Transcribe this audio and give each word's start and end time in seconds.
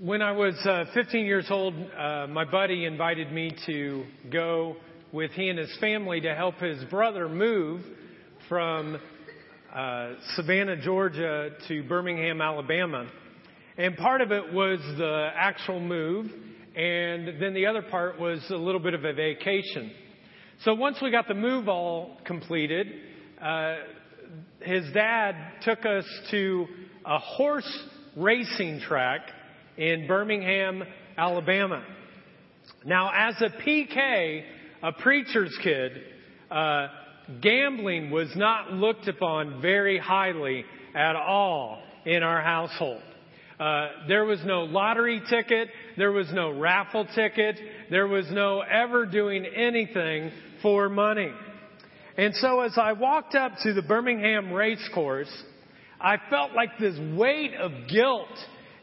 When 0.00 0.22
I 0.22 0.32
was 0.32 0.54
uh, 0.66 0.86
15 0.92 1.24
years 1.24 1.46
old, 1.50 1.72
uh, 1.72 2.26
my 2.26 2.44
buddy 2.44 2.84
invited 2.84 3.30
me 3.30 3.56
to 3.66 4.04
go 4.28 4.74
with 5.12 5.30
he 5.30 5.48
and 5.48 5.56
his 5.56 5.72
family 5.78 6.20
to 6.22 6.34
help 6.34 6.56
his 6.56 6.82
brother 6.86 7.28
move 7.28 7.80
from 8.48 8.98
uh, 9.72 10.14
Savannah, 10.34 10.82
Georgia 10.82 11.50
to 11.68 11.84
Birmingham, 11.84 12.40
Alabama. 12.40 13.06
And 13.78 13.96
part 13.96 14.20
of 14.20 14.32
it 14.32 14.52
was 14.52 14.80
the 14.98 15.28
actual 15.32 15.78
move, 15.78 16.26
and 16.74 17.40
then 17.40 17.54
the 17.54 17.66
other 17.66 17.82
part 17.82 18.18
was 18.18 18.44
a 18.50 18.56
little 18.56 18.80
bit 18.80 18.94
of 18.94 19.04
a 19.04 19.12
vacation. 19.12 19.92
So 20.64 20.74
once 20.74 20.96
we 21.00 21.12
got 21.12 21.28
the 21.28 21.34
move 21.34 21.68
all 21.68 22.16
completed, 22.24 22.88
uh, 23.40 23.76
his 24.58 24.92
dad 24.92 25.36
took 25.62 25.86
us 25.86 26.04
to 26.32 26.66
a 27.06 27.20
horse 27.20 27.84
racing 28.16 28.80
track 28.80 29.30
in 29.76 30.06
Birmingham, 30.06 30.82
Alabama. 31.16 31.84
Now, 32.84 33.10
as 33.14 33.40
a 33.40 33.50
PK, 33.62 34.42
a 34.82 34.92
preacher's 34.92 35.56
kid, 35.62 35.92
uh, 36.50 36.88
gambling 37.40 38.10
was 38.10 38.28
not 38.36 38.72
looked 38.72 39.08
upon 39.08 39.60
very 39.60 39.98
highly 39.98 40.64
at 40.94 41.16
all 41.16 41.82
in 42.04 42.22
our 42.22 42.42
household. 42.42 43.02
Uh, 43.58 43.88
there 44.08 44.24
was 44.24 44.40
no 44.44 44.64
lottery 44.64 45.22
ticket. 45.30 45.68
There 45.96 46.12
was 46.12 46.30
no 46.32 46.50
raffle 46.50 47.06
ticket. 47.14 47.58
There 47.90 48.08
was 48.08 48.26
no 48.30 48.60
ever 48.60 49.06
doing 49.06 49.46
anything 49.46 50.32
for 50.60 50.88
money. 50.88 51.30
And 52.16 52.34
so 52.36 52.60
as 52.60 52.76
I 52.76 52.92
walked 52.92 53.34
up 53.34 53.52
to 53.62 53.72
the 53.72 53.82
Birmingham 53.82 54.52
race 54.52 54.88
course, 54.92 55.30
I 56.00 56.16
felt 56.30 56.52
like 56.52 56.78
this 56.78 56.98
weight 57.16 57.54
of 57.54 57.72
guilt 57.88 58.28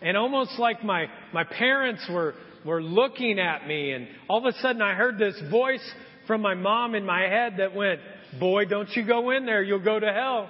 and 0.01 0.17
almost 0.17 0.57
like 0.59 0.83
my, 0.83 1.07
my 1.33 1.43
parents 1.43 2.05
were, 2.09 2.33
were 2.65 2.81
looking 2.81 3.39
at 3.39 3.67
me 3.67 3.91
and 3.91 4.07
all 4.27 4.45
of 4.45 4.53
a 4.53 4.57
sudden 4.59 4.81
I 4.81 4.93
heard 4.93 5.17
this 5.17 5.39
voice 5.49 5.87
from 6.27 6.41
my 6.41 6.53
mom 6.53 6.95
in 6.95 7.05
my 7.05 7.21
head 7.21 7.55
that 7.57 7.75
went, 7.75 7.99
boy, 8.39 8.65
don't 8.65 8.89
you 8.95 9.05
go 9.05 9.31
in 9.31 9.45
there, 9.45 9.61
you'll 9.63 9.83
go 9.83 9.99
to 9.99 10.11
hell. 10.11 10.49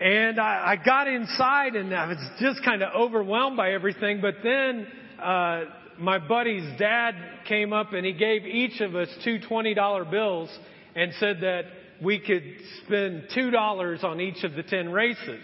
And 0.00 0.40
I, 0.40 0.72
I 0.72 0.84
got 0.84 1.06
inside 1.06 1.76
and 1.76 1.94
I 1.94 2.08
was 2.08 2.18
just 2.40 2.64
kind 2.64 2.82
of 2.82 2.92
overwhelmed 2.94 3.56
by 3.56 3.72
everything. 3.72 4.20
But 4.20 4.34
then, 4.42 4.86
uh, 5.22 5.64
my 5.98 6.18
buddy's 6.18 6.78
dad 6.78 7.14
came 7.46 7.72
up 7.72 7.92
and 7.92 8.04
he 8.04 8.12
gave 8.12 8.44
each 8.44 8.80
of 8.80 8.94
us 8.94 9.08
two 9.24 9.38
$20 9.38 10.10
bills 10.10 10.50
and 10.94 11.12
said 11.20 11.40
that 11.42 11.64
we 12.02 12.18
could 12.18 12.42
spend 12.84 13.28
$2 13.36 14.04
on 14.04 14.20
each 14.20 14.44
of 14.44 14.54
the 14.54 14.62
10 14.62 14.90
races. 14.90 15.42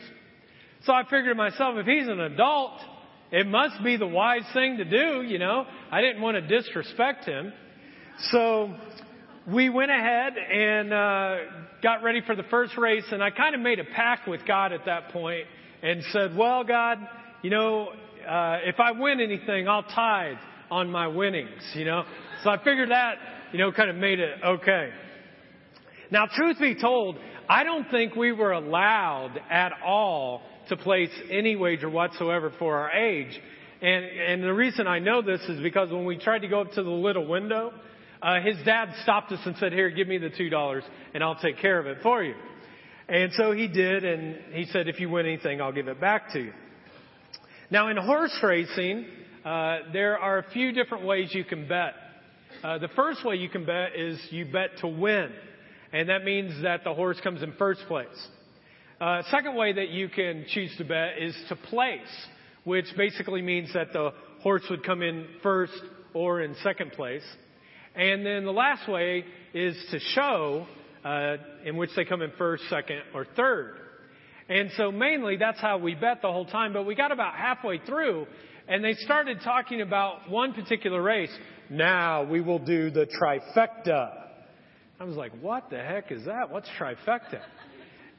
So 0.85 0.95
I 0.95 1.03
figured 1.05 1.29
to 1.29 1.35
myself, 1.35 1.75
if 1.77 1.87
he's 1.87 2.09
an 2.09 2.21
adult, 2.21 2.73
it 3.33 3.47
must 3.47 3.85
be 3.85 3.97
the 3.97 4.07
wise 4.07 4.45
thing 4.55 4.79
to 4.79 4.85
do, 4.85 5.23
you 5.23 5.39
know. 5.39 5.67
I 5.91 6.01
didn't 6.01 6.23
want 6.23 6.37
to 6.37 6.41
disrespect 6.41 7.27
him. 7.27 7.53
So 8.31 8.75
we 9.47 9.69
went 9.69 9.91
ahead 9.91 10.33
and 10.37 10.93
uh, 10.93 11.37
got 11.83 12.03
ready 12.03 12.23
for 12.27 12.35
the 12.35 12.45
first 12.45 12.79
race, 12.79 13.05
and 13.13 13.23
I 13.23 13.31
kind 13.31 13.55
of 13.55 13.61
made 13.61 13.79
a 13.79 13.85
pact 13.85 14.27
with 14.27 14.47
God 14.47 14.73
at 14.73 14.87
that 14.87 15.11
point 15.11 15.45
and 15.83 16.03
said, 16.13 16.35
Well, 16.35 16.65
God, 16.65 16.99
you 17.43 17.51
know, 17.51 17.89
uh, 18.27 18.59
if 18.65 18.81
I 18.81 18.93
win 18.93 19.21
anything, 19.21 19.69
I'll 19.69 19.83
tithe 19.83 20.39
on 20.71 20.91
my 20.91 21.09
winnings, 21.09 21.63
you 21.75 21.85
know. 21.85 22.05
So 22.43 22.51
I 22.51 22.57
figured 22.57 22.91
that, 22.91 23.17
you 23.53 23.59
know, 23.59 23.71
kind 23.71 23.91
of 23.91 23.97
made 23.97 24.19
it 24.19 24.39
okay. 24.45 24.91
Now, 26.11 26.27
truth 26.27 26.59
be 26.59 26.75
told, 26.75 27.17
I 27.49 27.65
don't 27.65 27.91
think 27.91 28.17
we 28.17 28.33
were 28.33 28.53
allowed 28.53 29.39
at 29.51 29.73
all 29.85 30.43
to 30.71 30.77
place 30.77 31.11
any 31.31 31.55
wager 31.55 31.89
whatsoever 31.89 32.53
for 32.59 32.79
our 32.79 32.91
age. 32.91 33.39
And, 33.83 34.05
and 34.05 34.43
the 34.43 34.53
reason 34.53 34.87
I 34.87 34.99
know 34.99 35.23
this 35.23 35.41
is 35.43 35.63
because 35.63 35.91
when 35.91 36.05
we 36.05 36.19
tried 36.19 36.41
to 36.41 36.49
go 36.49 36.63
up 36.63 36.73
to 36.73 36.83
the 36.83 36.91
little 36.91 37.27
window, 37.27 37.73
uh, 38.23 38.41
his 38.41 38.57
dad 38.65 38.93
stopped 39.03 39.33
us 39.33 39.41
and 39.45 39.57
said, 39.59 39.73
Here, 39.73 39.91
give 39.91 40.09
me 40.09 40.19
the 40.19 40.31
$2 40.31 40.83
and 41.15 41.25
I'll 41.25 41.41
take 41.41 41.59
care 41.59 41.79
of 41.79 41.87
it 41.87 41.99
for 42.03 42.23
you. 42.23 42.35
And 43.09 43.33
so 43.33 43.53
he 43.53 43.67
did, 43.67 44.05
and 44.05 44.55
he 44.55 44.67
said, 44.67 44.87
If 44.87 45.01
you 45.01 45.11
win 45.11 45.27
anything, 45.27 45.61
I'll 45.61 45.73
give 45.73 45.89
it 45.89 46.01
back 46.01 46.33
to 46.33 46.41
you. 46.41 46.53
Now, 47.71 47.89
in 47.89 47.97
horse 47.97 48.37
racing, 48.43 49.07
uh, 49.45 49.79
there 49.93 50.19
are 50.19 50.39
a 50.39 50.51
few 50.53 50.73
different 50.73 51.05
ways 51.05 51.31
you 51.33 51.45
can 51.45 51.67
bet. 51.67 51.95
Uh, 52.63 52.79
the 52.79 52.89
first 52.89 53.25
way 53.25 53.37
you 53.37 53.49
can 53.49 53.65
bet 53.65 53.97
is 53.97 54.21
you 54.31 54.45
bet 54.45 54.79
to 54.81 54.89
win, 54.89 55.31
and 55.93 56.09
that 56.09 56.25
means 56.25 56.63
that 56.63 56.85
the 56.85 56.93
horse 56.93 57.19
comes 57.23 57.43
in 57.43 57.53
first 57.53 57.81
place. 57.89 58.09
Uh, 59.01 59.23
second 59.31 59.57
way 59.57 59.73
that 59.73 59.89
you 59.89 60.11
can 60.11 60.45
choose 60.51 60.71
to 60.77 60.85
bet 60.85 61.17
is 61.19 61.35
to 61.49 61.57
place, 61.57 62.01
which 62.65 62.85
basically 62.99 63.41
means 63.41 63.73
that 63.73 63.95
the 63.95 64.11
horse 64.43 64.63
would 64.69 64.85
come 64.85 65.01
in 65.01 65.27
first 65.43 65.73
or 66.13 66.43
in 66.43 66.55
second 66.63 66.93
place. 66.93 67.23
And 67.95 68.27
then 68.27 68.45
the 68.45 68.53
last 68.53 68.87
way 68.87 69.25
is 69.55 69.75
to 69.91 69.99
show, 69.99 70.67
uh, 71.03 71.37
in 71.65 71.77
which 71.77 71.89
they 71.97 72.05
come 72.05 72.21
in 72.21 72.31
first, 72.37 72.65
second, 72.69 73.01
or 73.15 73.27
third. 73.37 73.79
And 74.51 74.71
so 74.77 74.93
mainly 74.93 75.39
that's 75.39 75.61
how 75.61 75.79
we 75.79 75.95
bet 75.95 76.21
the 76.21 76.31
whole 76.31 76.45
time. 76.45 76.75
But 76.75 76.85
we 76.85 76.95
got 76.95 77.11
about 77.11 77.35
halfway 77.37 77.79
through, 77.79 78.27
and 78.69 78.85
they 78.85 78.93
started 78.93 79.39
talking 79.43 79.81
about 79.81 80.29
one 80.29 80.53
particular 80.53 81.01
race. 81.01 81.33
Now 81.71 82.25
we 82.25 82.43
will 82.43 82.59
do 82.59 82.91
the 82.91 83.07
trifecta. 83.07 84.11
I 85.01 85.05
was 85.05 85.17
like, 85.17 85.33
what 85.41 85.71
the 85.71 85.79
heck 85.79 86.13
is 86.13 86.27
that? 86.27 86.51
What's 86.51 86.69
trifecta? 86.79 87.41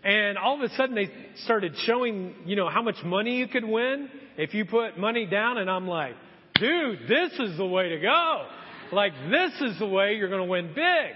And 0.04 0.38
all 0.38 0.56
of 0.56 0.62
a 0.62 0.74
sudden 0.76 0.96
they 0.96 1.12
started 1.46 1.74
showing, 1.86 2.36
you 2.46 2.56
know, 2.56 2.70
how 2.70 2.82
much 2.82 3.04
money 3.04 3.38
you 3.38 3.48
could 3.48 3.66
win 3.66 4.10
if 4.38 4.54
you 4.54 4.66
put 4.66 4.98
money 4.98 5.26
down. 5.26 5.58
And 5.58 5.70
I'm 5.70 5.88
like, 5.88 6.16
dude, 6.56 7.08
this 7.08 7.34
is 7.40 7.58
the 7.58 7.66
way 7.66 7.90
to 7.90 8.00
go. 8.00 8.48
Like, 8.92 9.14
this 9.30 9.54
is 9.62 9.80
the 9.80 9.88
way 9.88 10.16
you're 10.16 10.30
going 10.30 10.42
to 10.42 10.50
win 10.50 10.74
big. 10.74 11.14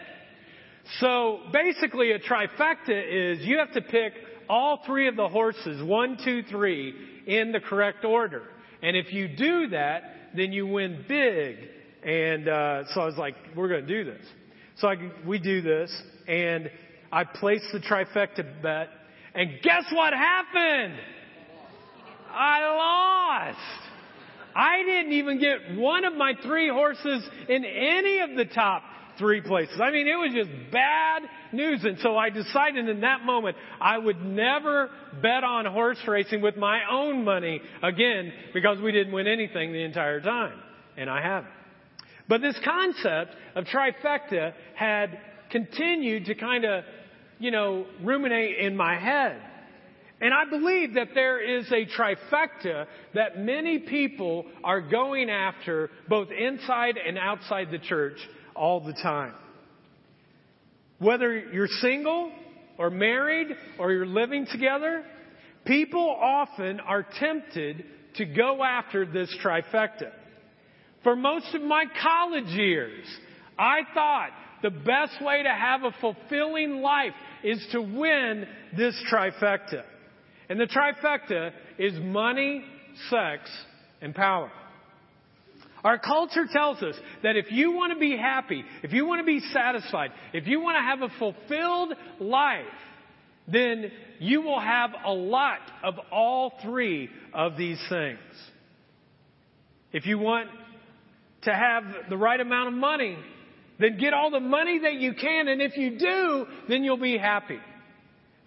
So 0.99 1.39
basically, 1.51 2.11
a 2.11 2.19
trifecta 2.19 2.89
is 2.89 3.45
you 3.45 3.57
have 3.57 3.73
to 3.73 3.81
pick 3.81 4.13
all 4.47 4.81
three 4.85 5.07
of 5.07 5.15
the 5.15 5.27
horses, 5.27 5.81
one, 5.83 6.17
two, 6.23 6.43
three, 6.43 6.93
in 7.25 7.51
the 7.51 7.59
correct 7.59 8.05
order. 8.05 8.43
And 8.83 8.95
if 8.95 9.11
you 9.11 9.27
do 9.27 9.69
that, 9.69 10.03
then 10.35 10.51
you 10.51 10.67
win 10.67 11.05
big. 11.07 11.57
And 12.03 12.47
uh, 12.47 12.83
so 12.93 13.01
I 13.01 13.05
was 13.05 13.17
like, 13.17 13.35
we're 13.55 13.67
going 13.67 13.87
to 13.87 14.03
do 14.03 14.09
this. 14.09 14.23
So 14.77 14.89
I, 14.89 14.95
we 15.25 15.39
do 15.39 15.61
this, 15.61 15.89
and 16.27 16.69
I 17.11 17.23
placed 17.23 17.65
the 17.71 17.79
trifecta 17.79 18.61
bet, 18.61 18.89
and 19.33 19.61
guess 19.61 19.85
what 19.91 20.13
happened? 20.13 20.99
I 22.31 23.49
lost. 23.49 23.85
I 24.55 24.83
didn't 24.83 25.13
even 25.13 25.39
get 25.39 25.77
one 25.77 26.05
of 26.05 26.15
my 26.15 26.33
three 26.43 26.69
horses 26.69 27.27
in 27.49 27.65
any 27.65 28.19
of 28.19 28.35
the 28.37 28.45
top 28.45 28.83
three 29.17 29.41
places. 29.41 29.79
I 29.81 29.91
mean, 29.91 30.07
it 30.07 30.15
was 30.15 30.33
just 30.33 30.49
bad 30.71 31.23
news. 31.51 31.83
And 31.83 31.99
so 31.99 32.17
I 32.17 32.29
decided 32.29 32.87
in 32.87 33.01
that 33.01 33.23
moment 33.23 33.57
I 33.79 33.97
would 33.97 34.21
never 34.21 34.89
bet 35.21 35.43
on 35.43 35.65
horse 35.65 35.99
racing 36.07 36.41
with 36.41 36.57
my 36.57 36.81
own 36.89 37.23
money 37.23 37.61
again 37.81 38.31
because 38.53 38.79
we 38.79 38.91
didn't 38.91 39.13
win 39.13 39.27
anything 39.27 39.73
the 39.73 39.83
entire 39.83 40.21
time. 40.21 40.57
And 40.97 41.09
I 41.09 41.21
haven't. 41.21 41.51
But 42.27 42.41
this 42.41 42.57
concept 42.63 43.35
of 43.55 43.65
trifecta 43.65 44.53
had 44.75 45.19
continued 45.55 46.25
to 46.25 46.35
kind 46.35 46.65
of, 46.65 46.83
you 47.39 47.49
know, 47.49 47.85
ruminate 48.03 48.57
in 48.57 48.75
my 48.75 48.99
head. 48.99 49.41
And 50.19 50.33
I 50.33 50.49
believe 50.49 50.95
that 50.95 51.09
there 51.13 51.39
is 51.41 51.65
a 51.71 51.85
trifecta 51.85 52.87
that 53.13 53.39
many 53.39 53.79
people 53.79 54.45
are 54.65 54.81
going 54.81 55.29
after 55.29 55.89
both 56.09 56.27
inside 56.29 56.97
and 56.97 57.17
outside 57.17 57.71
the 57.71 57.79
church 57.79 58.17
all 58.53 58.81
the 58.81 58.91
time. 58.91 59.33
Whether 60.99 61.37
you're 61.37 61.69
single 61.79 62.33
or 62.77 62.89
married 62.89 63.47
or 63.79 63.93
you're 63.93 64.05
living 64.05 64.45
together, 64.51 65.05
people 65.63 66.17
often 66.21 66.81
are 66.81 67.05
tempted 67.17 67.85
to 68.15 68.25
go 68.25 68.61
after 68.61 69.05
this 69.05 69.33
trifecta. 69.41 70.11
For 71.03 71.15
most 71.15 71.55
of 71.55 71.61
my 71.61 71.85
college 72.01 72.47
years, 72.47 73.05
I 73.57 73.81
thought 73.93 74.31
the 74.61 74.69
best 74.69 75.21
way 75.21 75.43
to 75.43 75.49
have 75.49 75.83
a 75.83 75.91
fulfilling 76.01 76.81
life 76.81 77.13
is 77.43 77.65
to 77.71 77.81
win 77.81 78.47
this 78.75 78.95
trifecta. 79.11 79.83
And 80.49 80.59
the 80.59 80.67
trifecta 80.67 81.51
is 81.77 81.93
money, 81.99 82.63
sex, 83.09 83.49
and 84.01 84.13
power. 84.13 84.51
Our 85.83 85.99
culture 85.99 86.47
tells 86.51 86.81
us 86.81 86.95
that 87.21 87.35
if 87.35 87.51
you 87.51 87.71
want 87.71 87.93
to 87.93 87.99
be 87.99 88.17
happy, 88.17 88.63
if 88.81 88.91
you 88.91 89.05
want 89.05 89.19
to 89.19 89.25
be 89.25 89.39
satisfied, 89.53 90.11
if 90.33 90.47
you 90.47 90.59
want 90.59 90.77
to 90.77 90.81
have 90.81 91.01
a 91.03 91.13
fulfilled 91.19 91.93
life, 92.19 92.65
then 93.47 93.91
you 94.19 94.41
will 94.41 94.59
have 94.59 94.91
a 95.05 95.13
lot 95.13 95.59
of 95.83 95.95
all 96.11 96.53
three 96.63 97.09
of 97.33 97.55
these 97.55 97.79
things. 97.87 98.19
If 99.91 100.07
you 100.07 100.17
want 100.17 100.49
to 101.43 101.53
have 101.53 101.83
the 102.09 102.17
right 102.17 102.39
amount 102.39 102.69
of 102.69 102.73
money, 102.73 103.17
then 103.79 103.97
get 103.97 104.13
all 104.13 104.31
the 104.31 104.39
money 104.39 104.79
that 104.79 104.95
you 104.95 105.13
can, 105.13 105.47
and 105.47 105.61
if 105.61 105.77
you 105.77 105.97
do, 105.97 106.45
then 106.69 106.83
you'll 106.83 106.97
be 106.97 107.17
happy. 107.17 107.59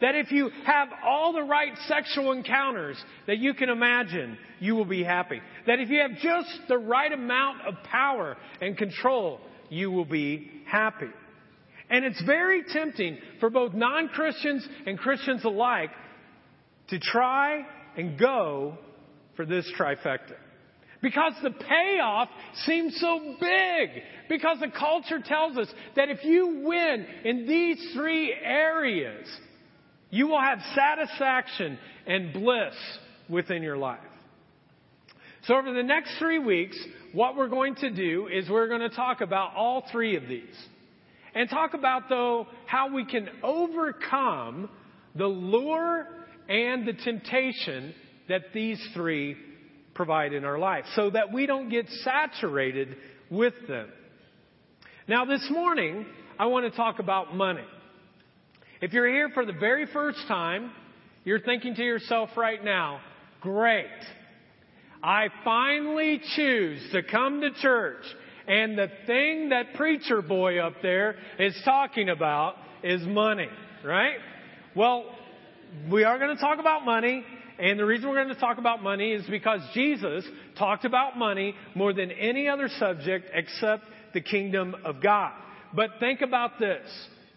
That 0.00 0.14
if 0.14 0.30
you 0.30 0.50
have 0.64 0.88
all 1.04 1.32
the 1.32 1.42
right 1.42 1.72
sexual 1.88 2.32
encounters 2.32 2.96
that 3.26 3.38
you 3.38 3.52
can 3.54 3.68
imagine, 3.68 4.38
you 4.60 4.76
will 4.76 4.84
be 4.84 5.02
happy. 5.02 5.40
That 5.66 5.80
if 5.80 5.90
you 5.90 6.00
have 6.00 6.18
just 6.18 6.48
the 6.68 6.78
right 6.78 7.12
amount 7.12 7.62
of 7.66 7.74
power 7.82 8.36
and 8.60 8.76
control, 8.76 9.40
you 9.70 9.90
will 9.90 10.04
be 10.04 10.50
happy. 10.66 11.10
And 11.90 12.04
it's 12.04 12.22
very 12.24 12.62
tempting 12.72 13.18
for 13.40 13.50
both 13.50 13.74
non-Christians 13.74 14.68
and 14.86 14.98
Christians 14.98 15.44
alike 15.44 15.90
to 16.90 16.98
try 17.00 17.66
and 17.96 18.18
go 18.18 18.78
for 19.36 19.44
this 19.44 19.70
trifecta. 19.78 20.36
Because 21.00 21.32
the 21.42 21.50
payoff 21.50 22.28
seems 22.64 22.98
so 23.00 23.36
big. 23.40 23.90
Because 24.28 24.58
the 24.60 24.70
culture 24.76 25.20
tells 25.24 25.56
us 25.56 25.68
that 25.94 26.08
if 26.08 26.24
you 26.24 26.64
win 26.64 27.06
in 27.24 27.46
these 27.46 27.92
three 27.94 28.34
areas, 28.42 29.26
you 30.10 30.26
will 30.26 30.40
have 30.40 30.58
satisfaction 30.74 31.78
and 32.06 32.32
bliss 32.32 32.74
within 33.28 33.62
your 33.62 33.76
life. 33.76 34.00
So 35.44 35.54
over 35.54 35.72
the 35.72 35.82
next 35.82 36.18
three 36.18 36.38
weeks, 36.38 36.78
what 37.12 37.36
we're 37.36 37.48
going 37.48 37.76
to 37.76 37.90
do 37.90 38.28
is 38.28 38.50
we're 38.50 38.68
going 38.68 38.80
to 38.80 38.94
talk 38.94 39.20
about 39.20 39.54
all 39.54 39.84
three 39.92 40.16
of 40.16 40.26
these. 40.28 40.56
And 41.34 41.48
talk 41.48 41.74
about, 41.74 42.08
though, 42.08 42.46
how 42.66 42.92
we 42.92 43.04
can 43.04 43.28
overcome 43.42 44.68
the 45.14 45.26
lure 45.26 46.06
and 46.48 46.86
the 46.86 46.92
temptation 46.92 47.94
that 48.28 48.52
these 48.52 48.82
three 48.94 49.36
provide 49.98 50.32
in 50.32 50.46
our 50.46 50.58
life 50.58 50.84
so 50.94 51.10
that 51.10 51.32
we 51.32 51.44
don't 51.44 51.68
get 51.68 51.86
saturated 52.02 52.96
with 53.30 53.52
them. 53.66 53.90
Now, 55.08 55.26
this 55.26 55.46
morning, 55.50 56.06
I 56.38 56.46
want 56.46 56.70
to 56.70 56.74
talk 56.74 57.00
about 57.00 57.34
money. 57.34 57.64
If 58.80 58.92
you're 58.92 59.08
here 59.08 59.28
for 59.34 59.44
the 59.44 59.52
very 59.52 59.86
first 59.92 60.20
time, 60.28 60.70
you're 61.24 61.40
thinking 61.40 61.74
to 61.74 61.82
yourself 61.82 62.30
right 62.36 62.62
now, 62.62 63.00
great. 63.40 63.86
I 65.02 65.28
finally 65.44 66.20
choose 66.36 66.80
to 66.92 67.02
come 67.02 67.40
to 67.40 67.50
church 67.60 68.04
and 68.46 68.78
the 68.78 68.88
thing 69.06 69.48
that 69.48 69.74
preacher 69.74 70.22
boy 70.22 70.58
up 70.58 70.74
there 70.80 71.16
is 71.38 71.60
talking 71.64 72.08
about 72.08 72.54
is 72.82 73.02
money, 73.02 73.48
right? 73.84 74.16
Well, 74.74 75.04
we 75.90 76.04
are 76.04 76.18
going 76.18 76.34
to 76.34 76.40
talk 76.40 76.60
about 76.60 76.84
money. 76.84 77.24
And 77.58 77.78
the 77.78 77.84
reason 77.84 78.08
we're 78.08 78.22
going 78.22 78.34
to 78.34 78.40
talk 78.40 78.58
about 78.58 78.82
money 78.82 79.12
is 79.12 79.26
because 79.26 79.60
Jesus 79.74 80.24
talked 80.56 80.84
about 80.84 81.18
money 81.18 81.54
more 81.74 81.92
than 81.92 82.10
any 82.12 82.48
other 82.48 82.68
subject 82.78 83.30
except 83.32 83.84
the 84.14 84.20
kingdom 84.20 84.76
of 84.84 85.02
God. 85.02 85.32
But 85.74 85.90
think 85.98 86.20
about 86.20 86.58
this. 86.58 86.86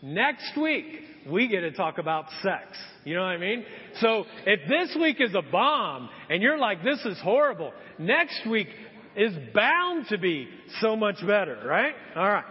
Next 0.03 0.57
week, 0.59 0.85
we 1.29 1.47
get 1.47 1.61
to 1.61 1.71
talk 1.71 1.97
about 1.97 2.25
sex. 2.41 2.65
You 3.03 3.15
know 3.15 3.21
what 3.21 3.29
I 3.29 3.37
mean? 3.37 3.65
So 3.99 4.25
if 4.45 4.67
this 4.67 4.95
week 4.99 5.17
is 5.19 5.33
a 5.35 5.41
bomb 5.41 6.09
and 6.29 6.41
you're 6.41 6.57
like, 6.57 6.83
this 6.83 7.03
is 7.05 7.19
horrible, 7.21 7.73
next 7.99 8.47
week 8.49 8.67
is 9.15 9.33
bound 9.53 10.07
to 10.09 10.17
be 10.17 10.47
so 10.79 10.95
much 10.95 11.17
better, 11.25 11.61
right? 11.65 11.93
Alright. 12.15 12.45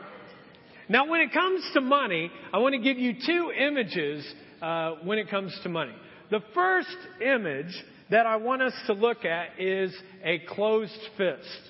Now 0.88 1.08
when 1.08 1.20
it 1.20 1.32
comes 1.32 1.62
to 1.75 1.81
money, 1.81 2.31
I 2.52 2.58
want 2.58 2.75
to 2.75 2.81
give 2.81 2.99
you 2.99 3.14
two 3.25 3.52
images 3.52 4.26
uh, 4.61 4.96
when 5.05 5.19
it 5.19 5.31
comes 5.31 5.56
to 5.62 5.69
money. 5.69 5.94
The 6.31 6.41
first 6.55 6.97
image 7.21 7.75
that 8.11 8.27
I 8.27 8.37
want 8.37 8.62
us 8.62 8.73
to 8.87 8.93
look 8.93 9.25
at 9.25 9.61
is 9.61 9.93
a 10.23 10.38
closed 10.49 10.99
fist. 11.17 11.61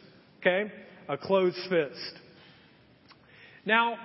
Okay? 0.40 0.70
A 1.08 1.16
closed 1.16 1.58
fist. 1.68 2.12
Now, 3.64 3.96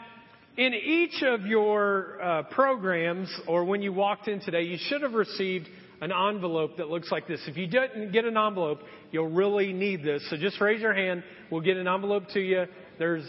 in 0.57 0.73
each 0.73 1.21
of 1.23 1.45
your 1.45 2.21
uh, 2.21 2.43
programs, 2.43 3.33
or 3.47 3.65
when 3.65 3.81
you 3.81 3.91
walked 3.91 4.27
in 4.29 4.39
today, 4.39 4.63
you 4.63 4.77
should 4.79 5.01
have 5.01 5.13
received 5.13 5.67
an 6.01 6.11
envelope 6.11 6.77
that 6.77 6.87
looks 6.87 7.11
like 7.11 7.27
this. 7.27 7.41
If 7.47 7.57
you 7.57 7.67
didn't 7.67 8.11
get 8.11 8.25
an 8.25 8.37
envelope, 8.37 8.79
you'll 9.11 9.29
really 9.29 9.73
need 9.73 10.03
this. 10.03 10.25
So 10.29 10.37
just 10.37 10.59
raise 10.61 10.81
your 10.81 10.93
hand. 10.93 11.23
We'll 11.51 11.61
get 11.61 11.77
an 11.77 11.87
envelope 11.87 12.23
to 12.33 12.39
you. 12.39 12.65
There's 12.97 13.25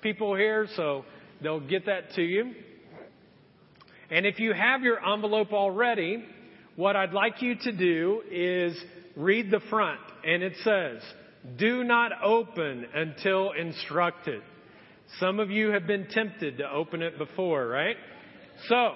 people 0.00 0.34
here, 0.34 0.66
so 0.76 1.04
they'll 1.42 1.60
get 1.60 1.86
that 1.86 2.12
to 2.16 2.22
you. 2.22 2.54
And 4.10 4.26
if 4.26 4.38
you 4.38 4.52
have 4.54 4.82
your 4.82 4.98
envelope 5.06 5.52
already, 5.52 6.24
what 6.80 6.96
I'd 6.96 7.12
like 7.12 7.42
you 7.42 7.56
to 7.56 7.72
do 7.72 8.22
is 8.30 8.74
read 9.14 9.50
the 9.50 9.60
front. 9.68 10.00
And 10.24 10.42
it 10.42 10.54
says, 10.64 11.02
do 11.58 11.84
not 11.84 12.10
open 12.24 12.86
until 12.94 13.52
instructed. 13.52 14.40
Some 15.18 15.40
of 15.40 15.50
you 15.50 15.72
have 15.72 15.86
been 15.86 16.06
tempted 16.08 16.56
to 16.56 16.70
open 16.70 17.02
it 17.02 17.18
before, 17.18 17.66
right? 17.66 17.96
So, 18.68 18.94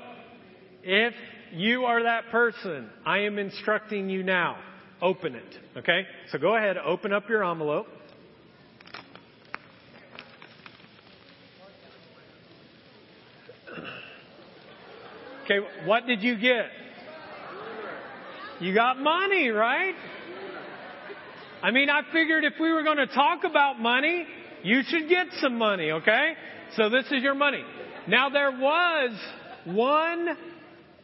if 0.82 1.12
you 1.52 1.84
are 1.84 2.04
that 2.04 2.30
person, 2.30 2.88
I 3.04 3.18
am 3.18 3.38
instructing 3.38 4.08
you 4.08 4.22
now. 4.22 4.56
Open 5.02 5.34
it. 5.34 5.58
Okay? 5.76 6.06
So 6.32 6.38
go 6.38 6.56
ahead, 6.56 6.78
open 6.78 7.12
up 7.12 7.28
your 7.28 7.44
envelope. 7.44 7.86
Okay, 15.44 15.58
what 15.84 16.06
did 16.06 16.22
you 16.22 16.38
get? 16.40 16.70
You 18.60 18.72
got 18.72 19.00
money, 19.00 19.48
right? 19.48 19.94
I 21.62 21.70
mean, 21.72 21.90
I 21.90 22.02
figured 22.12 22.44
if 22.44 22.54
we 22.60 22.70
were 22.70 22.84
going 22.84 22.98
to 22.98 23.06
talk 23.06 23.42
about 23.42 23.80
money, 23.80 24.26
you 24.62 24.82
should 24.86 25.08
get 25.08 25.26
some 25.40 25.58
money, 25.58 25.90
okay? 25.90 26.34
So 26.76 26.88
this 26.88 27.06
is 27.06 27.22
your 27.22 27.34
money. 27.34 27.64
Now 28.06 28.28
there 28.28 28.52
was 28.52 29.10
one, 29.64 30.28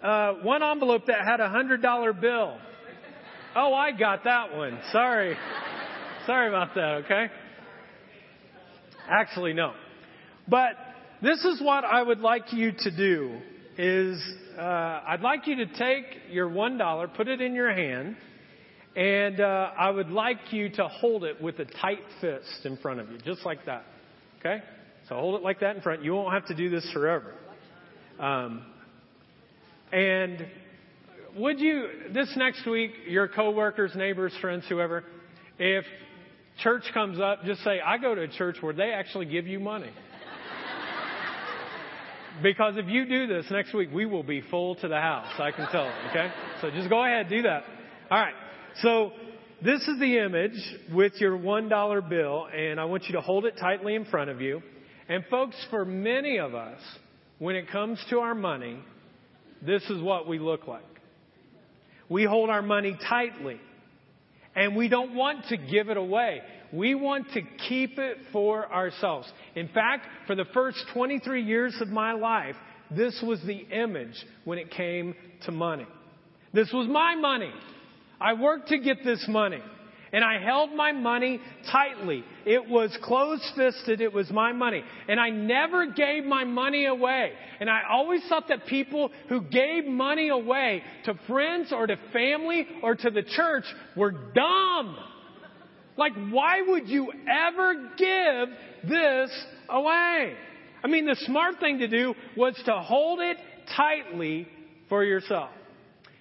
uh, 0.02 0.32
one 0.42 0.62
envelope 0.62 1.06
that 1.06 1.24
had 1.24 1.40
a 1.40 1.48
hundred 1.48 1.82
dollar 1.82 2.12
bill. 2.12 2.56
Oh, 3.56 3.74
I 3.74 3.92
got 3.92 4.24
that 4.24 4.54
one. 4.54 4.78
Sorry. 4.92 5.36
Sorry 6.26 6.48
about 6.48 6.74
that, 6.76 7.04
okay? 7.04 7.26
Actually, 9.08 9.54
no. 9.54 9.72
But 10.46 10.74
this 11.20 11.44
is 11.44 11.60
what 11.60 11.84
I 11.84 12.00
would 12.00 12.20
like 12.20 12.52
you 12.52 12.72
to 12.78 12.96
do 12.96 13.40
is, 13.78 14.22
uh, 14.58 14.62
I'd 15.06 15.20
like 15.22 15.46
you 15.46 15.56
to 15.56 15.66
take 15.66 16.04
your 16.30 16.48
one 16.48 16.76
dollar, 16.78 17.08
put 17.08 17.28
it 17.28 17.40
in 17.40 17.54
your 17.54 17.72
hand, 17.72 18.16
and 18.96 19.40
uh, 19.40 19.70
I 19.78 19.90
would 19.90 20.10
like 20.10 20.52
you 20.52 20.68
to 20.70 20.88
hold 20.88 21.24
it 21.24 21.40
with 21.40 21.58
a 21.60 21.64
tight 21.64 22.02
fist 22.20 22.64
in 22.64 22.76
front 22.78 23.00
of 23.00 23.10
you, 23.10 23.18
just 23.18 23.46
like 23.46 23.64
that. 23.66 23.84
Okay? 24.40 24.62
So 25.08 25.14
hold 25.14 25.36
it 25.36 25.42
like 25.42 25.60
that 25.60 25.76
in 25.76 25.82
front. 25.82 26.04
You 26.04 26.14
won't 26.14 26.32
have 26.32 26.46
to 26.46 26.54
do 26.54 26.70
this 26.70 26.88
forever. 26.92 27.34
Um, 28.18 28.64
and 29.92 30.46
would 31.36 31.60
you, 31.60 31.88
this 32.12 32.32
next 32.36 32.66
week, 32.66 32.92
your 33.06 33.28
coworkers, 33.28 33.92
neighbors, 33.94 34.32
friends, 34.40 34.64
whoever, 34.68 35.04
if 35.58 35.84
church 36.62 36.84
comes 36.92 37.20
up, 37.20 37.44
just 37.44 37.62
say, 37.62 37.80
I 37.80 37.98
go 37.98 38.14
to 38.14 38.22
a 38.22 38.28
church 38.28 38.56
where 38.60 38.74
they 38.74 38.92
actually 38.92 39.26
give 39.26 39.46
you 39.46 39.60
money. 39.60 39.90
Because 42.42 42.74
if 42.76 42.86
you 42.86 43.06
do 43.06 43.26
this 43.26 43.46
next 43.50 43.74
week, 43.74 43.90
we 43.92 44.06
will 44.06 44.22
be 44.22 44.40
full 44.40 44.74
to 44.76 44.88
the 44.88 45.00
house. 45.00 45.32
I 45.38 45.50
can 45.50 45.68
tell. 45.70 45.92
Okay? 46.10 46.30
So 46.60 46.70
just 46.70 46.88
go 46.88 47.04
ahead, 47.04 47.28
do 47.28 47.42
that. 47.42 47.64
All 48.10 48.20
right. 48.20 48.34
So 48.82 49.12
this 49.62 49.80
is 49.82 49.98
the 49.98 50.18
image 50.18 50.58
with 50.92 51.14
your 51.20 51.36
$1 51.38 52.08
bill, 52.08 52.46
and 52.46 52.80
I 52.80 52.84
want 52.86 53.04
you 53.04 53.12
to 53.14 53.20
hold 53.20 53.44
it 53.44 53.54
tightly 53.58 53.94
in 53.94 54.04
front 54.06 54.30
of 54.30 54.40
you. 54.40 54.62
And 55.08 55.24
folks, 55.30 55.56
for 55.70 55.84
many 55.84 56.38
of 56.38 56.54
us, 56.54 56.80
when 57.38 57.56
it 57.56 57.70
comes 57.70 58.02
to 58.10 58.20
our 58.20 58.34
money, 58.34 58.78
this 59.64 59.82
is 59.90 60.00
what 60.00 60.26
we 60.26 60.38
look 60.38 60.66
like. 60.66 60.82
We 62.08 62.24
hold 62.24 62.48
our 62.48 62.62
money 62.62 62.96
tightly, 63.08 63.60
and 64.56 64.76
we 64.76 64.88
don't 64.88 65.14
want 65.14 65.46
to 65.48 65.56
give 65.56 65.88
it 65.88 65.96
away. 65.96 66.40
We 66.72 66.94
want 66.94 67.32
to 67.32 67.42
keep 67.68 67.98
it 67.98 68.18
for 68.32 68.72
ourselves. 68.72 69.30
In 69.54 69.68
fact, 69.68 70.06
for 70.26 70.34
the 70.34 70.44
first 70.54 70.78
23 70.94 71.42
years 71.42 71.76
of 71.80 71.88
my 71.88 72.12
life, 72.12 72.56
this 72.90 73.22
was 73.26 73.40
the 73.42 73.58
image 73.58 74.14
when 74.44 74.58
it 74.58 74.70
came 74.70 75.14
to 75.46 75.52
money. 75.52 75.86
This 76.52 76.70
was 76.72 76.88
my 76.88 77.14
money. 77.14 77.52
I 78.20 78.34
worked 78.34 78.68
to 78.68 78.78
get 78.78 79.04
this 79.04 79.24
money. 79.28 79.60
And 80.12 80.24
I 80.24 80.42
held 80.42 80.74
my 80.74 80.90
money 80.90 81.40
tightly. 81.70 82.24
It 82.44 82.68
was 82.68 82.96
closed 83.02 83.44
fisted. 83.56 84.00
It 84.00 84.12
was 84.12 84.28
my 84.30 84.52
money. 84.52 84.82
And 85.08 85.20
I 85.20 85.30
never 85.30 85.86
gave 85.92 86.24
my 86.24 86.42
money 86.42 86.86
away. 86.86 87.32
And 87.60 87.70
I 87.70 87.82
always 87.88 88.20
thought 88.28 88.48
that 88.48 88.66
people 88.66 89.10
who 89.28 89.42
gave 89.42 89.84
money 89.86 90.28
away 90.28 90.82
to 91.04 91.14
friends 91.28 91.72
or 91.72 91.86
to 91.86 91.96
family 92.12 92.66
or 92.82 92.96
to 92.96 93.10
the 93.10 93.22
church 93.22 93.64
were 93.96 94.10
dumb. 94.10 94.96
Like, 96.00 96.14
why 96.30 96.62
would 96.66 96.88
you 96.88 97.12
ever 97.28 97.74
give 97.98 98.88
this 98.88 99.30
away? 99.68 100.32
I 100.82 100.88
mean, 100.88 101.04
the 101.04 101.16
smart 101.26 101.60
thing 101.60 101.80
to 101.80 101.88
do 101.88 102.14
was 102.38 102.58
to 102.64 102.72
hold 102.72 103.20
it 103.20 103.36
tightly 103.76 104.48
for 104.88 105.04
yourself. 105.04 105.50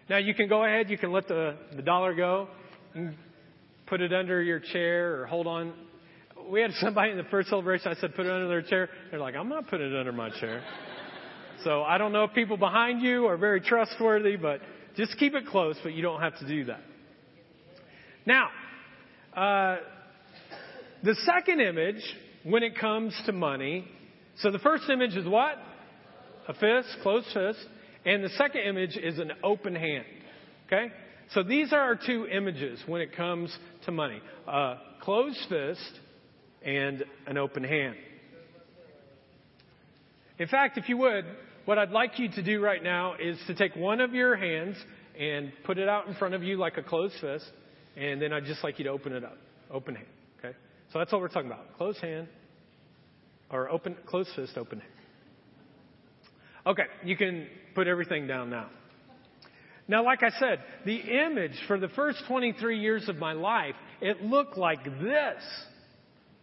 Now 0.09 0.17
you 0.17 0.33
can 0.33 0.49
go 0.49 0.65
ahead, 0.65 0.89
you 0.89 0.97
can 0.97 1.13
let 1.13 1.29
the, 1.29 1.55
the 1.77 1.81
dollar 1.81 2.13
go, 2.13 2.49
and 2.93 3.15
put 3.87 4.01
it 4.01 4.11
under 4.11 4.41
your 4.41 4.59
chair 4.59 5.21
or 5.21 5.27
hold 5.27 5.47
on. 5.47 5.71
We 6.49 6.59
had 6.59 6.71
somebody 6.81 7.11
in 7.11 7.17
the 7.17 7.23
first 7.31 7.47
celebration, 7.47 7.89
I 7.89 8.01
said, 8.01 8.15
put 8.15 8.25
it 8.25 8.31
under 8.33 8.49
their 8.49 8.61
chair. 8.61 8.89
They're 9.11 9.19
like, 9.21 9.35
I'm 9.35 9.47
not 9.47 9.69
putting 9.69 9.93
it 9.93 9.97
under 9.97 10.11
my 10.11 10.29
chair. 10.41 10.61
So 11.63 11.83
I 11.83 11.97
don't 11.97 12.11
know 12.11 12.25
if 12.25 12.33
people 12.33 12.57
behind 12.57 13.01
you 13.01 13.27
are 13.27 13.37
very 13.37 13.61
trustworthy, 13.61 14.35
but 14.35 14.59
just 14.97 15.17
keep 15.17 15.35
it 15.35 15.45
close, 15.45 15.77
but 15.83 15.93
you 15.93 16.01
don't 16.01 16.19
have 16.19 16.37
to 16.39 16.47
do 16.47 16.65
that. 16.65 16.81
Now, 18.25 18.49
uh, 19.39 19.77
the 21.03 21.15
second 21.25 21.61
image, 21.61 22.01
when 22.43 22.63
it 22.63 22.77
comes 22.77 23.19
to 23.25 23.31
money, 23.31 23.87
so 24.41 24.51
the 24.51 24.59
first 24.59 24.83
image 24.89 25.15
is 25.15 25.27
what? 25.27 25.55
A 26.47 26.53
fist, 26.53 26.97
closed 27.03 27.27
fist. 27.33 27.59
And 28.05 28.23
the 28.23 28.29
second 28.29 28.61
image 28.61 28.97
is 28.97 29.19
an 29.19 29.31
open 29.43 29.75
hand. 29.75 30.05
Okay? 30.67 30.87
So 31.33 31.43
these 31.43 31.73
are 31.73 31.79
our 31.79 31.95
two 31.95 32.25
images 32.27 32.79
when 32.87 33.01
it 33.01 33.15
comes 33.15 33.55
to 33.85 33.91
money. 33.91 34.21
A 34.47 34.75
closed 35.01 35.39
fist 35.47 35.99
and 36.65 37.03
an 37.27 37.37
open 37.37 37.63
hand. 37.63 37.95
In 40.37 40.47
fact, 40.47 40.77
if 40.77 40.87
you 40.87 40.97
would, 40.97 41.25
what 41.65 41.77
I'd 41.77 41.91
like 41.91 42.17
you 42.17 42.29
to 42.29 42.43
do 42.43 42.61
right 42.61 42.81
now 42.81 43.15
is 43.21 43.37
to 43.47 43.55
take 43.55 43.75
one 43.75 43.99
of 43.99 44.13
your 44.13 44.35
hands 44.35 44.77
and 45.19 45.51
put 45.65 45.77
it 45.77 45.89
out 45.89 46.07
in 46.07 46.15
front 46.15 46.33
of 46.33 46.43
you 46.43 46.57
like 46.57 46.77
a 46.77 46.83
closed 46.83 47.15
fist, 47.19 47.45
and 47.99 48.21
then 48.21 48.31
I'd 48.31 48.45
just 48.45 48.63
like 48.63 48.79
you 48.79 48.85
to 48.85 48.91
open 48.91 49.13
it 49.13 49.23
up. 49.23 49.37
Open 49.69 49.95
hand. 49.95 50.07
Okay? 50.39 50.55
So 50.93 50.99
that's 50.99 51.11
what 51.11 51.21
we're 51.21 51.27
talking 51.27 51.51
about. 51.51 51.77
Closed 51.77 51.99
hand, 51.99 52.27
or 53.51 53.69
open, 53.69 53.95
closed 54.05 54.29
fist, 54.35 54.57
open 54.57 54.79
hand. 54.79 54.91
Okay, 56.65 56.83
you 57.03 57.17
can 57.17 57.47
put 57.75 57.87
everything 57.87 58.27
down 58.27 58.49
now. 58.49 58.69
Now, 59.87 60.03
like 60.03 60.21
I 60.21 60.29
said, 60.39 60.59
the 60.85 60.97
image 60.97 61.59
for 61.67 61.79
the 61.79 61.87
first 61.89 62.19
23 62.27 62.79
years 62.79 63.09
of 63.09 63.15
my 63.17 63.33
life, 63.33 63.75
it 64.01 64.21
looked 64.21 64.55
like 64.55 64.83
this 64.83 65.43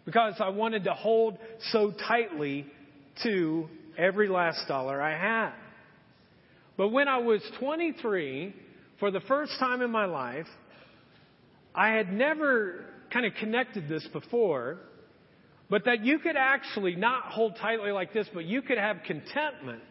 because 0.05 0.35
I 0.41 0.49
wanted 0.49 0.85
to 0.85 0.95
hold 0.95 1.39
so 1.71 1.93
tightly 2.09 2.67
to 3.23 3.69
every 3.97 4.29
last 4.29 4.67
dollar 4.67 5.01
I 5.01 5.17
had. 5.17 5.53
But 6.77 6.89
when 6.89 7.09
I 7.09 7.19
was 7.19 7.41
23, 7.61 8.55
for 8.99 9.11
the 9.11 9.21
first 9.21 9.53
time 9.61 9.81
in 9.81 9.91
my 9.91 10.07
life, 10.07 10.47
I 11.77 11.91
had 11.91 12.11
never 12.11 12.87
kind 13.13 13.27
of 13.27 13.35
connected 13.35 13.87
this 13.89 14.07
before, 14.13 14.79
but 15.69 15.85
that 15.85 16.05
you 16.05 16.19
could 16.19 16.37
actually 16.37 16.97
not 16.97 17.25
hold 17.27 17.57
tightly 17.61 17.93
like 17.93 18.15
this, 18.15 18.27
but 18.33 18.47
you 18.47 18.63
could 18.63 18.79
have 18.79 18.99
contentment 19.07 19.83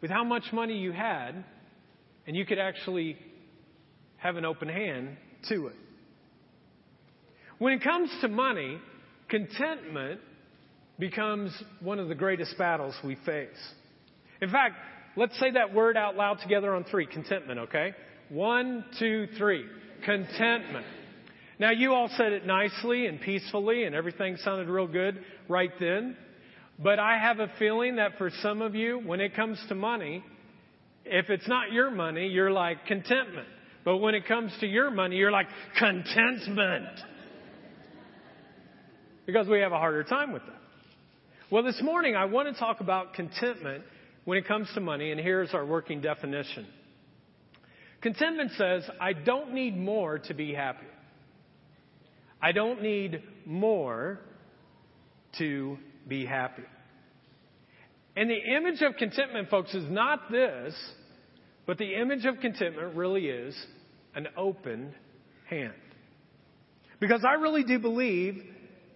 with 0.00 0.10
how 0.10 0.24
much 0.24 0.44
money 0.52 0.78
you 0.78 0.92
had, 0.92 1.44
and 2.26 2.34
you 2.34 2.46
could 2.46 2.58
actually 2.58 3.18
have 4.16 4.36
an 4.36 4.46
open 4.46 4.68
hand 4.68 5.16
to 5.50 5.66
it. 5.66 5.76
When 7.58 7.72
it 7.74 7.82
comes 7.82 8.10
to 8.22 8.28
money, 8.28 8.78
contentment 9.28 10.20
becomes 10.98 11.52
one 11.80 11.98
of 11.98 12.08
the 12.08 12.14
greatest 12.14 12.56
battles 12.56 12.94
we 13.04 13.16
face. 13.26 13.48
In 14.40 14.50
fact, 14.50 14.76
let's 15.16 15.38
say 15.38 15.50
that 15.50 15.74
word 15.74 15.96
out 15.96 16.16
loud 16.16 16.38
together 16.40 16.74
on 16.74 16.84
three 16.84 17.06
contentment, 17.06 17.60
okay? 17.60 17.94
One, 18.30 18.84
two, 18.98 19.26
three. 19.36 19.64
Contentment. 20.04 20.86
Now, 21.58 21.70
you 21.70 21.92
all 21.92 22.08
said 22.16 22.32
it 22.32 22.46
nicely 22.46 23.06
and 23.06 23.20
peacefully, 23.20 23.84
and 23.84 23.94
everything 23.94 24.36
sounded 24.44 24.68
real 24.68 24.86
good 24.86 25.22
right 25.48 25.72
then. 25.80 26.16
But 26.78 27.00
I 27.00 27.18
have 27.18 27.40
a 27.40 27.50
feeling 27.58 27.96
that 27.96 28.16
for 28.18 28.30
some 28.42 28.62
of 28.62 28.74
you, 28.74 29.00
when 29.00 29.20
it 29.20 29.34
comes 29.34 29.58
to 29.68 29.74
money, 29.74 30.22
if 31.04 31.30
it's 31.30 31.48
not 31.48 31.72
your 31.72 31.90
money, 31.90 32.28
you're 32.28 32.52
like 32.52 32.86
contentment. 32.86 33.48
But 33.84 33.98
when 33.98 34.14
it 34.14 34.26
comes 34.26 34.52
to 34.60 34.66
your 34.66 34.90
money, 34.90 35.16
you're 35.16 35.32
like 35.32 35.48
contentment. 35.78 36.86
Because 39.26 39.48
we 39.48 39.60
have 39.60 39.72
a 39.72 39.78
harder 39.78 40.04
time 40.04 40.32
with 40.32 40.42
that. 40.46 40.54
Well, 41.50 41.62
this 41.62 41.80
morning 41.82 42.14
I 42.14 42.26
want 42.26 42.52
to 42.52 42.58
talk 42.58 42.80
about 42.80 43.14
contentment 43.14 43.82
when 44.24 44.38
it 44.38 44.46
comes 44.46 44.68
to 44.74 44.80
money, 44.80 45.10
and 45.10 45.18
here's 45.18 45.54
our 45.54 45.66
working 45.66 46.00
definition. 46.00 46.66
Contentment 48.00 48.52
says, 48.56 48.88
I 49.00 49.12
don't 49.12 49.52
need 49.52 49.76
more 49.76 50.18
to 50.20 50.34
be 50.34 50.54
happy. 50.54 50.86
I 52.40 52.52
don't 52.52 52.82
need 52.82 53.22
more 53.44 54.20
to 55.38 55.78
be 56.06 56.24
happy. 56.24 56.62
And 58.16 58.30
the 58.30 58.56
image 58.56 58.82
of 58.82 58.96
contentment, 58.96 59.50
folks, 59.50 59.74
is 59.74 59.88
not 59.90 60.30
this, 60.30 60.74
but 61.66 61.78
the 61.78 61.94
image 61.94 62.24
of 62.24 62.40
contentment 62.40 62.94
really 62.94 63.26
is 63.26 63.54
an 64.14 64.28
open 64.36 64.94
hand. 65.48 65.74
Because 67.00 67.24
I 67.24 67.34
really 67.34 67.64
do 67.64 67.78
believe 67.78 68.42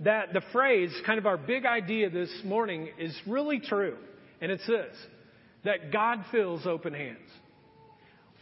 that 0.01 0.33
the 0.33 0.43
phrase, 0.53 0.91
kind 1.07 1.19
of 1.19 1.27
our 1.27 1.37
big 1.37 1.65
idea 1.65 2.11
this 2.11 2.31
morning, 2.45 2.89
is 2.99 3.17
really 3.27 3.61
true. 3.61 3.97
And 4.41 4.51
it's 4.51 4.67
this 4.67 4.95
that 5.65 5.93
God 5.93 6.25
fills 6.33 6.67
open 6.67 6.93
hands. 6.93 7.31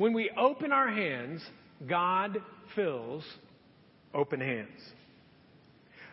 When 0.00 0.14
we 0.14 0.30
open 0.34 0.72
our 0.72 0.88
hands, 0.88 1.42
God 1.86 2.38
fills 2.74 3.22
open 4.14 4.40
hands. 4.40 4.80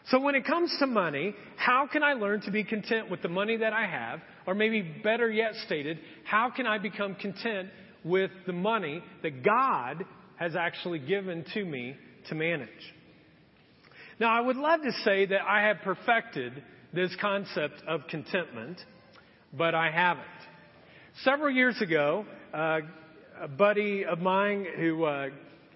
So 0.09 0.19
when 0.19 0.35
it 0.35 0.45
comes 0.45 0.75
to 0.79 0.87
money, 0.87 1.33
how 1.55 1.87
can 1.89 2.03
I 2.03 2.11
learn 2.11 2.41
to 2.41 2.51
be 2.51 2.65
content 2.65 3.09
with 3.09 3.21
the 3.21 3.29
money 3.29 3.55
that 3.55 3.71
I 3.71 3.85
have? 3.85 4.19
Or 4.45 4.55
maybe 4.55 4.81
better 4.81 5.31
yet 5.31 5.53
stated, 5.65 5.99
how 6.25 6.49
can 6.53 6.67
I 6.67 6.79
become 6.79 7.15
content 7.15 7.69
with 8.03 8.29
the 8.45 8.51
money 8.51 9.01
that 9.23 9.41
God 9.41 10.03
has 10.35 10.53
actually 10.57 10.99
given 10.99 11.45
to 11.53 11.63
me 11.63 11.95
to 12.27 12.35
manage? 12.35 12.67
Now, 14.19 14.37
I 14.37 14.41
would 14.41 14.57
love 14.57 14.81
to 14.81 14.91
say 15.05 15.27
that 15.27 15.43
I 15.47 15.65
have 15.65 15.77
perfected 15.85 16.61
this 16.93 17.15
concept 17.21 17.81
of 17.87 18.01
contentment, 18.09 18.81
but 19.57 19.73
I 19.73 19.91
haven't. 19.91 20.25
Several 21.23 21.49
years 21.49 21.81
ago, 21.81 22.25
uh, 22.53 22.79
a 23.41 23.47
buddy 23.47 24.05
of 24.05 24.19
mine 24.19 24.65
who 24.77 25.03
uh, 25.05 25.29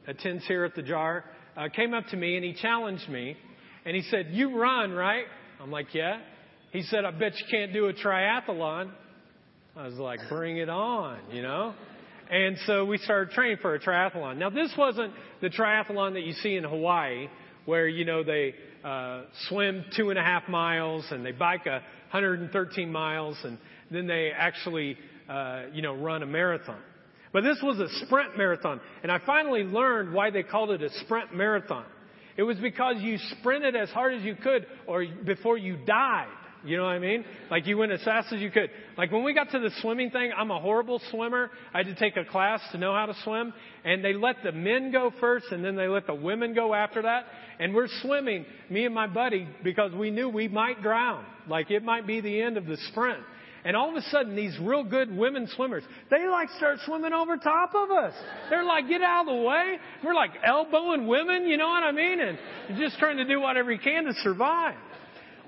attends 0.07 0.45
here 0.47 0.63
at 0.63 0.75
the 0.75 0.81
Jar 0.81 1.25
uh, 1.55 1.67
came 1.69 1.93
up 1.93 2.07
to 2.07 2.17
me 2.17 2.35
and 2.35 2.45
he 2.45 2.53
challenged 2.53 3.07
me 3.09 3.35
and 3.85 3.95
he 3.95 4.01
said, 4.03 4.27
You 4.31 4.57
run, 4.57 4.91
right? 4.91 5.25
I'm 5.61 5.71
like, 5.71 5.93
Yeah. 5.93 6.19
He 6.71 6.83
said, 6.83 7.03
I 7.03 7.11
bet 7.11 7.33
you 7.37 7.45
can't 7.51 7.73
do 7.73 7.87
a 7.87 7.93
triathlon. 7.93 8.91
I 9.75 9.85
was 9.85 9.95
like, 9.95 10.19
Bring 10.29 10.57
it 10.57 10.69
on, 10.69 11.19
you 11.31 11.41
know? 11.41 11.73
And 12.29 12.57
so 12.65 12.85
we 12.85 12.97
started 12.97 13.33
training 13.33 13.57
for 13.61 13.75
a 13.75 13.79
triathlon. 13.79 14.37
Now, 14.37 14.49
this 14.49 14.73
wasn't 14.77 15.13
the 15.41 15.49
triathlon 15.49 16.13
that 16.13 16.23
you 16.23 16.33
see 16.33 16.55
in 16.55 16.63
Hawaii, 16.63 17.27
where, 17.65 17.87
you 17.87 18.05
know, 18.05 18.23
they 18.23 18.55
uh, 18.85 19.23
swim 19.49 19.83
two 19.97 20.09
and 20.09 20.17
a 20.17 20.23
half 20.23 20.47
miles 20.47 21.05
and 21.11 21.25
they 21.25 21.33
bike 21.33 21.65
a 21.65 21.81
113 22.11 22.91
miles 22.91 23.37
and 23.43 23.57
then 23.91 24.07
they 24.07 24.31
actually, 24.35 24.97
uh, 25.29 25.63
you 25.73 25.81
know, 25.81 25.93
run 25.93 26.23
a 26.23 26.25
marathon. 26.25 26.79
But 27.33 27.43
this 27.43 27.59
was 27.63 27.79
a 27.79 27.87
sprint 28.05 28.37
marathon. 28.37 28.81
And 29.03 29.11
I 29.11 29.19
finally 29.25 29.63
learned 29.63 30.13
why 30.13 30.31
they 30.31 30.43
called 30.43 30.71
it 30.71 30.81
a 30.81 30.89
sprint 31.05 31.33
marathon. 31.33 31.85
It 32.37 32.43
was 32.43 32.57
because 32.57 32.95
you 32.99 33.17
sprinted 33.39 33.75
as 33.75 33.89
hard 33.89 34.13
as 34.13 34.23
you 34.23 34.35
could 34.35 34.65
or 34.87 35.05
before 35.25 35.57
you 35.57 35.77
died. 35.85 36.27
You 36.63 36.77
know 36.77 36.83
what 36.83 36.91
I 36.91 36.99
mean? 36.99 37.25
Like 37.49 37.65
you 37.65 37.77
went 37.77 37.91
as 37.91 38.03
fast 38.03 38.31
as 38.31 38.39
you 38.39 38.51
could. 38.51 38.69
Like 38.95 39.11
when 39.11 39.23
we 39.23 39.33
got 39.33 39.49
to 39.51 39.59
the 39.59 39.71
swimming 39.81 40.11
thing, 40.11 40.31
I'm 40.35 40.51
a 40.51 40.59
horrible 40.59 41.01
swimmer. 41.09 41.49
I 41.73 41.79
had 41.79 41.87
to 41.87 41.95
take 41.95 42.17
a 42.17 42.25
class 42.25 42.61
to 42.71 42.77
know 42.77 42.93
how 42.93 43.07
to 43.07 43.15
swim. 43.23 43.51
And 43.83 44.05
they 44.05 44.13
let 44.13 44.37
the 44.43 44.51
men 44.51 44.91
go 44.91 45.11
first 45.19 45.47
and 45.51 45.65
then 45.65 45.75
they 45.75 45.87
let 45.87 46.05
the 46.05 46.13
women 46.13 46.53
go 46.53 46.75
after 46.75 47.01
that. 47.01 47.25
And 47.59 47.73
we're 47.73 47.87
swimming, 48.03 48.45
me 48.69 48.85
and 48.85 48.93
my 48.93 49.07
buddy, 49.07 49.47
because 49.63 49.91
we 49.93 50.11
knew 50.11 50.29
we 50.29 50.47
might 50.47 50.83
drown. 50.83 51.25
Like 51.47 51.71
it 51.71 51.83
might 51.83 52.05
be 52.05 52.21
the 52.21 52.41
end 52.41 52.57
of 52.57 52.67
the 52.67 52.77
sprint. 52.91 53.23
And 53.63 53.75
all 53.75 53.89
of 53.89 53.95
a 53.95 54.01
sudden, 54.09 54.35
these 54.35 54.57
real 54.59 54.83
good 54.83 55.15
women 55.15 55.47
swimmers, 55.55 55.83
they 56.09 56.27
like 56.27 56.49
start 56.57 56.79
swimming 56.85 57.13
over 57.13 57.37
top 57.37 57.75
of 57.75 57.91
us. 57.91 58.13
They're 58.49 58.63
like, 58.63 58.87
get 58.87 59.01
out 59.01 59.27
of 59.27 59.35
the 59.35 59.41
way. 59.41 59.77
We're 60.03 60.15
like 60.15 60.31
elbowing 60.43 61.07
women, 61.07 61.47
you 61.47 61.57
know 61.57 61.67
what 61.67 61.83
I 61.83 61.91
mean? 61.91 62.19
And 62.19 62.37
just 62.77 62.97
trying 62.97 63.17
to 63.17 63.25
do 63.25 63.39
whatever 63.39 63.71
you 63.71 63.79
can 63.79 64.05
to 64.05 64.13
survive. 64.23 64.75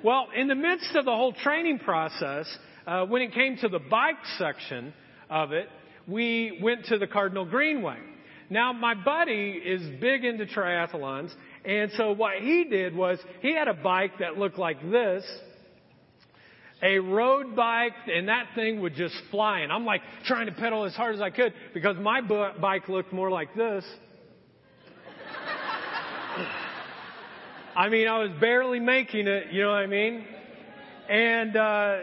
Well, 0.04 0.28
in 0.36 0.48
the 0.48 0.56
midst 0.56 0.96
of 0.96 1.06
the 1.06 1.16
whole 1.16 1.34
training 1.34 1.80
process, 1.80 2.46
uh, 2.86 3.06
when 3.06 3.22
it 3.22 3.34
came 3.34 3.58
to 3.58 3.70
the 3.70 3.80
bike 3.80 4.18
section 4.38 4.94
of 5.30 5.54
it, 5.54 5.70
we 6.08 6.60
went 6.62 6.86
to 6.86 6.98
the 6.98 7.08
Cardinal 7.08 7.46
Greenway. 7.46 7.98
Now, 8.50 8.74
my 8.74 8.94
buddy 8.94 9.52
is 9.52 9.82
big 10.02 10.26
into 10.26 10.46
triathlons, 10.46 11.32
and 11.66 11.90
so 11.96 12.12
what 12.12 12.36
he 12.42 12.66
did 12.66 12.96
was 12.96 13.18
he 13.42 13.56
had 13.56 13.68
a 13.68 13.74
bike 13.74 14.20
that 14.20 14.38
looked 14.38 14.60
like 14.60 14.82
this, 14.92 15.24
a 16.84 17.00
road 17.00 17.56
bike, 17.56 17.94
and 18.14 18.28
that 18.28 18.48
thing 18.56 18.82
would 18.82 18.96
just 18.96 19.16
fly. 19.32 19.60
And 19.60 19.72
I'm 19.72 19.86
like 19.86 20.02
trying 20.26 20.48
to 20.48 20.52
pedal 20.52 20.84
as 20.84 20.94
hard 20.94 21.16
as 21.16 21.22
I 21.22 21.30
could 21.30 21.54
because 21.74 21.96
my 21.98 22.20
bike 22.22 22.90
looked 22.90 23.14
more 23.14 23.32
like 23.32 23.56
this. 23.56 23.86
I 27.76 27.90
mean, 27.90 28.08
I 28.08 28.20
was 28.20 28.30
barely 28.40 28.80
making 28.80 29.28
it, 29.28 29.52
you 29.52 29.64
know 29.64 29.70
what 29.70 29.78
I 29.78 29.88
mean? 29.88 30.26
And, 31.10 31.56
uh, 31.56 31.98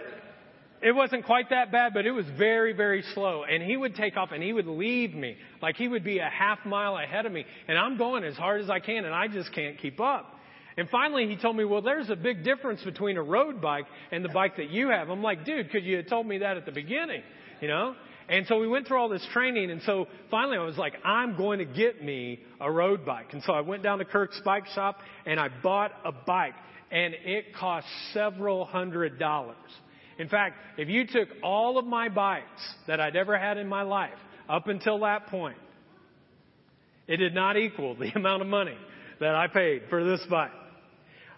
it 0.82 0.92
wasn't 0.92 1.26
quite 1.26 1.50
that 1.50 1.70
bad, 1.70 1.92
but 1.92 2.06
it 2.06 2.10
was 2.10 2.24
very, 2.38 2.72
very 2.72 3.02
slow. 3.14 3.44
And 3.44 3.62
he 3.62 3.76
would 3.76 3.94
take 3.94 4.16
off 4.16 4.30
and 4.32 4.42
he 4.42 4.52
would 4.54 4.66
leave 4.66 5.14
me. 5.14 5.36
Like 5.60 5.76
he 5.76 5.88
would 5.88 6.02
be 6.02 6.18
a 6.20 6.28
half 6.28 6.64
mile 6.64 6.96
ahead 6.96 7.26
of 7.26 7.32
me. 7.32 7.44
And 7.68 7.76
I'm 7.76 7.98
going 7.98 8.24
as 8.24 8.34
hard 8.34 8.62
as 8.62 8.70
I 8.70 8.80
can 8.80 9.04
and 9.04 9.14
I 9.14 9.28
just 9.28 9.52
can't 9.52 9.78
keep 9.78 10.00
up. 10.00 10.39
And 10.80 10.88
finally, 10.88 11.28
he 11.28 11.36
told 11.36 11.56
me, 11.56 11.64
well, 11.64 11.82
there's 11.82 12.10
a 12.10 12.16
big 12.16 12.42
difference 12.42 12.82
between 12.82 13.16
a 13.16 13.22
road 13.22 13.60
bike 13.60 13.84
and 14.10 14.24
the 14.24 14.30
bike 14.30 14.56
that 14.56 14.70
you 14.70 14.88
have. 14.88 15.10
I'm 15.10 15.22
like, 15.22 15.44
dude, 15.44 15.70
could 15.70 15.84
you 15.84 15.98
have 15.98 16.08
told 16.08 16.26
me 16.26 16.38
that 16.38 16.56
at 16.56 16.66
the 16.66 16.72
beginning? 16.72 17.22
you 17.60 17.68
know? 17.68 17.94
And 18.28 18.46
so 18.46 18.58
we 18.58 18.68
went 18.68 18.86
through 18.86 18.98
all 18.98 19.08
this 19.08 19.26
training, 19.32 19.70
and 19.70 19.82
so 19.82 20.06
finally 20.30 20.56
I 20.56 20.64
was 20.64 20.78
like, 20.78 20.94
I'm 21.04 21.36
going 21.36 21.58
to 21.58 21.64
get 21.64 22.02
me 22.02 22.40
a 22.60 22.70
road 22.70 23.04
bike. 23.04 23.32
And 23.32 23.42
so 23.42 23.52
I 23.52 23.60
went 23.60 23.82
down 23.82 23.98
to 23.98 24.04
Kirk's 24.04 24.40
bike 24.44 24.66
shop 24.74 24.98
and 25.26 25.40
I 25.40 25.48
bought 25.62 25.92
a 26.04 26.12
bike, 26.12 26.54
and 26.90 27.14
it 27.24 27.54
cost 27.54 27.86
several 28.12 28.64
hundred 28.64 29.18
dollars. 29.18 29.56
In 30.18 30.28
fact, 30.28 30.56
if 30.78 30.88
you 30.88 31.06
took 31.06 31.28
all 31.42 31.78
of 31.78 31.86
my 31.86 32.08
bikes 32.08 32.44
that 32.86 33.00
I'd 33.00 33.16
ever 33.16 33.36
had 33.38 33.58
in 33.58 33.68
my 33.68 33.82
life 33.82 34.18
up 34.48 34.68
until 34.68 35.00
that 35.00 35.26
point, 35.26 35.58
it 37.08 37.16
did 37.16 37.34
not 37.34 37.56
equal 37.56 37.94
the 37.98 38.12
amount 38.14 38.42
of 38.42 38.48
money 38.48 38.78
that 39.18 39.34
I 39.34 39.48
paid 39.48 39.82
for 39.90 40.04
this 40.04 40.20
bike. 40.30 40.52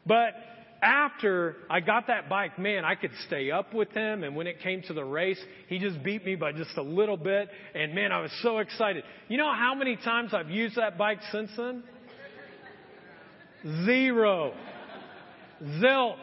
But 0.07 0.35
after 0.83 1.57
I 1.71 1.81
got 1.81 2.09
that 2.09 2.29
bike, 2.29 2.59
man, 2.59 2.85
I 2.85 2.97
could 2.97 3.13
stay 3.27 3.51
up 3.51 3.73
with 3.73 3.93
him. 3.93 4.25
And 4.25 4.35
when 4.35 4.47
it 4.49 4.61
came 4.61 4.83
to 4.83 4.93
the 4.93 5.05
race, 5.05 5.39
he 5.69 5.79
just 5.79 6.03
beat 6.03 6.25
me 6.25 6.35
by 6.35 6.53
just 6.53 6.77
a 6.77 6.83
little 6.83 7.17
bit. 7.17 7.49
And 7.75 7.95
man, 7.95 8.11
I 8.11 8.21
was 8.21 8.33
so 8.43 8.59
excited. 8.59 9.05
You 9.29 9.39
know 9.39 9.53
how 9.53 9.75
many 9.75 9.97
times 9.97 10.35
I've 10.35 10.51
used 10.51 10.77
that 10.77 10.99
bike 10.99 11.21
since 11.31 11.51
then? 11.57 11.85
Zero. 13.85 14.53
Zilch. 15.63 16.17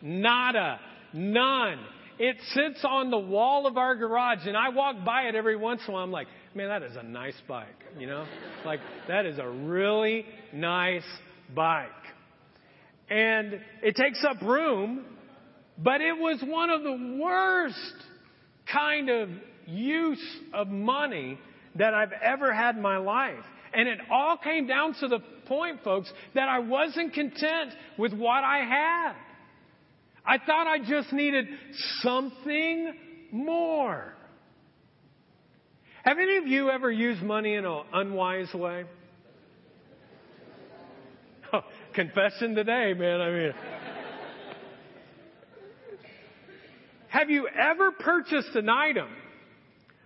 Nada. 0.00 0.80
None. 1.12 1.78
It 2.18 2.36
sits 2.54 2.84
on 2.84 3.10
the 3.10 3.18
wall 3.18 3.66
of 3.66 3.76
our 3.76 3.94
garage 3.94 4.46
and 4.46 4.56
I 4.56 4.70
walk 4.70 5.04
by 5.04 5.22
it 5.24 5.34
every 5.34 5.54
once 5.54 5.82
in 5.86 5.90
a 5.90 5.94
while. 5.94 6.02
I'm 6.02 6.10
like, 6.10 6.26
man, 6.54 6.68
that 6.68 6.82
is 6.82 6.96
a 6.96 7.02
nice 7.02 7.40
bike, 7.46 7.68
you 7.96 8.06
know? 8.06 8.26
Like, 8.64 8.80
that 9.06 9.24
is 9.24 9.38
a 9.38 9.48
really 9.48 10.24
nice 10.52 11.04
bike 11.54 11.90
and 13.10 13.60
it 13.82 13.96
takes 13.96 14.24
up 14.24 14.42
room, 14.42 15.04
but 15.78 16.00
it 16.00 16.16
was 16.18 16.42
one 16.44 16.70
of 16.70 16.82
the 16.82 17.18
worst 17.20 17.94
kind 18.70 19.08
of 19.08 19.30
use 19.66 20.24
of 20.52 20.68
money 20.68 21.38
that 21.76 21.94
I've 21.94 22.12
ever 22.12 22.52
had 22.52 22.76
in 22.76 22.82
my 22.82 22.96
life. 22.98 23.44
And 23.72 23.88
it 23.88 23.98
all 24.10 24.36
came 24.36 24.66
down 24.66 24.94
to 25.00 25.08
the 25.08 25.20
point, 25.46 25.82
folks, 25.84 26.10
that 26.34 26.48
I 26.48 26.58
wasn't 26.58 27.14
content 27.14 27.72
with 27.98 28.12
what 28.12 28.44
I 28.44 28.58
had. 28.58 29.12
I 30.24 30.38
thought 30.38 30.66
I 30.66 30.78
just 30.78 31.12
needed 31.12 31.46
something 32.02 32.92
more. 33.30 34.14
Have 36.04 36.18
any 36.18 36.36
of 36.38 36.46
you 36.46 36.70
ever 36.70 36.90
used 36.90 37.22
money 37.22 37.54
in 37.54 37.64
an 37.64 37.82
unwise 37.92 38.52
way? 38.54 38.84
Confession 41.98 42.54
today, 42.54 42.94
man. 42.94 43.20
I 43.20 43.30
mean, 43.30 43.52
have 47.08 47.28
you 47.28 47.48
ever 47.48 47.90
purchased 47.90 48.54
an 48.54 48.68
item 48.68 49.08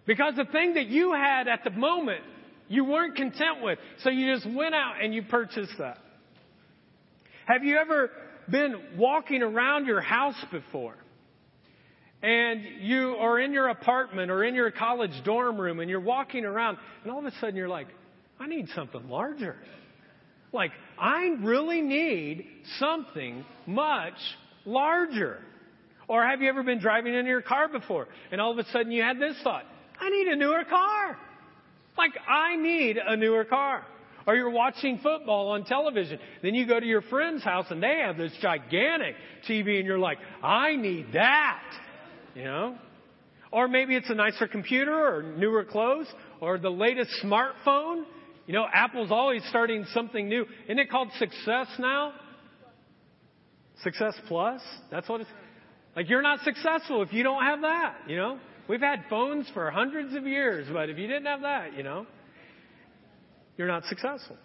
because 0.07 0.35
the 0.37 0.47
thing 0.47 0.75
that 0.75 0.87
you 0.87 1.13
had 1.13 1.49
at 1.49 1.65
the 1.65 1.71
moment 1.71 2.23
you 2.69 2.87
weren't 2.87 3.15
content 3.15 3.61
with, 3.63 3.79
so 3.99 4.09
you 4.09 4.33
just 4.33 4.47
went 4.55 4.75
out 4.75 5.03
and 5.03 5.13
you 5.13 5.23
purchased 5.23 5.75
that? 5.79 5.99
Have 7.45 7.63
you 7.63 7.77
ever 7.77 8.11
been 8.51 8.97
walking 8.97 9.43
around 9.43 9.85
your 9.85 10.01
house 10.01 10.43
before? 10.51 10.97
And 12.23 12.63
you 12.81 13.17
are 13.21 13.39
in 13.39 13.53
your 13.53 13.69
apartment 13.69 14.31
or 14.31 14.45
in 14.45 14.55
your 14.55 14.71
college 14.71 15.23
dorm 15.25 15.61
room 15.61 15.81
and 15.81 15.91
you're 15.91 16.01
walking 16.01 16.47
around 16.47 16.79
and 17.03 17.13
all 17.13 17.19
of 17.19 17.27
a 17.27 17.33
sudden 17.39 17.55
you're 17.55 17.69
like, 17.69 17.89
I 18.41 18.47
need 18.47 18.71
something 18.75 19.11
larger. 19.11 19.57
Like, 20.53 20.73
I 20.99 21.35
really 21.41 21.81
need 21.81 22.47
something 22.79 23.45
much 23.67 24.15
larger. 24.65 25.39
Or 26.09 26.25
have 26.25 26.43
you 26.43 26.49
ever 26.49 26.63
been 26.63 26.79
driving 26.79 27.15
in 27.15 27.27
your 27.27 27.43
car 27.43 27.69
before 27.69 28.07
and 28.31 28.41
all 28.41 28.53
of 28.53 28.59
a 28.59 28.69
sudden 28.71 28.93
you 28.93 29.03
had 29.03 29.19
this 29.19 29.37
thought, 29.43 29.65
I 29.99 30.11
need 30.11 30.29
a 30.29 30.37
newer 30.37 30.65
car. 30.69 31.17
Like, 31.97 32.13
I 32.29 32.57
need 32.57 32.97
a 32.99 33.17
newer 33.17 33.45
car. 33.45 33.87
Or 34.27 34.37
you're 34.37 34.51
watching 34.51 34.99
football 34.99 35.49
on 35.49 35.65
television. 35.65 36.19
Then 36.43 36.55
you 36.55 36.67
go 36.67 36.79
to 36.79 36.87
your 36.87 37.03
friend's 37.03 37.43
house 37.43 37.67
and 37.71 37.83
they 37.83 38.03
have 38.05 38.17
this 38.17 38.33
gigantic 38.41 39.17
TV 39.49 39.79
and 39.79 39.87
you're 39.87 39.99
like, 39.99 40.19
I 40.43 40.77
need 40.77 41.13
that. 41.15 41.63
You 42.35 42.45
know? 42.45 42.79
Or 43.51 43.69
maybe 43.69 43.97
it's 43.97 44.11
a 44.11 44.15
nicer 44.15 44.47
computer 44.47 44.95
or 44.95 45.23
newer 45.23 45.65
clothes 45.65 46.07
or 46.41 46.59
the 46.59 46.71
latest 46.71 47.11
smartphone 47.23 48.05
you 48.53 48.59
know, 48.59 48.67
Apple's 48.71 49.11
always 49.11 49.43
starting 49.49 49.87
something 49.95 50.29
new. 50.29 50.45
Isn't 50.67 50.79
it 50.79 50.91
called 50.91 51.09
Success 51.19 51.69
now? 51.79 52.13
Success 53.83 54.13
Plus? 54.29 54.61
That's 54.91 55.09
what 55.09 55.23
it's 55.23 55.31
like. 55.97 56.11
You're 56.11 56.21
not 56.21 56.41
successful 56.41 57.01
if 57.01 57.15
you 57.15 57.23
don't 57.23 57.43
have 57.43 57.63
that, 57.63 57.95
you 58.07 58.17
know? 58.17 58.39
We've 58.69 58.83
had 58.83 59.05
phones 59.09 59.49
for 59.55 59.71
hundreds 59.71 60.15
of 60.15 60.27
years, 60.27 60.67
but 60.71 60.91
if 60.91 60.99
you 60.99 61.07
didn't 61.07 61.25
have 61.25 61.41
that, 61.41 61.75
you 61.79 61.83
know, 61.83 62.07
you're 63.57 63.69
not 63.69 63.87
successful. 63.87 64.37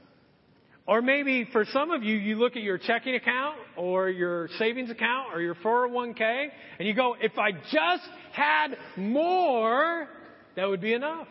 Or 0.88 1.02
maybe 1.02 1.46
for 1.52 1.66
some 1.66 1.92
of 1.92 2.02
you, 2.02 2.16
you 2.16 2.38
look 2.38 2.56
at 2.56 2.64
your 2.64 2.78
checking 2.78 3.16
account 3.16 3.58
or 3.76 4.10
your 4.10 4.48
savings 4.58 4.90
account 4.90 5.34
or 5.34 5.42
your 5.42 5.56
401k 5.56 6.48
and 6.80 6.88
you 6.88 6.94
go, 6.94 7.18
if 7.20 7.38
I 7.38 7.52
just 7.52 8.08
had 8.32 8.70
more, 8.96 10.08
that 10.56 10.66
would 10.66 10.80
be 10.80 10.94
enough. 10.94 11.28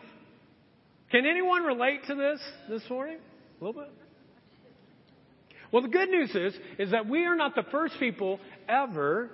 Can 1.11 1.25
anyone 1.25 1.63
relate 1.63 2.01
to 2.07 2.15
this 2.15 2.41
this 2.69 2.89
morning? 2.89 3.17
A 3.61 3.63
little 3.63 3.81
bit? 3.81 3.91
Well, 5.71 5.81
the 5.81 5.89
good 5.89 6.09
news 6.09 6.31
is, 6.31 6.53
is 6.79 6.91
that 6.91 7.07
we 7.07 7.25
are 7.25 7.35
not 7.35 7.55
the 7.55 7.63
first 7.71 7.95
people 7.99 8.39
ever 8.67 9.29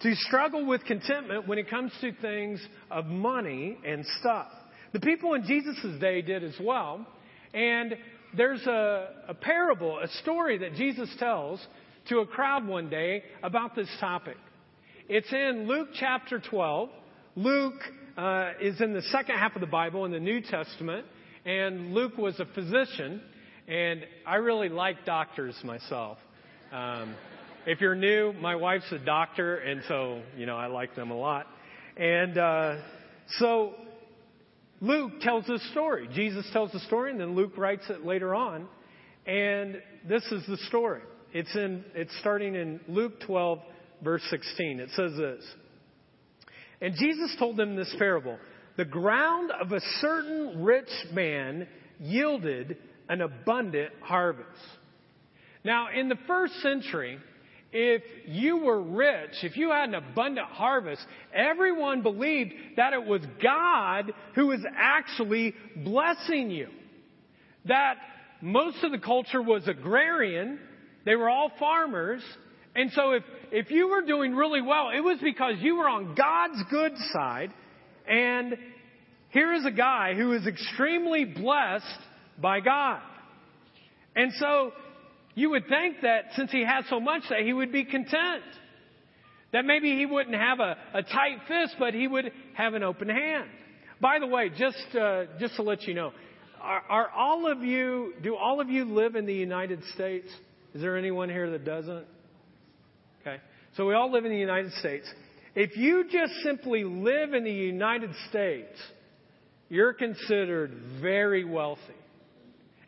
to 0.00 0.14
struggle 0.16 0.66
with 0.66 0.84
contentment 0.84 1.48
when 1.48 1.58
it 1.58 1.70
comes 1.70 1.92
to 2.00 2.12
things 2.20 2.64
of 2.90 3.06
money 3.06 3.78
and 3.86 4.04
stuff. 4.20 4.48
The 4.92 5.00
people 5.00 5.34
in 5.34 5.44
Jesus' 5.44 6.00
day 6.00 6.22
did 6.22 6.44
as 6.44 6.54
well. 6.60 7.06
And 7.52 7.94
there's 8.36 8.64
a, 8.66 9.08
a 9.28 9.34
parable, 9.34 9.98
a 10.00 10.08
story 10.22 10.58
that 10.58 10.74
Jesus 10.74 11.08
tells 11.18 11.64
to 12.08 12.18
a 12.18 12.26
crowd 12.26 12.66
one 12.66 12.90
day 12.90 13.22
about 13.42 13.74
this 13.74 13.88
topic. 14.00 14.36
It's 15.08 15.32
in 15.32 15.66
Luke 15.68 15.88
chapter 15.98 16.40
12. 16.40 16.88
Luke 17.36 17.80
uh, 18.16 18.52
is 18.60 18.80
in 18.80 18.92
the 18.92 19.02
second 19.02 19.36
half 19.36 19.54
of 19.54 19.60
the 19.60 19.66
Bible 19.66 20.04
in 20.04 20.12
the 20.12 20.20
New 20.20 20.40
Testament, 20.40 21.06
and 21.44 21.92
Luke 21.92 22.16
was 22.16 22.38
a 22.38 22.46
physician, 22.54 23.20
and 23.66 24.04
I 24.26 24.36
really 24.36 24.68
like 24.68 25.04
doctors 25.04 25.56
myself. 25.64 26.18
Um, 26.72 27.14
if 27.66 27.80
you're 27.80 27.94
new, 27.94 28.32
my 28.34 28.56
wife's 28.56 28.90
a 28.92 28.98
doctor, 28.98 29.56
and 29.56 29.82
so 29.88 30.22
you 30.36 30.46
know 30.46 30.56
I 30.56 30.66
like 30.66 30.94
them 30.94 31.10
a 31.10 31.16
lot. 31.16 31.46
And 31.96 32.38
uh, 32.38 32.76
so 33.38 33.74
Luke 34.80 35.20
tells 35.20 35.46
this 35.46 35.66
story. 35.70 36.08
Jesus 36.14 36.46
tells 36.52 36.70
the 36.72 36.80
story, 36.80 37.10
and 37.10 37.20
then 37.20 37.34
Luke 37.34 37.56
writes 37.56 37.84
it 37.88 38.04
later 38.04 38.34
on. 38.34 38.68
And 39.26 39.80
this 40.06 40.22
is 40.30 40.44
the 40.46 40.58
story. 40.68 41.00
It's 41.32 41.54
in. 41.54 41.84
It's 41.94 42.14
starting 42.20 42.54
in 42.54 42.80
Luke 42.86 43.20
12, 43.26 43.58
verse 44.02 44.22
16. 44.30 44.80
It 44.80 44.90
says 44.94 45.12
this. 45.16 45.44
And 46.84 46.94
Jesus 46.96 47.34
told 47.38 47.56
them 47.56 47.76
this 47.76 47.94
parable. 47.96 48.36
The 48.76 48.84
ground 48.84 49.50
of 49.58 49.72
a 49.72 49.80
certain 50.02 50.62
rich 50.62 50.90
man 51.14 51.66
yielded 51.98 52.76
an 53.08 53.22
abundant 53.22 53.90
harvest. 54.02 54.50
Now, 55.64 55.86
in 55.98 56.10
the 56.10 56.18
first 56.26 56.52
century, 56.60 57.16
if 57.72 58.02
you 58.26 58.58
were 58.58 58.82
rich, 58.82 59.30
if 59.44 59.56
you 59.56 59.70
had 59.70 59.88
an 59.88 59.94
abundant 59.94 60.48
harvest, 60.48 61.00
everyone 61.32 62.02
believed 62.02 62.52
that 62.76 62.92
it 62.92 63.02
was 63.02 63.22
God 63.42 64.12
who 64.34 64.48
was 64.48 64.60
actually 64.76 65.54
blessing 65.76 66.50
you. 66.50 66.68
That 67.64 67.94
most 68.42 68.84
of 68.84 68.92
the 68.92 68.98
culture 68.98 69.40
was 69.40 69.66
agrarian. 69.66 70.58
They 71.06 71.16
were 71.16 71.30
all 71.30 71.50
farmers. 71.58 72.22
And 72.74 72.90
so 72.92 73.12
if, 73.12 73.22
if 73.52 73.70
you 73.70 73.88
were 73.88 74.02
doing 74.02 74.34
really 74.34 74.62
well, 74.62 74.90
it 74.94 75.00
was 75.00 75.18
because 75.22 75.54
you 75.60 75.76
were 75.76 75.88
on 75.88 76.14
God's 76.14 76.62
good 76.70 76.92
side. 77.12 77.52
And 78.08 78.56
here 79.30 79.54
is 79.54 79.64
a 79.64 79.70
guy 79.70 80.14
who 80.14 80.32
is 80.32 80.46
extremely 80.46 81.24
blessed 81.24 81.84
by 82.40 82.60
God. 82.60 83.00
And 84.16 84.32
so 84.38 84.72
you 85.34 85.50
would 85.50 85.68
think 85.68 85.96
that 86.02 86.26
since 86.36 86.50
he 86.50 86.64
has 86.64 86.84
so 86.88 87.00
much 87.00 87.22
that 87.30 87.40
he 87.40 87.52
would 87.52 87.72
be 87.72 87.84
content. 87.84 88.42
That 89.52 89.64
maybe 89.64 89.96
he 89.96 90.04
wouldn't 90.04 90.34
have 90.34 90.58
a, 90.58 90.76
a 90.94 91.02
tight 91.02 91.38
fist, 91.46 91.76
but 91.78 91.94
he 91.94 92.08
would 92.08 92.32
have 92.54 92.74
an 92.74 92.82
open 92.82 93.08
hand. 93.08 93.48
By 94.00 94.18
the 94.18 94.26
way, 94.26 94.50
just 94.50 94.96
uh, 95.00 95.26
just 95.38 95.54
to 95.56 95.62
let 95.62 95.84
you 95.84 95.94
know, 95.94 96.12
are, 96.60 96.82
are 96.88 97.10
all 97.10 97.50
of 97.50 97.62
you 97.62 98.14
do 98.20 98.34
all 98.34 98.60
of 98.60 98.68
you 98.68 98.84
live 98.84 99.14
in 99.14 99.26
the 99.26 99.34
United 99.34 99.80
States? 99.94 100.26
Is 100.74 100.80
there 100.80 100.96
anyone 100.96 101.28
here 101.28 101.50
that 101.50 101.64
doesn't? 101.64 102.04
So 103.76 103.86
we 103.86 103.94
all 103.94 104.12
live 104.12 104.24
in 104.24 104.30
the 104.30 104.38
United 104.38 104.72
States. 104.74 105.06
If 105.54 105.76
you 105.76 106.04
just 106.10 106.32
simply 106.44 106.84
live 106.84 107.34
in 107.34 107.44
the 107.44 107.52
United 107.52 108.10
States, 108.28 108.76
you're 109.68 109.92
considered 109.92 110.72
very 111.00 111.44
wealthy. 111.44 111.80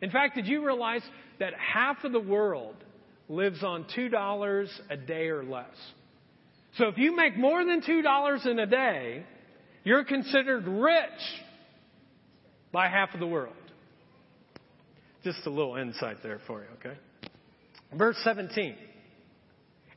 In 0.01 0.11
fact, 0.11 0.35
did 0.35 0.47
you 0.47 0.65
realize 0.65 1.01
that 1.39 1.53
half 1.55 2.03
of 2.03 2.11
the 2.11 2.19
world 2.19 2.75
lives 3.29 3.63
on 3.63 3.85
$2 3.97 4.67
a 4.89 4.97
day 4.97 5.27
or 5.27 5.43
less? 5.43 5.65
So 6.77 6.87
if 6.87 6.97
you 6.97 7.15
make 7.15 7.37
more 7.37 7.65
than 7.65 7.81
$2 7.81 8.45
in 8.45 8.59
a 8.59 8.67
day, 8.67 9.25
you're 9.83 10.05
considered 10.05 10.67
rich 10.67 11.41
by 12.71 12.87
half 12.87 13.13
of 13.13 13.19
the 13.19 13.27
world. 13.27 13.55
Just 15.23 15.45
a 15.45 15.49
little 15.49 15.75
insight 15.75 16.17
there 16.23 16.39
for 16.47 16.61
you, 16.61 16.67
okay? 16.79 16.97
Verse 17.93 18.17
17. 18.23 18.75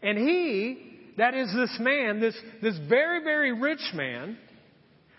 And 0.02 0.18
he, 0.18 0.78
that 1.18 1.34
is 1.34 1.52
this 1.54 1.76
man, 1.80 2.20
this, 2.20 2.36
this 2.62 2.78
very, 2.88 3.22
very 3.22 3.52
rich 3.52 3.92
man, 3.94 4.38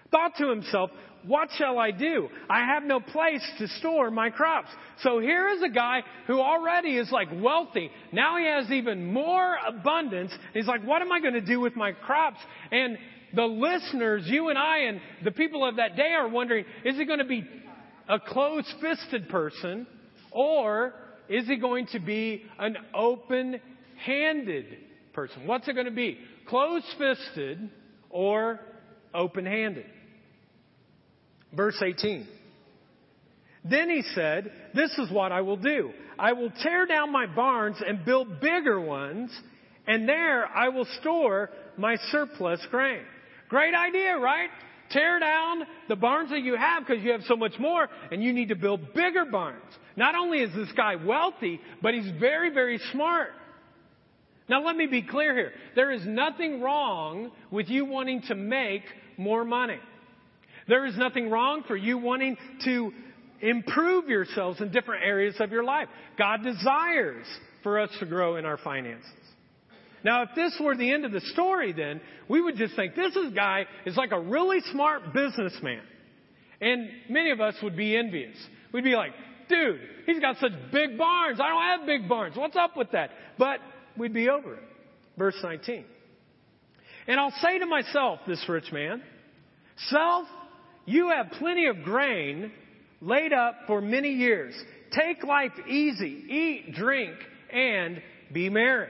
thought 0.10 0.34
to 0.38 0.50
himself, 0.50 0.92
what 1.26 1.50
shall 1.58 1.78
I 1.78 1.92
do? 1.92 2.30
I 2.50 2.66
have 2.66 2.84
no 2.84 3.00
place 3.00 3.48
to 3.60 3.68
store 3.68 4.10
my 4.10 4.30
crops. 4.32 4.70
So 5.04 5.20
here 5.20 5.50
is 5.50 5.62
a 5.62 5.70
guy 5.70 6.02
who 6.26 6.40
already 6.40 6.98
is 6.98 7.12
like 7.12 7.28
wealthy. 7.32 7.92
Now 8.12 8.38
he 8.38 8.46
has 8.46 8.72
even 8.72 9.14
more 9.14 9.58
abundance. 9.68 10.32
He's 10.54 10.66
like, 10.66 10.84
what 10.84 11.02
am 11.02 11.12
I 11.12 11.20
going 11.20 11.36
to 11.36 11.42
do 11.42 11.60
with 11.60 11.76
my 11.76 11.92
crops? 11.92 12.40
And 12.72 12.98
the 13.36 13.46
listeners, 13.46 14.24
you 14.26 14.50
and 14.50 14.58
I 14.58 14.80
and 14.80 15.00
the 15.24 15.32
people 15.32 15.64
of 15.68 15.76
that 15.76 15.96
day 15.96 16.14
are 16.18 16.28
wondering, 16.28 16.66
is 16.84 16.98
he 16.98 17.06
going 17.06 17.20
to 17.20 17.26
be 17.26 17.48
a 18.10 18.20
close 18.20 18.72
fisted 18.82 19.30
person 19.30 19.86
or 20.32 20.94
is 21.30 21.48
he 21.48 21.58
going 21.58 21.88
to 21.88 22.00
be 22.00 22.44
an 22.60 22.78
open-handed 24.02 24.66
person? 25.14 25.46
What's 25.48 25.68
it 25.68 25.74
going 25.74 25.86
to 25.86 25.92
be? 25.92 26.18
Close 26.48 26.84
fisted 26.98 27.70
or 28.10 28.60
open-handed? 29.14 29.86
Verse 31.56 31.82
18. 31.84 32.28
Then 33.70 33.90
he 33.90 34.02
said, 34.16 34.52
This 34.74 34.92
is 34.98 35.12
what 35.12 35.32
I 35.32 35.42
will 35.42 35.58
do. 35.58 35.92
I 36.18 36.34
will 36.34 36.52
tear 36.64 36.86
down 36.86 37.12
my 37.12 37.26
barns 37.26 37.78
and 37.86 38.06
build 38.06 38.40
bigger 38.40 38.80
ones, 38.80 39.32
and 39.88 40.08
there 40.08 40.46
I 40.46 40.70
will 40.70 40.88
store 41.00 41.50
my 41.78 41.98
surplus 42.12 42.66
grain. 42.70 43.02
Great 43.50 43.74
idea, 43.74 44.18
right? 44.18 44.50
Tear 44.92 45.20
down 45.20 45.64
the 45.88 45.96
barns 45.96 46.32
that 46.32 46.42
you 46.42 46.56
have 46.56 46.86
because 46.86 47.04
you 47.04 47.12
have 47.12 47.22
so 47.24 47.36
much 47.36 47.54
more, 47.60 47.88
and 48.12 48.24
you 48.24 48.34
need 48.34 48.50
to 48.50 48.56
build 48.56 48.94
bigger 48.94 49.26
barns. 49.26 49.62
Not 49.96 50.16
only 50.16 50.40
is 50.40 50.54
this 50.56 50.72
guy 50.76 50.96
wealthy, 50.96 51.60
but 51.82 51.94
he's 51.94 52.12
very, 52.20 52.54
very 52.54 52.80
smart. 52.92 53.30
Now 54.50 54.64
let 54.66 54.76
me 54.76 54.88
be 54.88 55.02
clear 55.02 55.36
here. 55.36 55.52
There 55.76 55.92
is 55.92 56.06
nothing 56.06 56.62
wrong 56.62 57.32
with 57.52 57.70
you 57.70 57.86
wanting 57.86 58.22
to 58.24 58.36
make 58.36 58.84
more 59.18 59.46
money. 59.46 59.80
There 60.68 60.86
is 60.86 60.98
nothing 60.98 61.30
wrong 61.30 61.64
for 61.68 61.76
you 61.76 61.98
wanting 61.98 62.38
to 62.66 62.92
improve 63.42 64.08
yourselves 64.08 64.62
in 64.62 64.72
different 64.72 65.04
areas 65.04 65.36
of 65.40 65.52
your 65.52 65.64
life. 65.64 65.88
God 66.18 66.44
desires 66.44 67.26
for 67.64 67.80
us 67.80 67.90
to 68.00 68.06
grow 68.06 68.36
in 68.36 68.46
our 68.46 68.58
finances. 68.58 69.10
Now, 70.04 70.24
if 70.24 70.30
this 70.36 70.56
were 70.60 70.76
the 70.76 70.92
end 70.92 71.06
of 71.06 71.12
the 71.12 71.22
story, 71.22 71.74
then 71.74 72.02
we 72.28 72.42
would 72.42 72.58
just 72.58 72.76
think 72.76 72.96
this 72.96 73.16
is 73.16 73.34
guy 73.34 73.66
is 73.86 73.96
like 73.96 74.12
a 74.12 74.20
really 74.20 74.60
smart 74.72 75.14
businessman. 75.14 75.82
And 76.60 76.90
many 77.10 77.32
of 77.32 77.40
us 77.40 77.56
would 77.62 77.76
be 77.76 77.96
envious. 77.96 78.36
We'd 78.72 78.84
be 78.84 78.96
like, 78.96 79.12
dude, 79.50 79.80
he's 80.06 80.20
got 80.20 80.38
such 80.38 80.54
big 80.72 80.98
barns. 80.98 81.40
I 81.40 81.50
don't 81.50 81.80
have 81.80 81.86
big 81.86 82.10
barns. 82.10 82.36
What's 82.36 82.56
up 82.56 82.78
with 82.78 82.92
that? 82.92 83.12
But 83.38 83.60
we'd 84.02 84.14
be 84.14 84.30
over 84.30 84.56
it. 84.56 84.64
Verse 85.18 85.38
19. 85.42 85.86
And 87.08 87.20
I'll 87.20 87.34
say 87.42 87.60
to 87.60 87.66
myself, 87.66 88.20
this 88.28 88.44
rich 88.50 88.72
man, 88.72 89.02
self, 89.90 90.28
you 90.86 91.10
have 91.10 91.32
plenty 91.38 91.68
of 91.68 91.84
grain 91.84 92.52
laid 93.00 93.32
up 93.32 93.56
for 93.68 93.82
many 93.82 94.10
years. 94.10 94.54
Take 94.92 95.24
life 95.24 95.52
easy, 95.68 96.26
eat, 96.28 96.74
drink, 96.74 97.16
and 97.54 98.02
be 98.34 98.50
merry. 98.50 98.90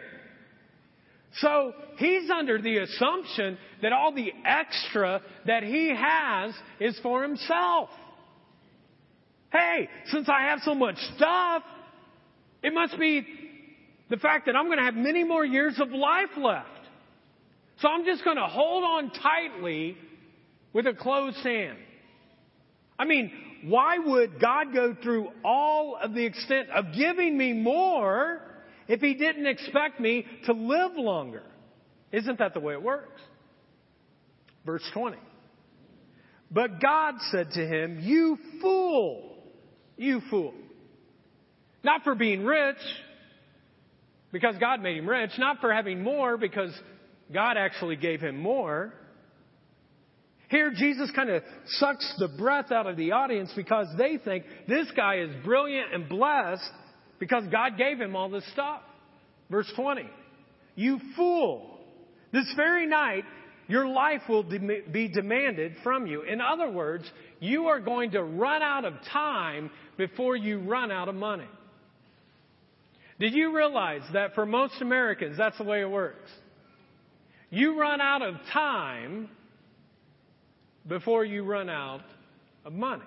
So 1.36 1.74
he's 1.98 2.30
under 2.30 2.62
the 2.62 2.78
assumption 2.80 3.58
that 3.82 3.94
all 3.94 4.14
the 4.14 4.32
extra 4.46 5.22
that 5.46 5.64
he 5.64 5.94
has 5.96 6.54
is 6.80 7.00
for 7.02 7.24
himself. 7.24 7.90
Hey, 9.52 9.90
since 10.08 10.30
I 10.30 10.44
have 10.50 10.60
so 10.64 10.76
much 10.76 10.98
stuff, 11.16 11.64
it 12.64 12.74
must 12.74 12.98
be 13.00 13.26
the 14.12 14.18
fact 14.18 14.46
that 14.48 14.58
I'm 14.58 14.66
going 14.66 14.78
to 14.78 14.84
have 14.84 14.94
many 14.94 15.24
more 15.24 15.46
years 15.46 15.80
of 15.80 15.90
life 15.92 16.32
left. 16.38 16.68
So 17.80 17.88
I'm 17.88 18.06
just 18.06 18.26
going 18.26 18.36
to 18.36 18.46
hold 18.46 18.84
on 18.84 19.10
tightly 19.10 19.98
with 20.74 20.86
a 20.86 20.94
closed 20.94 21.38
hand. 21.38 21.78
I 23.00 23.06
mean, 23.06 23.32
why 23.64 23.98
would 23.98 24.40
God 24.40 24.74
go 24.74 24.96
through 25.02 25.30
all 25.46 25.98
of 26.00 26.14
the 26.14 26.26
extent 26.26 26.70
of 26.72 26.94
giving 26.94 27.38
me 27.38 27.54
more 27.54 28.42
if 28.90 29.00
He 29.00 29.14
didn't 29.14 29.48
expect 29.48 30.02
me 30.02 30.26
to 30.46 30.52
live 30.52 30.92
longer? 30.98 31.44
Isn't 32.12 32.38
that 32.40 32.54
the 32.54 32.60
way 32.60 32.74
it 32.74 32.84
works? 32.84 33.22
Verse 34.66 34.84
20. 34.94 35.18
But 36.52 36.82
God 36.82 37.16
said 37.32 37.52
to 37.52 37.66
him, 37.66 38.00
You 38.02 38.38
fool! 38.62 39.38
You 39.96 40.22
fool. 40.30 40.54
Not 41.82 42.04
for 42.04 42.14
being 42.14 42.44
rich, 42.44 42.76
because 44.32 44.56
God 44.60 44.82
made 44.82 44.98
him 44.98 45.08
rich, 45.08 45.32
not 45.38 45.60
for 45.60 45.74
having 45.74 46.04
more, 46.04 46.38
because 46.38 46.72
God 47.34 47.58
actually 47.58 47.96
gave 47.96 48.22
him 48.22 48.38
more. 48.38 48.94
Here, 50.50 50.72
Jesus 50.76 51.10
kind 51.16 51.30
of 51.30 51.44
sucks 51.66 52.14
the 52.20 52.28
breath 52.28 52.72
out 52.72 52.86
of 52.86 52.98
the 52.98 53.14
audience 53.14 53.52
because 53.56 53.88
they 53.98 54.18
think 54.18 54.44
this 54.68 54.88
guy 54.96 55.20
is 55.20 55.30
brilliant 55.46 55.94
and 55.94 56.10
blessed 56.10 56.70
because 57.20 57.44
God 57.50 57.78
gave 57.78 58.00
him 58.00 58.16
all 58.16 58.30
this 58.30 58.46
stuff. 58.52 58.82
Verse 59.50 59.72
20. 59.76 60.04
You 60.76 61.00
fool. 61.16 61.80
This 62.34 62.52
very 62.58 62.86
night, 62.86 63.24
your 63.68 63.88
life 63.88 64.22
will 64.28 64.44
be 64.44 65.08
demanded 65.08 65.76
from 65.84 66.06
you. 66.06 66.24
In 66.24 66.42
other 66.42 66.70
words, 66.70 67.10
you 67.40 67.68
are 67.68 67.80
going 67.80 68.12
to 68.12 68.24
run 68.24 68.62
out 68.62 68.84
of 68.84 68.94
time 69.12 69.70
before 69.98 70.36
you 70.36 70.60
run 70.60 70.92
out 70.92 71.08
of 71.08 71.16
money. 71.16 71.48
Did 73.22 73.36
you 73.36 73.56
realize 73.56 74.02
that 74.14 74.34
for 74.34 74.48
most 74.48 74.82
Americans, 74.82 75.38
that's 75.38 75.56
the 75.60 75.64
way 75.64 75.82
it 75.82 75.90
works? 75.90 76.32
You 77.52 77.80
run 77.80 78.02
out 78.02 78.24
of 78.24 78.34
time 78.52 79.30
before 80.88 81.24
you 81.24 81.44
run 81.44 81.70
out 81.70 82.02
of 82.66 82.74
money. 82.74 83.04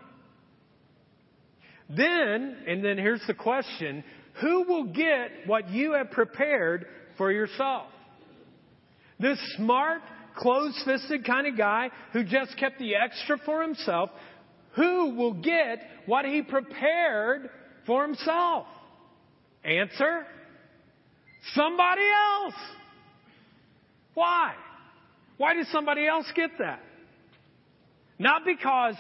Then, 1.91 2.59
and 2.65 2.85
then 2.85 2.97
here's 2.97 3.27
the 3.27 3.35
question, 3.35 4.05
who 4.41 4.63
will 4.69 4.85
get 4.85 5.49
what 5.49 5.71
you 5.71 5.95
have 5.95 6.13
prepared 6.13 6.87
for 7.19 7.33
yourself? 7.33 7.89
This 9.19 9.39
smart, 9.57 10.01
closed-fisted 10.37 11.27
kind 11.27 11.49
of 11.49 11.59
guy 11.59 11.91
who 12.13 12.23
just 12.23 12.57
kept 12.57 12.79
the 12.79 12.95
extra 12.95 13.37
for 13.45 13.63
himself, 13.63 14.11
who 14.77 15.17
will 15.17 15.35
get 15.35 15.81
what 16.07 16.25
he 16.25 16.41
prepared 16.43 17.51
for 17.85 18.07
himself? 18.07 18.69
Answer? 19.65 20.27
Somebody 21.55 22.03
else. 22.03 22.55
Why? 24.15 24.55
Why 25.37 25.55
did 25.55 25.67
somebody 25.69 26.07
else 26.07 26.27
get 26.35 26.51
that? 26.59 26.81
Not 28.19 28.45
because 28.45 28.95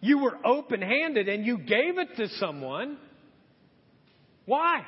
you 0.00 0.18
were 0.18 0.36
open 0.44 0.80
handed 0.80 1.28
and 1.28 1.44
you 1.44 1.58
gave 1.58 1.98
it 1.98 2.16
to 2.16 2.28
someone. 2.38 2.96
Why? 4.46 4.82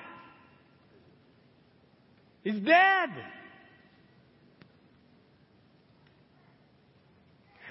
He's 2.42 2.60
dead. 2.60 3.10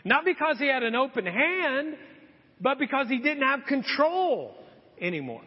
Not 0.06 0.26
because 0.26 0.58
he 0.60 0.68
had 0.68 0.84
an 0.84 0.96
open 0.96 1.26
hand, 1.26 1.96
but 2.60 2.78
because 2.78 3.08
he 3.08 3.18
didn't 3.18 3.44
have 3.44 3.62
control 3.68 4.56
anymore. 5.00 5.42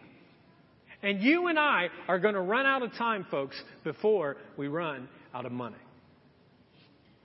And 1.06 1.22
you 1.22 1.46
and 1.46 1.56
I 1.56 1.86
are 2.08 2.18
going 2.18 2.34
to 2.34 2.40
run 2.40 2.66
out 2.66 2.82
of 2.82 2.92
time, 2.94 3.28
folks, 3.30 3.54
before 3.84 4.38
we 4.56 4.66
run 4.66 5.08
out 5.32 5.46
of 5.46 5.52
money. 5.52 5.76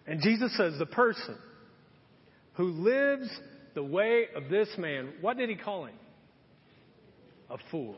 And 0.05 0.21
Jesus 0.21 0.55
says 0.55 0.75
the 0.77 0.85
person 0.85 1.35
who 2.53 2.65
lives 2.65 3.27
the 3.73 3.81
way 3.81 4.27
of 4.35 4.49
this 4.49 4.69
man, 4.77 5.13
what 5.21 5.35
did 5.35 5.49
he 5.49 5.55
call 5.55 5.85
him? 5.85 5.95
A 7.49 7.57
fool. 7.71 7.95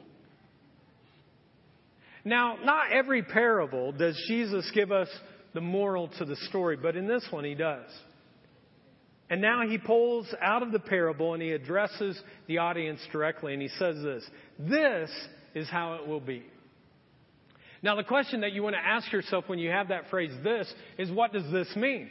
Now, 2.23 2.55
not 2.63 2.93
every 2.93 3.21
parable 3.21 3.91
does 3.91 4.17
Jesus 4.29 4.71
give 4.73 4.93
us 4.93 5.09
the 5.53 5.59
moral 5.59 6.07
to 6.17 6.23
the 6.23 6.37
story, 6.47 6.77
but 6.77 6.95
in 6.95 7.09
this 7.09 7.27
one 7.29 7.43
he 7.43 7.55
does. 7.55 7.89
And 9.29 9.41
now 9.41 9.67
he 9.67 9.77
pulls 9.77 10.33
out 10.41 10.63
of 10.63 10.71
the 10.71 10.79
parable 10.79 11.33
and 11.33 11.43
he 11.43 11.51
addresses 11.51 12.17
the 12.47 12.59
audience 12.59 13.01
directly 13.11 13.51
and 13.51 13.61
he 13.61 13.67
says 13.67 13.97
this 14.01 14.23
This 14.57 15.09
is 15.53 15.69
how 15.69 15.95
it 15.95 16.07
will 16.07 16.19
be. 16.19 16.43
Now, 17.81 17.95
the 17.95 18.03
question 18.03 18.41
that 18.41 18.53
you 18.53 18.63
want 18.63 18.75
to 18.75 18.81
ask 18.81 19.11
yourself 19.11 19.45
when 19.47 19.59
you 19.59 19.69
have 19.69 19.89
that 19.89 20.09
phrase, 20.09 20.31
this, 20.43 20.73
is 20.97 21.11
what 21.11 21.33
does 21.33 21.51
this 21.51 21.67
mean? 21.75 22.09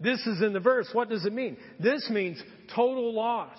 This 0.00 0.20
is 0.26 0.42
in 0.42 0.52
the 0.52 0.60
verse. 0.60 0.88
What 0.92 1.08
does 1.08 1.24
it 1.24 1.32
mean? 1.32 1.56
This 1.80 2.08
means 2.10 2.42
total 2.74 3.14
loss. 3.14 3.56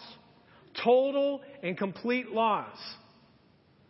Total 0.83 1.41
and 1.63 1.77
complete 1.77 2.31
loss. 2.31 2.77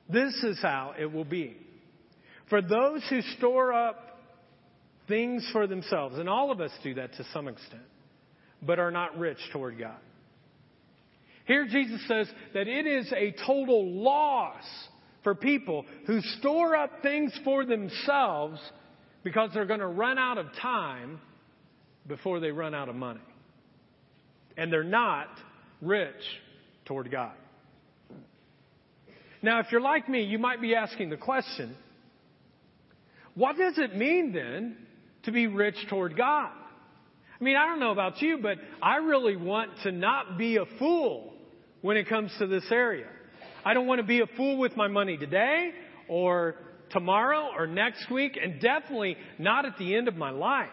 This 0.10 0.34
is 0.43 0.60
how 0.62 0.93
it 0.97 1.12
will 1.12 1.25
be. 1.25 1.58
For 2.49 2.62
those 2.62 3.04
who 3.10 3.21
store 3.38 3.73
up 3.73 4.19
things 5.08 5.47
for 5.51 5.67
themselves, 5.67 6.17
and 6.17 6.30
all 6.30 6.51
of 6.51 6.62
us 6.62 6.71
do 6.84 6.93
that 6.93 7.13
to 7.13 7.25
some 7.34 7.47
extent, 7.47 7.82
but 8.62 8.80
are 8.80 8.91
not 8.91 9.17
rich 9.17 9.39
toward 9.51 9.80
God. 9.80 9.97
Here 11.45 11.67
Jesus 11.67 12.01
says 12.08 12.27
that 12.53 12.67
it 12.67 12.88
is 12.88 13.12
a 13.12 13.34
total 13.45 13.91
loss 13.91 14.63
for 15.23 15.36
people 15.36 15.86
who 16.08 16.21
store 16.39 16.75
up 16.75 17.01
things 17.01 17.31
for 17.43 17.65
themselves 17.65 18.60
because 19.23 19.51
they're 19.53 19.65
going 19.65 19.79
to 19.79 19.88
run 19.88 20.17
out 20.17 20.38
of 20.38 20.47
time 20.62 21.19
before 22.08 22.39
they 22.39 22.51
run 22.51 22.73
out 22.73 22.89
of 22.89 22.95
money. 22.95 23.21
And 24.58 24.71
they're 24.71 24.84
not 24.84 25.27
rich 25.81 26.15
toward 26.86 27.12
God. 27.12 27.34
Now, 29.41 29.60
if 29.60 29.67
you're 29.71 29.81
like 29.81 30.10
me, 30.10 30.23
you 30.23 30.39
might 30.39 30.62
be 30.62 30.73
asking 30.75 31.10
the 31.10 31.17
question 31.17 31.75
what 33.36 33.58
does 33.58 33.77
it 33.77 33.95
mean 33.95 34.31
then 34.31 34.77
to 35.23 35.31
be 35.31 35.47
rich 35.47 35.75
toward 35.89 36.15
God? 36.15 36.51
I 37.39 37.43
mean, 37.43 37.58
I 37.58 37.65
don't 37.65 37.81
know 37.81 37.91
about 37.91 38.21
you, 38.21 38.39
but 38.41 38.58
I 38.81 38.97
really 38.97 39.36
want 39.36 39.71
to 39.84 39.91
not 39.91 40.38
be 40.38 40.55
a 40.55 40.65
fool 40.79 41.35
when 41.86 41.98
it 41.98 42.10
comes 42.10 42.32
to 42.39 42.48
this 42.48 42.65
area. 42.71 43.06
I 43.63 43.76
don't 43.76 43.86
want 43.86 44.02
to 44.02 44.08
be 44.08 44.21
a 44.21 44.26
fool 44.36 44.58
with 44.58 44.76
my 44.76 44.88
money 44.88 45.17
today 45.17 45.69
or 46.08 46.56
tomorrow 46.89 47.52
or 47.56 47.67
next 47.67 48.10
week, 48.10 48.39
and 48.41 48.60
definitely 48.60 49.17
not 49.38 49.67
at 49.67 49.78
the 49.78 49.93
end 49.93 50.08
of 50.08 50.15
my 50.15 50.32
life. 50.32 50.69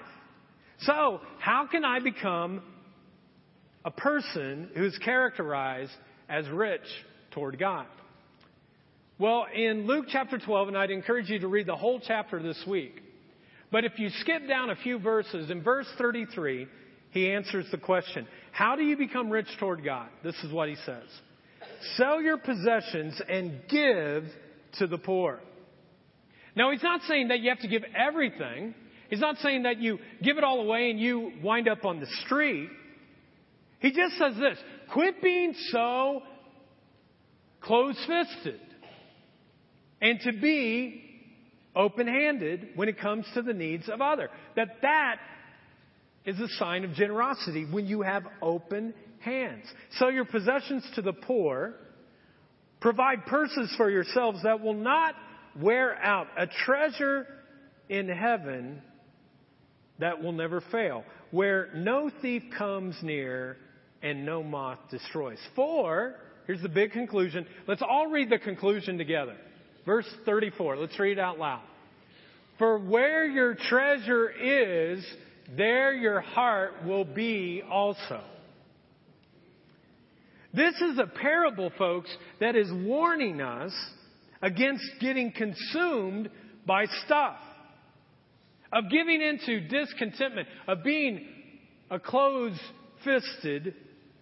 So, 0.79 1.21
how 1.39 1.69
can 1.71 1.85
I 1.85 1.99
become 1.99 2.63
a 3.85 3.91
person 3.91 4.71
who's 4.75 4.97
characterized 5.05 5.93
as 6.31 6.49
rich 6.49 6.81
toward 7.33 7.59
God? 7.59 7.89
Well, 9.19 9.45
in 9.55 9.87
Luke 9.87 10.07
chapter 10.09 10.39
12, 10.39 10.69
and 10.69 10.79
I'd 10.79 10.91
encourage 10.91 11.29
you 11.29 11.41
to 11.41 11.49
read 11.49 11.67
the 11.67 11.77
whole 11.77 12.01
chapter 12.01 12.43
this 12.43 12.65
week, 12.67 13.03
but 13.71 13.85
if 13.85 13.99
you 13.99 14.09
skip 14.21 14.49
down 14.49 14.71
a 14.71 14.77
few 14.77 14.99
verses, 14.99 15.51
in 15.51 15.63
verse 15.63 15.87
33, 15.99 16.69
he 17.13 17.31
answers 17.31 17.67
the 17.71 17.79
question 17.79 18.27
How 18.51 18.75
do 18.75 18.83
you 18.83 18.97
become 18.97 19.31
rich 19.31 19.47
toward 19.61 19.85
God? 19.85 20.09
This 20.25 20.37
is 20.43 20.53
what 20.53 20.69
he 20.69 20.77
says 20.85 21.05
Sell 21.97 22.21
your 22.21 22.39
possessions 22.39 23.21
and 23.29 23.61
give 23.69 24.25
to 24.79 24.87
the 24.87 24.99
poor. 24.99 25.41
Now, 26.55 26.71
he's 26.71 26.83
not 26.83 27.01
saying 27.09 27.29
that 27.29 27.41
you 27.41 27.51
have 27.51 27.61
to 27.61 27.69
give 27.69 27.83
everything. 27.97 28.75
He's 29.09 29.21
not 29.21 29.37
saying 29.39 29.65
that 29.65 29.79
you 29.79 29.99
give 30.23 30.39
it 30.39 30.45
all 30.45 30.61
away 30.61 30.91
and 30.91 30.99
you 30.99 31.33
wind 31.43 31.69
up 31.69 31.85
on 31.85 32.01
the 32.01 32.07
street. 32.25 32.69
He 33.81 33.93
just 33.93 34.17
says 34.17 34.35
this 34.37 34.59
quit 34.93 35.23
being 35.23 35.55
so 35.71 36.23
close 37.61 37.97
fisted 38.07 38.61
and 40.01 40.21
to 40.21 40.33
be 40.33 41.03
open 41.75 42.07
handed 42.07 42.69
when 42.75 42.89
it 42.89 42.99
comes 42.99 43.27
to 43.35 43.43
the 43.43 43.53
needs 43.53 43.89
of 43.89 44.01
others. 44.01 44.31
That 44.57 44.81
that 44.83 45.17
is 46.25 46.39
a 46.39 46.49
sign 46.59 46.85
of 46.85 46.93
generosity 46.95 47.67
when 47.71 47.87
you 47.87 48.03
have 48.03 48.25
open 48.41 48.95
hands. 49.21 49.65
Sell 49.99 50.11
your 50.11 50.25
possessions 50.25 50.85
to 50.95 51.03
the 51.03 51.13
poor. 51.13 51.75
Provide 52.81 53.27
purses 53.27 53.73
for 53.77 53.91
yourselves 53.91 54.43
that 54.43 54.61
will 54.61 54.75
not 54.75 55.15
wear 55.61 55.95
out. 55.97 56.29
A 56.37 56.47
treasure 56.47 57.27
in 57.89 58.09
heaven 58.09 58.83
that 59.99 60.23
will 60.23 60.33
never 60.33 60.63
fail, 60.73 61.05
where 61.31 61.69
no 61.75 62.11
thief 62.23 62.43
comes 62.57 62.97
near 63.03 63.57
and 64.03 64.27
no 64.27 64.43
moth 64.43 64.79
destroys. 64.91 65.39
For, 65.55 66.17
here's 66.47 66.63
the 66.63 66.69
big 66.69 66.93
conclusion. 66.93 67.47
Let's 67.69 67.83
all 67.83 68.09
read 68.09 68.31
the 68.31 68.39
conclusion 68.39 68.99
together. 68.99 69.37
Verse 69.87 70.07
34. 70.25 70.77
Let's 70.77 70.99
read 70.99 71.19
it 71.19 71.21
out 71.21 71.39
loud. 71.39 71.63
For 72.59 72.79
where 72.79 73.25
your 73.25 73.55
treasure 73.55 74.31
is, 74.31 75.05
there 75.57 75.93
your 75.95 76.21
heart 76.21 76.85
will 76.85 77.05
be 77.05 77.63
also. 77.69 78.23
This 80.55 80.75
is 80.75 80.99
a 80.99 81.07
parable, 81.07 81.73
folks, 81.79 82.15
that 82.41 82.57
is 82.57 82.71
warning 82.71 83.41
us 83.41 83.73
against 84.43 84.85
getting 85.01 85.33
consumed 85.33 86.31
by 86.67 86.85
stuff, 87.07 87.37
of 88.73 88.91
giving 88.91 89.23
into 89.23 89.61
discontentment, 89.69 90.49
of 90.67 90.83
being 90.85 91.27
a 91.91 91.99
closed 91.99 92.61
fisted 93.05 93.75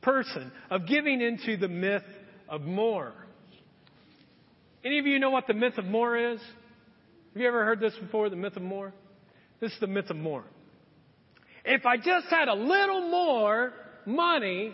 person, 0.02 0.52
of 0.70 0.86
giving 0.86 1.20
into 1.20 1.56
the 1.56 1.68
myth 1.68 2.04
of 2.48 2.62
more. 2.62 3.12
Any 4.84 4.98
of 4.98 5.06
you 5.06 5.18
know 5.18 5.30
what 5.30 5.46
the 5.46 5.54
myth 5.54 5.78
of 5.78 5.84
more 5.84 6.16
is? 6.16 6.40
Have 6.40 7.42
you 7.42 7.46
ever 7.46 7.64
heard 7.64 7.80
this 7.80 7.94
before, 8.00 8.28
the 8.30 8.36
myth 8.36 8.56
of 8.56 8.62
more? 8.62 8.92
This 9.60 9.72
is 9.72 9.80
the 9.80 9.86
myth 9.86 10.10
of 10.10 10.16
more. 10.16 10.44
If 11.64 11.86
I 11.86 11.96
just 11.96 12.26
had 12.28 12.48
a 12.48 12.54
little 12.54 13.02
more 13.10 13.72
money, 14.06 14.72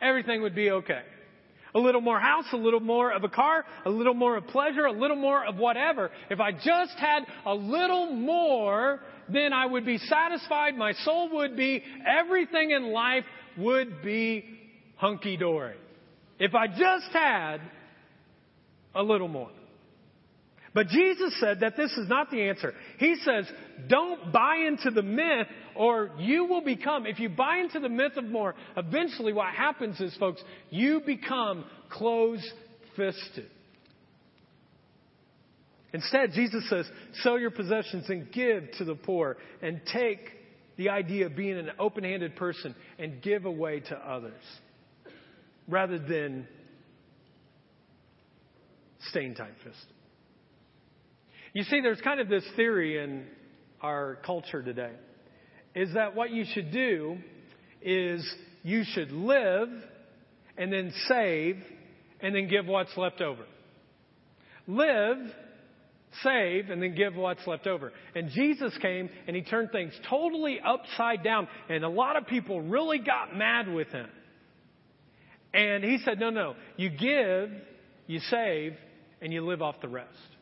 everything 0.00 0.42
would 0.42 0.54
be 0.54 0.70
okay. 0.70 1.02
A 1.74 1.78
little 1.78 2.00
more 2.00 2.18
house, 2.18 2.46
a 2.52 2.56
little 2.56 2.80
more 2.80 3.12
of 3.12 3.24
a 3.24 3.28
car, 3.28 3.64
a 3.84 3.90
little 3.90 4.14
more 4.14 4.36
of 4.36 4.46
pleasure, 4.46 4.86
a 4.86 4.92
little 4.92 5.16
more 5.16 5.44
of 5.44 5.56
whatever. 5.56 6.10
If 6.30 6.40
I 6.40 6.52
just 6.52 6.96
had 6.98 7.24
a 7.44 7.54
little 7.54 8.12
more, 8.12 9.00
then 9.28 9.52
I 9.52 9.66
would 9.66 9.84
be 9.84 9.98
satisfied, 9.98 10.76
my 10.76 10.92
soul 11.04 11.30
would 11.34 11.56
be, 11.56 11.82
everything 12.06 12.70
in 12.70 12.92
life 12.92 13.24
would 13.58 14.02
be 14.02 14.44
hunky 14.96 15.36
dory. 15.36 15.76
If 16.38 16.54
I 16.54 16.66
just 16.66 17.12
had 17.12 17.60
a 18.94 19.02
little 19.02 19.28
more. 19.28 19.50
But 20.76 20.88
Jesus 20.88 21.34
said 21.40 21.60
that 21.60 21.78
this 21.78 21.90
is 21.92 22.06
not 22.06 22.30
the 22.30 22.50
answer. 22.50 22.74
He 22.98 23.16
says, 23.24 23.46
don't 23.88 24.30
buy 24.30 24.56
into 24.68 24.90
the 24.90 25.02
myth 25.02 25.46
or 25.74 26.10
you 26.18 26.44
will 26.44 26.60
become, 26.60 27.06
if 27.06 27.18
you 27.18 27.30
buy 27.30 27.60
into 27.60 27.80
the 27.80 27.88
myth 27.88 28.18
of 28.18 28.26
more, 28.26 28.54
eventually 28.76 29.32
what 29.32 29.54
happens 29.54 29.98
is, 30.02 30.14
folks, 30.16 30.42
you 30.68 31.00
become 31.00 31.64
close 31.88 32.46
fisted. 32.94 33.46
Instead, 35.94 36.32
Jesus 36.34 36.68
says, 36.68 36.84
sell 37.22 37.38
your 37.38 37.52
possessions 37.52 38.04
and 38.10 38.30
give 38.30 38.70
to 38.76 38.84
the 38.84 38.96
poor 38.96 39.38
and 39.62 39.80
take 39.90 40.28
the 40.76 40.90
idea 40.90 41.24
of 41.24 41.34
being 41.34 41.56
an 41.56 41.70
open 41.78 42.04
handed 42.04 42.36
person 42.36 42.74
and 42.98 43.22
give 43.22 43.46
away 43.46 43.80
to 43.80 43.96
others 43.96 44.42
rather 45.68 45.98
than 45.98 46.46
staying 49.08 49.34
tight 49.34 49.54
fisted. 49.64 49.95
You 51.56 51.62
see, 51.62 51.80
there's 51.80 52.02
kind 52.02 52.20
of 52.20 52.28
this 52.28 52.44
theory 52.54 53.02
in 53.02 53.24
our 53.80 54.18
culture 54.26 54.62
today 54.62 54.92
is 55.74 55.94
that 55.94 56.14
what 56.14 56.30
you 56.30 56.44
should 56.52 56.70
do 56.70 57.16
is 57.80 58.22
you 58.62 58.84
should 58.84 59.10
live 59.10 59.70
and 60.58 60.70
then 60.70 60.92
save 61.08 61.56
and 62.20 62.34
then 62.34 62.48
give 62.48 62.66
what's 62.66 62.94
left 62.98 63.22
over. 63.22 63.46
Live, 64.66 65.16
save, 66.22 66.68
and 66.68 66.82
then 66.82 66.94
give 66.94 67.16
what's 67.16 67.46
left 67.46 67.66
over. 67.66 67.90
And 68.14 68.28
Jesus 68.32 68.76
came 68.82 69.08
and 69.26 69.34
he 69.34 69.40
turned 69.40 69.72
things 69.72 69.98
totally 70.10 70.60
upside 70.60 71.24
down, 71.24 71.48
and 71.70 71.84
a 71.84 71.88
lot 71.88 72.18
of 72.18 72.26
people 72.26 72.60
really 72.60 72.98
got 72.98 73.34
mad 73.34 73.72
with 73.72 73.88
him. 73.88 74.10
And 75.54 75.82
he 75.82 76.00
said, 76.04 76.20
No, 76.20 76.28
no, 76.28 76.54
you 76.76 76.90
give, 76.90 77.48
you 78.06 78.20
save, 78.28 78.74
and 79.22 79.32
you 79.32 79.42
live 79.42 79.62
off 79.62 79.76
the 79.80 79.88
rest. 79.88 80.35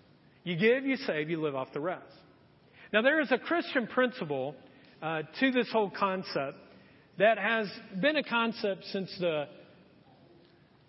You 0.45 0.57
give, 0.57 0.85
you 0.85 0.97
save, 0.97 1.31
you 1.31 1.41
live 1.41 1.55
off 1.55 1.73
the 1.73 1.81
rest. 1.81 2.05
Now, 2.93 3.01
there 3.01 3.21
is 3.21 3.33
a 3.33 3.39
Christian 3.39 3.87
principle 3.87 4.55
uh, 5.03 5.23
to 5.41 5.51
this 5.51 5.71
whole 5.73 5.91
concept 5.91 6.59
that 7.19 7.39
has 7.39 7.67
been 8.01 8.17
a 8.17 8.23
concept 8.23 8.85
since 8.93 9.11
the 9.19 9.47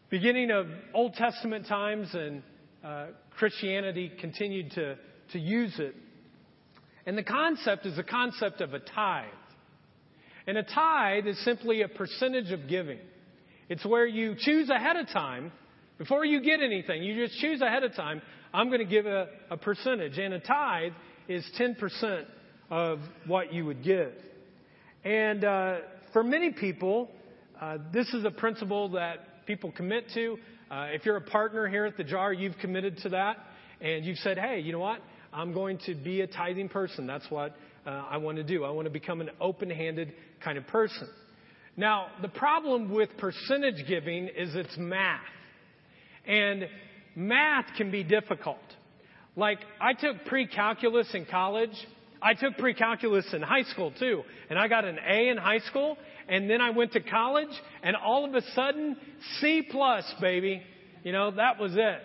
beginning 0.09 0.51
of 0.51 0.67
Old 0.93 1.13
Testament 1.13 1.67
times, 1.67 2.09
and 2.13 2.43
uh, 2.83 3.05
Christianity 3.37 4.11
continued 4.19 4.71
to, 4.71 4.97
to 5.31 5.39
use 5.39 5.73
it. 5.79 5.95
And 7.05 7.17
the 7.17 7.23
concept 7.23 7.85
is 7.85 7.95
the 7.95 8.03
concept 8.03 8.59
of 8.59 8.73
a 8.73 8.79
tithe. 8.79 9.25
And 10.47 10.57
a 10.57 10.63
tithe 10.63 11.27
is 11.27 11.43
simply 11.45 11.81
a 11.81 11.87
percentage 11.87 12.51
of 12.51 12.67
giving. 12.67 12.99
It's 13.69 13.85
where 13.85 14.05
you 14.05 14.35
choose 14.37 14.69
ahead 14.69 14.97
of 14.97 15.07
time, 15.09 15.51
before 15.97 16.25
you 16.25 16.41
get 16.41 16.59
anything, 16.61 17.03
you 17.03 17.25
just 17.25 17.39
choose 17.39 17.61
ahead 17.61 17.83
of 17.83 17.95
time 17.95 18.21
I'm 18.55 18.67
going 18.69 18.79
to 18.79 18.85
give 18.85 19.05
a, 19.05 19.27
a 19.49 19.57
percentage. 19.57 20.17
And 20.17 20.33
a 20.33 20.39
tithe 20.39 20.93
is 21.27 21.45
10% 21.59 22.23
of 22.69 22.99
what 23.27 23.53
you 23.53 23.65
would 23.65 23.83
give. 23.83 24.13
And 25.03 25.43
uh, 25.43 25.77
for 26.13 26.23
many 26.23 26.51
people, 26.53 27.11
uh, 27.59 27.79
this 27.91 28.07
is 28.13 28.23
a 28.23 28.31
principle 28.31 28.89
that 28.91 29.45
people 29.45 29.73
commit 29.73 30.05
to. 30.13 30.37
Uh, 30.71 30.87
if 30.91 31.05
you're 31.05 31.17
a 31.17 31.21
partner 31.21 31.67
here 31.67 31.85
at 31.85 31.97
the 31.97 32.03
jar, 32.05 32.31
you've 32.31 32.57
committed 32.59 32.97
to 32.99 33.09
that. 33.09 33.35
And 33.81 34.05
you've 34.05 34.19
said, 34.19 34.37
hey, 34.37 34.61
you 34.61 34.71
know 34.71 34.79
what? 34.79 35.01
I'm 35.33 35.53
going 35.53 35.77
to 35.87 35.93
be 35.93 36.21
a 36.21 36.27
tithing 36.27 36.69
person. 36.69 37.05
That's 37.05 37.29
what 37.29 37.57
uh, 37.85 37.89
I 38.09 38.15
want 38.15 38.37
to 38.37 38.43
do. 38.43 38.63
I 38.63 38.69
want 38.69 38.85
to 38.85 38.91
become 38.91 39.19
an 39.19 39.31
open 39.41 39.69
handed 39.69 40.13
kind 40.41 40.57
of 40.57 40.65
person. 40.67 41.09
Now, 41.75 42.07
the 42.21 42.29
problem 42.29 42.93
with 42.93 43.09
percentage 43.17 43.85
giving 43.85 44.29
is 44.29 44.55
it's 44.55 44.77
math. 44.77 45.19
And 46.25 46.69
math 47.15 47.65
can 47.77 47.91
be 47.91 48.03
difficult. 48.03 48.57
Like, 49.35 49.59
I 49.81 49.93
took 49.93 50.25
pre-calculus 50.25 51.07
in 51.13 51.25
college. 51.25 51.75
I 52.21 52.33
took 52.33 52.57
pre-calculus 52.57 53.25
in 53.33 53.41
high 53.41 53.63
school 53.63 53.91
too. 53.97 54.23
And 54.49 54.57
I 54.57 54.67
got 54.67 54.85
an 54.85 54.97
A 55.05 55.29
in 55.29 55.37
high 55.37 55.59
school. 55.59 55.97
and 56.27 56.49
then 56.49 56.61
I 56.61 56.71
went 56.71 56.93
to 56.93 57.01
college, 57.01 57.49
and 57.83 57.95
all 57.95 58.25
of 58.25 58.33
a 58.33 58.41
sudden, 58.53 58.97
C 59.39 59.67
plus, 59.69 60.03
baby. 60.19 60.63
You 61.03 61.11
know, 61.11 61.31
that 61.31 61.59
was 61.59 61.73
it. 61.75 62.01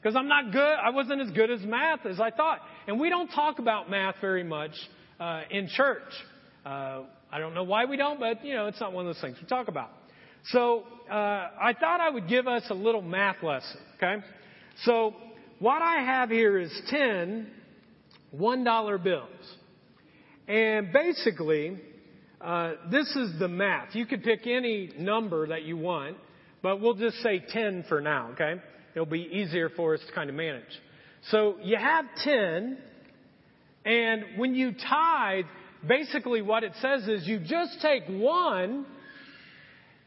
Because 0.00 0.16
I'm 0.16 0.28
not 0.28 0.50
good, 0.50 0.76
I 0.82 0.90
wasn't 0.90 1.20
as 1.20 1.30
good 1.32 1.50
as 1.50 1.60
math 1.60 2.06
as 2.06 2.20
I 2.20 2.30
thought. 2.30 2.60
And 2.86 2.98
we 2.98 3.10
don't 3.10 3.28
talk 3.28 3.58
about 3.58 3.90
math 3.90 4.14
very 4.20 4.44
much 4.44 4.72
uh, 5.18 5.42
in 5.50 5.68
church. 5.68 6.00
Uh, 6.64 7.02
I 7.30 7.38
don't 7.38 7.54
know 7.54 7.64
why 7.64 7.84
we 7.84 7.98
don't, 7.98 8.18
but, 8.18 8.42
you 8.42 8.54
know, 8.54 8.66
it's 8.66 8.80
not 8.80 8.94
one 8.94 9.06
of 9.06 9.14
those 9.14 9.20
things 9.20 9.36
we 9.40 9.46
talk 9.46 9.68
about. 9.68 9.90
So 10.46 10.84
uh, 11.10 11.14
I 11.14 11.74
thought 11.78 12.00
I 12.00 12.08
would 12.08 12.28
give 12.28 12.48
us 12.48 12.62
a 12.70 12.74
little 12.74 13.02
math 13.02 13.42
lesson, 13.42 13.78
okay? 13.96 14.24
So 14.84 15.14
what 15.58 15.82
I 15.82 16.02
have 16.02 16.30
here 16.30 16.58
is 16.58 16.72
10 16.88 17.48
$1 18.36 19.02
bills. 19.02 19.28
And 20.46 20.92
basically, 20.92 21.78
uh, 22.40 22.72
this 22.90 23.08
is 23.16 23.38
the 23.38 23.48
math. 23.48 23.94
You 23.94 24.06
could 24.06 24.22
pick 24.22 24.46
any 24.46 24.92
number 24.98 25.48
that 25.48 25.62
you 25.62 25.76
want, 25.76 26.16
but 26.62 26.80
we'll 26.80 26.94
just 26.94 27.16
say 27.22 27.42
10 27.48 27.84
for 27.88 28.00
now, 28.00 28.30
okay? 28.32 28.60
It'll 28.94 29.06
be 29.06 29.28
easier 29.32 29.68
for 29.70 29.94
us 29.94 30.00
to 30.06 30.12
kind 30.12 30.30
of 30.30 30.36
manage. 30.36 30.62
So 31.30 31.56
you 31.62 31.76
have 31.76 32.06
10, 32.24 32.78
and 33.84 34.24
when 34.36 34.54
you 34.54 34.72
tithe, 34.72 35.44
basically 35.86 36.42
what 36.42 36.64
it 36.64 36.72
says 36.80 37.06
is 37.06 37.26
you 37.26 37.40
just 37.40 37.80
take 37.80 38.04
one 38.08 38.86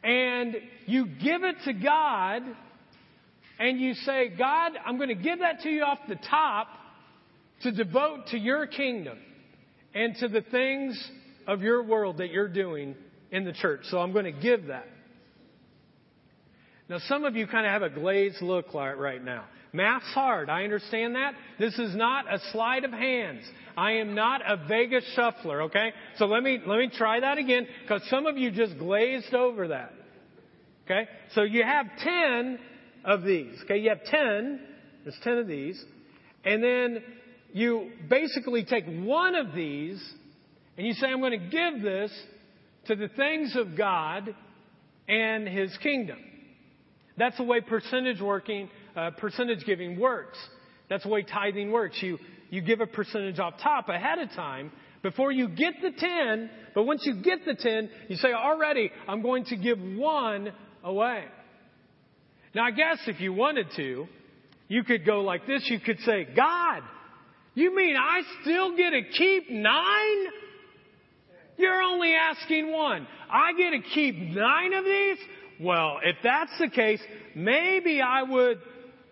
and 0.03 0.55
you 0.85 1.05
give 1.05 1.43
it 1.43 1.55
to 1.65 1.73
God 1.73 2.41
and 3.59 3.79
you 3.79 3.93
say, 3.93 4.29
God, 4.37 4.73
I'm 4.85 4.97
going 4.97 5.09
to 5.09 5.15
give 5.15 5.39
that 5.39 5.61
to 5.61 5.69
you 5.69 5.83
off 5.83 5.99
the 6.07 6.17
top 6.29 6.67
to 7.61 7.71
devote 7.71 8.27
to 8.27 8.37
your 8.37 8.67
kingdom 8.67 9.17
and 9.93 10.15
to 10.17 10.27
the 10.27 10.41
things 10.41 11.01
of 11.47 11.61
your 11.61 11.83
world 11.83 12.17
that 12.17 12.29
you're 12.29 12.47
doing 12.47 12.95
in 13.31 13.45
the 13.45 13.53
church. 13.53 13.81
So 13.89 13.99
I'm 13.99 14.11
going 14.11 14.25
to 14.25 14.31
give 14.31 14.67
that. 14.67 14.87
Now, 16.89 16.97
some 17.07 17.23
of 17.23 17.35
you 17.35 17.47
kind 17.47 17.65
of 17.65 17.71
have 17.71 17.81
a 17.81 17.89
glazed 17.89 18.41
look 18.41 18.73
right 18.73 19.23
now. 19.23 19.45
Math's 19.71 20.13
hard. 20.13 20.49
I 20.49 20.63
understand 20.63 21.15
that. 21.15 21.33
This 21.59 21.77
is 21.79 21.95
not 21.95 22.31
a 22.31 22.39
sleight 22.51 22.83
of 22.83 22.91
hands. 22.91 23.43
I 23.75 23.93
am 23.93 24.13
not 24.13 24.41
a 24.45 24.67
Vegas 24.67 25.03
shuffler, 25.15 25.63
okay? 25.63 25.93
So 26.17 26.25
let 26.25 26.43
me, 26.43 26.59
let 26.63 26.77
me 26.77 26.91
try 26.95 27.19
that 27.21 27.39
again, 27.39 27.65
because 27.81 28.07
some 28.09 28.27
of 28.27 28.37
you 28.37 28.51
just 28.51 28.77
glazed 28.77 29.33
over 29.33 29.69
that. 29.69 29.93
Okay? 30.85 31.07
So 31.33 31.41
you 31.41 31.63
have 31.63 31.87
10 32.03 32.59
of 33.03 33.23
these. 33.23 33.55
Okay? 33.63 33.77
You 33.77 33.89
have 33.89 34.03
10. 34.05 34.59
There's 35.03 35.17
10 35.23 35.37
of 35.39 35.47
these. 35.47 35.83
And 36.45 36.63
then 36.63 37.03
you 37.53 37.91
basically 38.09 38.65
take 38.65 38.85
one 38.85 39.35
of 39.35 39.53
these 39.53 40.03
and 40.77 40.87
you 40.87 40.93
say, 40.93 41.07
I'm 41.07 41.19
going 41.19 41.39
to 41.39 41.49
give 41.49 41.83
this 41.83 42.11
to 42.87 42.95
the 42.95 43.07
things 43.09 43.55
of 43.55 43.77
God 43.77 44.35
and 45.07 45.47
His 45.47 45.75
kingdom. 45.81 46.17
That's 47.17 47.37
the 47.37 47.43
way 47.43 47.61
percentage 47.61 48.19
working, 48.19 48.69
uh, 48.95 49.11
percentage 49.11 49.65
giving 49.65 49.99
works. 49.99 50.37
That's 50.89 51.03
the 51.03 51.09
way 51.09 51.21
tithing 51.23 51.71
works. 51.71 51.97
You, 52.01 52.17
you 52.49 52.61
give 52.61 52.81
a 52.81 52.87
percentage 52.87 53.39
off 53.39 53.55
top 53.61 53.89
ahead 53.89 54.19
of 54.19 54.29
time 54.31 54.71
before 55.03 55.31
you 55.31 55.49
get 55.49 55.75
the 55.81 55.91
10, 55.91 56.49
but 56.73 56.83
once 56.83 57.01
you 57.05 57.21
get 57.21 57.45
the 57.45 57.55
10, 57.55 57.89
you 58.07 58.15
say, 58.15 58.33
already, 58.33 58.89
I'm 59.07 59.21
going 59.21 59.45
to 59.45 59.57
give 59.57 59.77
one 59.79 60.51
away. 60.83 61.25
Now 62.55 62.65
I 62.65 62.71
guess 62.71 62.99
if 63.07 63.19
you 63.19 63.33
wanted 63.33 63.67
to, 63.75 64.07
you 64.67 64.83
could 64.83 65.05
go 65.05 65.21
like 65.21 65.45
this. 65.47 65.67
You 65.69 65.79
could 65.79 65.99
say, 65.99 66.27
God, 66.35 66.83
you 67.55 67.75
mean 67.75 67.95
I 67.95 68.21
still 68.41 68.75
get 68.75 68.91
to 68.91 69.01
keep 69.17 69.49
nine? 69.49 70.25
You're 71.57 71.81
only 71.81 72.13
asking 72.13 72.71
one. 72.71 73.07
I 73.29 73.53
get 73.53 73.71
to 73.71 73.79
keep 73.93 74.15
nine 74.15 74.73
of 74.73 74.85
these? 74.85 75.17
Well, 75.61 75.99
if 76.03 76.15
that's 76.23 76.51
the 76.59 76.69
case, 76.69 76.99
maybe 77.35 78.01
I 78.01 78.23
would, 78.23 78.59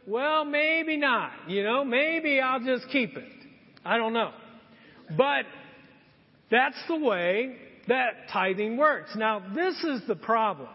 well, 0.08 0.44
maybe 0.46 0.98
not. 0.98 1.32
You 1.48 1.64
know, 1.64 1.86
maybe 1.86 2.40
I'll 2.40 2.64
just 2.64 2.90
keep 2.90 3.16
it. 3.16 3.30
I 3.86 3.98
don't 3.98 4.14
know. 4.14 4.32
But 5.16 5.46
that's 6.50 6.78
the 6.88 6.98
way 6.98 7.56
that 7.88 8.30
tithing 8.32 8.78
works. 8.78 9.16
Now, 9.16 9.44
this 9.54 9.76
is 9.84 10.02
the 10.08 10.16
problem. 10.16 10.70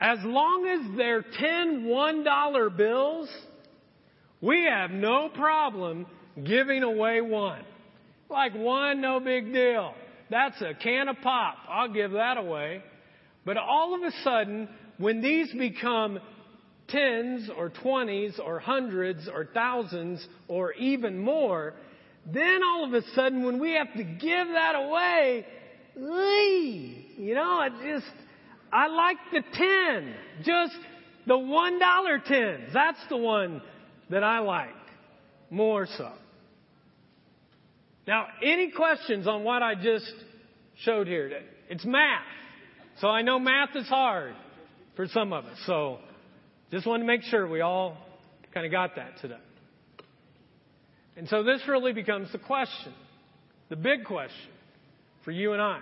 As 0.00 0.18
long 0.22 0.66
as 0.66 0.96
they're 0.96 1.22
10 1.22 1.84
$1 1.84 2.76
bills, 2.76 3.28
we 4.40 4.64
have 4.64 4.90
no 4.90 5.28
problem 5.28 6.06
giving 6.42 6.82
away 6.82 7.20
one. 7.20 7.62
Like 8.28 8.54
one, 8.54 9.00
no 9.00 9.20
big 9.20 9.52
deal. 9.52 9.94
That's 10.30 10.60
a 10.60 10.74
can 10.74 11.08
of 11.08 11.16
pop. 11.22 11.56
I'll 11.68 11.92
give 11.92 12.12
that 12.12 12.36
away. 12.36 12.82
But 13.44 13.56
all 13.56 13.94
of 13.94 14.02
a 14.02 14.10
sudden, 14.22 14.68
when 14.98 15.20
these 15.20 15.52
become 15.52 16.18
tens 16.88 17.50
or 17.56 17.70
twenties 17.70 18.38
or 18.44 18.58
hundreds 18.58 19.28
or 19.28 19.48
thousands 19.54 20.26
or 20.48 20.72
even 20.74 21.18
more, 21.18 21.74
then 22.26 22.62
all 22.62 22.84
of 22.84 22.94
a 22.94 23.02
sudden 23.14 23.44
when 23.44 23.60
we 23.60 23.72
have 23.72 23.92
to 23.94 24.02
give 24.02 24.48
that 24.48 24.74
away, 24.74 25.46
you 25.96 27.34
know, 27.34 27.62
it 27.62 27.72
just, 27.82 28.12
I 28.74 28.88
like 28.88 29.18
the 29.32 29.42
ten. 29.52 30.14
Just 30.42 30.76
the 31.28 31.38
one 31.38 31.78
dollar 31.78 32.18
tens. 32.18 32.70
That's 32.74 32.98
the 33.08 33.16
one 33.16 33.62
that 34.10 34.24
I 34.24 34.40
like 34.40 34.74
more 35.48 35.86
so. 35.86 36.10
Now, 38.06 38.26
any 38.42 38.72
questions 38.72 39.28
on 39.28 39.44
what 39.44 39.62
I 39.62 39.76
just 39.76 40.12
showed 40.82 41.06
here? 41.06 41.30
It's 41.70 41.84
math. 41.84 42.22
So 43.00 43.08
I 43.08 43.22
know 43.22 43.38
math 43.38 43.76
is 43.76 43.86
hard 43.86 44.34
for 44.96 45.06
some 45.06 45.32
of 45.32 45.44
us. 45.46 45.56
So 45.66 45.98
just 46.72 46.84
want 46.84 47.00
to 47.00 47.06
make 47.06 47.22
sure 47.22 47.48
we 47.48 47.60
all 47.60 47.96
kind 48.52 48.66
of 48.66 48.72
got 48.72 48.96
that 48.96 49.20
today. 49.22 49.38
And 51.16 51.28
so 51.28 51.44
this 51.44 51.62
really 51.68 51.92
becomes 51.92 52.30
the 52.32 52.38
question, 52.38 52.92
the 53.68 53.76
big 53.76 54.04
question 54.04 54.50
for 55.24 55.30
you 55.30 55.52
and 55.52 55.62
I. 55.62 55.80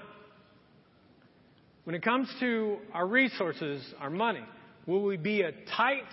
When 1.85 1.97
it 1.97 2.03
comes 2.03 2.29
to 2.41 2.79
our 2.93 3.07
resources, 3.07 3.85
our 3.99 4.11
money, 4.11 4.45
will 4.87 5.03
we 5.03 5.17
be 5.17 5.43
a 5.43 5.53
tight, 5.77 6.05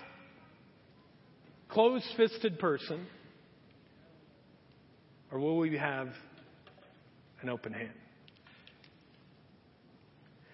closed 1.68 2.06
fisted 2.16 2.58
person? 2.58 3.06
Or 5.30 5.38
will 5.38 5.58
we 5.58 5.76
have 5.78 6.08
an 7.40 7.48
open 7.48 7.72
hand? 7.72 7.92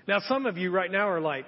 Now, 0.07 0.19
some 0.29 0.45
of 0.45 0.59
you 0.59 0.71
right 0.71 0.93
now 0.93 1.09
are 1.09 1.21
like, 1.21 1.47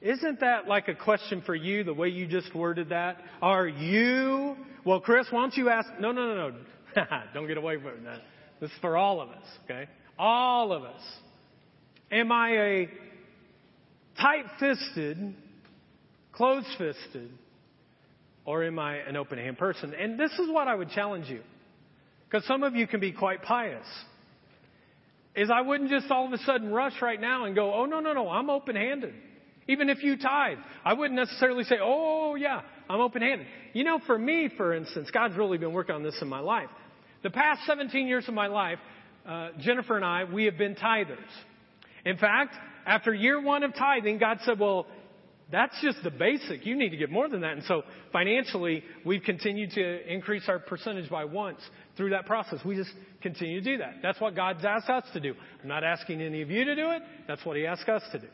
isn't 0.00 0.40
that 0.40 0.66
like 0.66 0.88
a 0.88 0.94
question 0.94 1.42
for 1.44 1.54
you, 1.54 1.84
the 1.84 1.92
way 1.92 2.08
you 2.08 2.26
just 2.26 2.54
worded 2.54 2.90
that? 2.90 3.18
Are 3.42 3.66
you, 3.66 4.56
well, 4.84 5.00
Chris, 5.00 5.26
why 5.30 5.40
don't 5.40 5.56
you 5.56 5.68
ask, 5.68 5.88
no, 5.98 6.12
no, 6.12 6.34
no, 6.34 6.50
no, 6.50 7.04
don't 7.34 7.48
get 7.48 7.58
away 7.58 7.76
from 7.76 8.04
that. 8.04 8.20
This 8.60 8.70
is 8.70 8.76
for 8.80 8.96
all 8.96 9.20
of 9.20 9.28
us, 9.30 9.44
okay? 9.64 9.88
All 10.18 10.72
of 10.72 10.84
us. 10.84 11.02
Am 12.10 12.32
I 12.32 12.50
a 12.50 12.88
tight 14.20 14.44
fisted, 14.58 15.34
close 16.32 16.64
fisted, 16.76 17.30
or 18.44 18.64
am 18.64 18.78
I 18.78 18.96
an 18.96 19.16
open 19.16 19.38
hand 19.38 19.58
person? 19.58 19.94
And 19.94 20.18
this 20.18 20.32
is 20.32 20.48
what 20.50 20.66
I 20.66 20.74
would 20.74 20.90
challenge 20.90 21.28
you. 21.28 21.40
Because 22.28 22.46
some 22.46 22.62
of 22.62 22.74
you 22.74 22.86
can 22.86 23.00
be 23.00 23.12
quite 23.12 23.42
pious. 23.42 23.86
Is 25.36 25.50
I 25.50 25.60
wouldn't 25.60 25.90
just 25.90 26.10
all 26.10 26.26
of 26.26 26.32
a 26.32 26.38
sudden 26.38 26.70
rush 26.72 27.00
right 27.00 27.20
now 27.20 27.44
and 27.44 27.54
go, 27.54 27.72
oh, 27.72 27.86
no, 27.86 28.00
no, 28.00 28.12
no, 28.12 28.28
I'm 28.28 28.50
open 28.50 28.74
handed. 28.74 29.14
Even 29.68 29.88
if 29.88 30.02
you 30.02 30.16
tithe, 30.16 30.58
I 30.84 30.94
wouldn't 30.94 31.18
necessarily 31.18 31.62
say, 31.62 31.76
oh, 31.80 32.34
yeah, 32.34 32.62
I'm 32.88 33.00
open 33.00 33.22
handed. 33.22 33.46
You 33.72 33.84
know, 33.84 34.00
for 34.04 34.18
me, 34.18 34.50
for 34.56 34.74
instance, 34.74 35.10
God's 35.12 35.36
really 35.36 35.58
been 35.58 35.72
working 35.72 35.94
on 35.94 36.02
this 36.02 36.16
in 36.20 36.28
my 36.28 36.40
life. 36.40 36.68
The 37.22 37.30
past 37.30 37.60
17 37.66 38.08
years 38.08 38.26
of 38.26 38.34
my 38.34 38.48
life, 38.48 38.78
uh, 39.28 39.50
Jennifer 39.60 39.94
and 39.94 40.04
I, 40.04 40.24
we 40.24 40.46
have 40.46 40.58
been 40.58 40.74
tithers. 40.74 41.18
In 42.04 42.16
fact, 42.16 42.54
after 42.86 43.12
year 43.12 43.40
one 43.40 43.62
of 43.62 43.74
tithing, 43.74 44.18
God 44.18 44.38
said, 44.44 44.58
well, 44.58 44.86
that's 45.52 45.74
just 45.82 45.98
the 46.04 46.10
basic. 46.10 46.64
You 46.64 46.76
need 46.76 46.90
to 46.90 46.96
get 46.96 47.10
more 47.10 47.28
than 47.28 47.40
that. 47.40 47.52
And 47.52 47.64
so 47.64 47.82
financially, 48.12 48.84
we've 49.04 49.22
continued 49.22 49.72
to 49.72 50.12
increase 50.12 50.44
our 50.48 50.60
percentage 50.60 51.10
by 51.10 51.24
once 51.24 51.58
through 51.96 52.10
that 52.10 52.26
process. 52.26 52.60
We 52.64 52.76
just 52.76 52.92
continue 53.20 53.60
to 53.60 53.64
do 53.64 53.78
that. 53.78 53.94
That's 54.02 54.20
what 54.20 54.36
God's 54.36 54.64
asked 54.64 54.88
us 54.88 55.04
to 55.12 55.20
do. 55.20 55.34
I'm 55.62 55.68
not 55.68 55.82
asking 55.82 56.22
any 56.22 56.42
of 56.42 56.50
you 56.50 56.64
to 56.64 56.74
do 56.76 56.90
it. 56.90 57.02
That's 57.26 57.44
what 57.44 57.56
He 57.56 57.66
asked 57.66 57.88
us 57.88 58.02
to 58.12 58.20
do. 58.20 58.28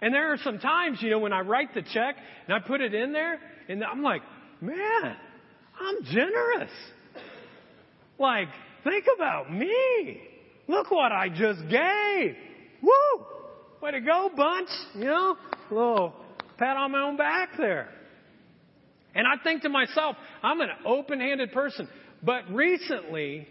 And 0.00 0.12
there 0.12 0.32
are 0.32 0.38
some 0.38 0.58
times, 0.58 0.98
you 1.02 1.10
know, 1.10 1.18
when 1.18 1.32
I 1.32 1.40
write 1.40 1.74
the 1.74 1.82
check 1.82 2.16
and 2.46 2.54
I 2.54 2.66
put 2.66 2.80
it 2.80 2.94
in 2.94 3.12
there 3.12 3.38
and 3.68 3.84
I'm 3.84 4.02
like, 4.02 4.22
man, 4.60 5.16
I'm 5.78 6.04
generous. 6.04 6.70
Like, 8.18 8.48
think 8.84 9.04
about 9.14 9.52
me. 9.52 10.20
Look 10.68 10.90
what 10.90 11.12
I 11.12 11.28
just 11.28 11.60
gave. 11.68 12.36
Woo! 12.82 13.24
Way 13.82 13.92
to 13.92 14.00
go, 14.00 14.30
bunch. 14.36 14.68
You 14.94 15.04
know, 15.04 15.36
a 15.70 15.74
little 15.74 16.14
pat 16.58 16.76
on 16.76 16.92
my 16.92 17.02
own 17.02 17.16
back 17.16 17.50
there. 17.58 17.88
And 19.14 19.26
I 19.26 19.42
think 19.42 19.62
to 19.62 19.68
myself, 19.68 20.16
I'm 20.42 20.60
an 20.60 20.68
open-handed 20.84 21.52
person. 21.52 21.88
But 22.22 22.50
recently, 22.50 23.48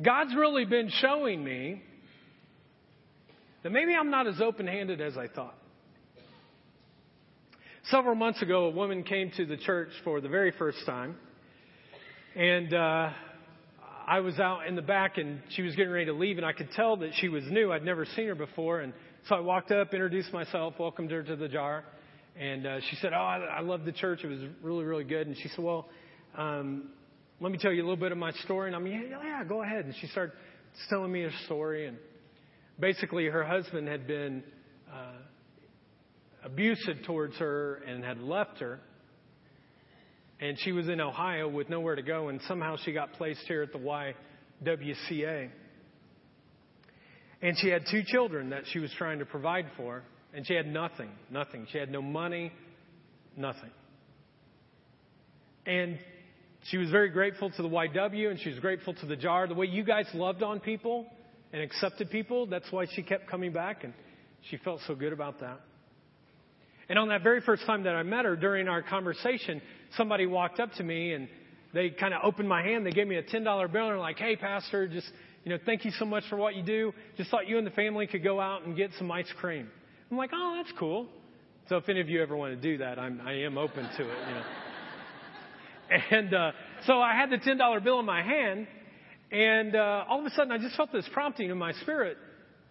God's 0.00 0.34
really 0.34 0.64
been 0.64 0.90
showing 1.00 1.42
me 1.42 1.82
that 3.62 3.70
maybe 3.70 3.94
I'm 3.94 4.10
not 4.10 4.26
as 4.26 4.40
open 4.40 4.66
handed 4.66 5.00
as 5.00 5.16
I 5.16 5.28
thought. 5.28 5.56
Several 7.84 8.14
months 8.14 8.42
ago, 8.42 8.66
a 8.66 8.70
woman 8.70 9.02
came 9.02 9.30
to 9.36 9.44
the 9.44 9.56
church 9.56 9.90
for 10.04 10.20
the 10.20 10.28
very 10.28 10.52
first 10.52 10.78
time, 10.86 11.16
and 12.36 12.72
uh, 12.72 13.10
I 14.06 14.20
was 14.20 14.38
out 14.38 14.66
in 14.66 14.74
the 14.74 14.82
back, 14.82 15.18
and 15.18 15.40
she 15.50 15.62
was 15.62 15.74
getting 15.76 15.92
ready 15.92 16.06
to 16.06 16.12
leave, 16.12 16.36
and 16.36 16.46
I 16.46 16.52
could 16.52 16.70
tell 16.72 16.96
that 16.98 17.10
she 17.14 17.28
was 17.28 17.44
new. 17.48 17.72
I'd 17.72 17.84
never 17.84 18.04
seen 18.04 18.26
her 18.28 18.34
before, 18.34 18.80
and 18.80 18.92
so 19.28 19.36
I 19.36 19.40
walked 19.40 19.70
up, 19.70 19.94
introduced 19.94 20.32
myself, 20.32 20.74
welcomed 20.78 21.10
her 21.12 21.22
to 21.22 21.36
the 21.36 21.48
jar, 21.48 21.84
and 22.38 22.66
uh, 22.66 22.80
she 22.90 22.96
said, 22.96 23.12
"Oh, 23.12 23.18
I, 23.18 23.38
I 23.38 23.60
love 23.60 23.84
the 23.84 23.92
church. 23.92 24.24
It 24.24 24.28
was 24.28 24.40
really, 24.62 24.84
really 24.84 25.04
good." 25.04 25.26
And 25.26 25.36
she 25.36 25.48
said, 25.48 25.64
"Well, 25.64 25.88
um, 26.36 26.90
let 27.40 27.52
me 27.52 27.58
tell 27.58 27.72
you 27.72 27.82
a 27.82 27.86
little 27.86 27.96
bit 27.96 28.12
of 28.12 28.18
my 28.18 28.32
story." 28.44 28.68
And 28.68 28.76
I'm, 28.76 28.86
"Yeah, 28.86 29.02
yeah, 29.24 29.44
go 29.44 29.62
ahead." 29.62 29.84
And 29.84 29.94
she 30.00 30.08
started 30.08 30.32
telling 30.88 31.12
me 31.12 31.24
a 31.24 31.30
story, 31.44 31.86
and 31.86 31.96
basically, 32.80 33.26
her 33.26 33.44
husband 33.44 33.86
had 33.86 34.06
been 34.06 34.42
uh, 34.92 35.12
abusive 36.44 37.04
towards 37.06 37.36
her 37.36 37.82
and 37.86 38.02
had 38.04 38.18
left 38.20 38.58
her. 38.58 38.80
And 40.42 40.58
she 40.58 40.72
was 40.72 40.88
in 40.88 41.00
Ohio 41.00 41.48
with 41.48 41.68
nowhere 41.68 41.94
to 41.94 42.02
go, 42.02 42.28
and 42.28 42.40
somehow 42.48 42.74
she 42.84 42.92
got 42.92 43.12
placed 43.12 43.42
here 43.46 43.62
at 43.62 43.72
the 43.72 43.78
YWCA. 43.78 45.50
And 47.40 47.56
she 47.58 47.68
had 47.68 47.84
two 47.88 48.02
children 48.04 48.50
that 48.50 48.64
she 48.72 48.80
was 48.80 48.90
trying 48.98 49.20
to 49.20 49.24
provide 49.24 49.66
for, 49.76 50.02
and 50.34 50.44
she 50.44 50.54
had 50.54 50.66
nothing, 50.66 51.10
nothing. 51.30 51.68
She 51.70 51.78
had 51.78 51.92
no 51.92 52.02
money, 52.02 52.50
nothing. 53.36 53.70
And 55.64 56.00
she 56.64 56.76
was 56.76 56.90
very 56.90 57.10
grateful 57.10 57.50
to 57.50 57.62
the 57.62 57.68
YW, 57.68 58.28
and 58.28 58.40
she 58.40 58.50
was 58.50 58.58
grateful 58.58 58.94
to 58.94 59.06
the 59.06 59.16
jar. 59.16 59.46
The 59.46 59.54
way 59.54 59.66
you 59.66 59.84
guys 59.84 60.06
loved 60.12 60.42
on 60.42 60.58
people 60.58 61.06
and 61.52 61.62
accepted 61.62 62.10
people, 62.10 62.46
that's 62.46 62.70
why 62.72 62.86
she 62.92 63.04
kept 63.04 63.30
coming 63.30 63.52
back, 63.52 63.84
and 63.84 63.94
she 64.50 64.56
felt 64.56 64.80
so 64.88 64.96
good 64.96 65.12
about 65.12 65.38
that. 65.38 65.60
And 66.92 66.98
on 66.98 67.08
that 67.08 67.22
very 67.22 67.40
first 67.40 67.64
time 67.64 67.84
that 67.84 67.94
I 67.94 68.02
met 68.02 68.26
her, 68.26 68.36
during 68.36 68.68
our 68.68 68.82
conversation, 68.82 69.62
somebody 69.96 70.26
walked 70.26 70.60
up 70.60 70.74
to 70.74 70.82
me 70.82 71.14
and 71.14 71.26
they 71.72 71.88
kind 71.88 72.12
of 72.12 72.20
opened 72.22 72.50
my 72.50 72.62
hand. 72.62 72.84
They 72.84 72.90
gave 72.90 73.08
me 73.08 73.16
a 73.16 73.22
$10 73.22 73.72
bill 73.72 73.88
and 73.88 73.98
like, 73.98 74.18
hey, 74.18 74.36
Pastor, 74.36 74.86
just 74.86 75.10
you 75.42 75.52
know, 75.52 75.58
thank 75.64 75.86
you 75.86 75.90
so 75.92 76.04
much 76.04 76.22
for 76.28 76.36
what 76.36 76.54
you 76.54 76.62
do. 76.62 76.92
Just 77.16 77.30
thought 77.30 77.48
you 77.48 77.56
and 77.56 77.66
the 77.66 77.70
family 77.70 78.06
could 78.06 78.22
go 78.22 78.42
out 78.42 78.66
and 78.66 78.76
get 78.76 78.90
some 78.98 79.10
ice 79.10 79.32
cream. 79.40 79.70
I'm 80.10 80.18
like, 80.18 80.32
oh, 80.34 80.52
that's 80.62 80.78
cool. 80.78 81.06
So 81.70 81.78
if 81.78 81.88
any 81.88 82.02
of 82.02 82.10
you 82.10 82.22
ever 82.22 82.36
want 82.36 82.60
to 82.60 82.60
do 82.60 82.76
that, 82.76 82.98
I'm, 82.98 83.22
I 83.22 83.36
am 83.36 83.56
open 83.56 83.84
to 83.84 84.02
it, 84.02 84.28
you 84.28 84.34
know. 84.34 84.44
And 86.10 86.34
uh, 86.34 86.52
so 86.86 87.00
I 87.00 87.14
had 87.14 87.30
the 87.30 87.38
$10 87.38 87.84
bill 87.84 88.00
in 88.00 88.04
my 88.04 88.22
hand, 88.22 88.66
and 89.30 89.74
uh, 89.74 90.04
all 90.10 90.20
of 90.20 90.26
a 90.26 90.30
sudden 90.34 90.52
I 90.52 90.58
just 90.58 90.76
felt 90.76 90.92
this 90.92 91.08
prompting 91.10 91.48
in 91.48 91.56
my 91.56 91.72
spirit 91.72 92.18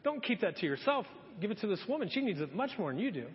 don't 0.04 0.24
keep 0.24 0.42
that 0.42 0.58
to 0.58 0.66
yourself. 0.68 1.08
Give 1.40 1.50
it 1.50 1.60
to 1.62 1.68
this 1.68 1.82
woman. 1.90 2.08
She 2.12 2.22
needs 2.22 2.40
it 2.40 2.54
much 2.54 2.70
more 2.78 2.92
than 2.92 3.00
you 3.00 3.10
do. 3.10 3.26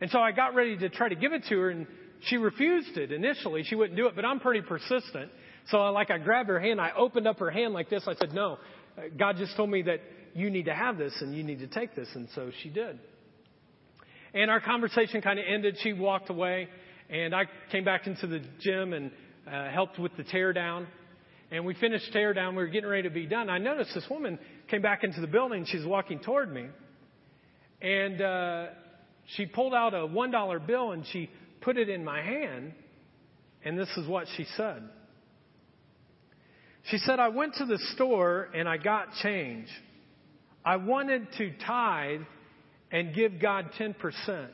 And 0.00 0.10
so 0.10 0.18
I 0.18 0.32
got 0.32 0.54
ready 0.54 0.76
to 0.78 0.88
try 0.88 1.08
to 1.08 1.14
give 1.14 1.32
it 1.32 1.44
to 1.48 1.58
her, 1.58 1.70
and 1.70 1.86
she 2.22 2.36
refused 2.36 2.96
it 2.96 3.12
initially. 3.12 3.64
She 3.64 3.74
wouldn't 3.74 3.96
do 3.96 4.06
it, 4.06 4.16
but 4.16 4.24
I'm 4.24 4.40
pretty 4.40 4.62
persistent. 4.62 5.30
So, 5.68 5.78
I, 5.78 5.90
like, 5.90 6.10
I 6.10 6.18
grabbed 6.18 6.48
her 6.48 6.58
hand, 6.58 6.80
I 6.80 6.92
opened 6.96 7.26
up 7.26 7.38
her 7.38 7.50
hand 7.50 7.74
like 7.74 7.90
this. 7.90 8.04
I 8.06 8.14
said, 8.14 8.32
No, 8.32 8.58
God 9.18 9.36
just 9.36 9.56
told 9.56 9.70
me 9.70 9.82
that 9.82 10.00
you 10.34 10.50
need 10.50 10.66
to 10.66 10.74
have 10.74 10.96
this 10.96 11.14
and 11.20 11.34
you 11.34 11.42
need 11.42 11.58
to 11.58 11.66
take 11.66 11.94
this. 11.94 12.08
And 12.14 12.28
so 12.34 12.50
she 12.62 12.70
did. 12.70 12.98
And 14.32 14.50
our 14.50 14.60
conversation 14.60 15.20
kind 15.22 15.38
of 15.38 15.44
ended. 15.48 15.76
She 15.82 15.92
walked 15.92 16.30
away, 16.30 16.68
and 17.08 17.34
I 17.34 17.44
came 17.72 17.84
back 17.84 18.06
into 18.06 18.26
the 18.26 18.40
gym 18.60 18.92
and 18.92 19.10
uh, 19.46 19.70
helped 19.70 19.98
with 19.98 20.16
the 20.16 20.24
tear 20.24 20.52
down. 20.52 20.86
And 21.50 21.66
we 21.66 21.74
finished 21.74 22.12
tear 22.12 22.32
down. 22.32 22.54
We 22.54 22.62
were 22.62 22.68
getting 22.68 22.88
ready 22.88 23.02
to 23.02 23.10
be 23.10 23.26
done. 23.26 23.50
I 23.50 23.58
noticed 23.58 23.92
this 23.92 24.06
woman 24.08 24.38
came 24.70 24.82
back 24.82 25.02
into 25.02 25.20
the 25.20 25.26
building. 25.26 25.66
She's 25.66 25.84
walking 25.84 26.20
toward 26.20 26.52
me. 26.52 26.68
And 27.82 28.22
uh, 28.22 28.66
she 29.36 29.46
pulled 29.46 29.74
out 29.74 29.94
a 29.94 30.06
$1 30.06 30.66
bill 30.66 30.92
and 30.92 31.04
she 31.12 31.30
put 31.60 31.76
it 31.76 31.88
in 31.88 32.04
my 32.04 32.22
hand. 32.22 32.72
And 33.64 33.78
this 33.78 33.88
is 33.96 34.08
what 34.08 34.26
she 34.36 34.46
said. 34.56 34.82
She 36.84 36.98
said, 36.98 37.20
I 37.20 37.28
went 37.28 37.54
to 37.56 37.66
the 37.66 37.78
store 37.94 38.48
and 38.54 38.68
I 38.68 38.78
got 38.78 39.12
change. 39.22 39.68
I 40.64 40.76
wanted 40.76 41.28
to 41.38 41.52
tithe 41.66 42.22
and 42.90 43.14
give 43.14 43.40
God 43.40 43.70
10% 43.78 44.48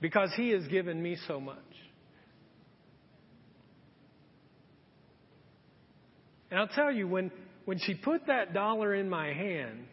because 0.00 0.30
He 0.36 0.50
has 0.50 0.66
given 0.68 1.02
me 1.02 1.16
so 1.26 1.40
much. 1.40 1.58
And 6.50 6.60
I'll 6.60 6.68
tell 6.68 6.92
you, 6.92 7.08
when, 7.08 7.30
when 7.64 7.78
she 7.78 7.94
put 7.94 8.26
that 8.26 8.52
dollar 8.52 8.94
in 8.94 9.08
my 9.08 9.32
hand, 9.32 9.84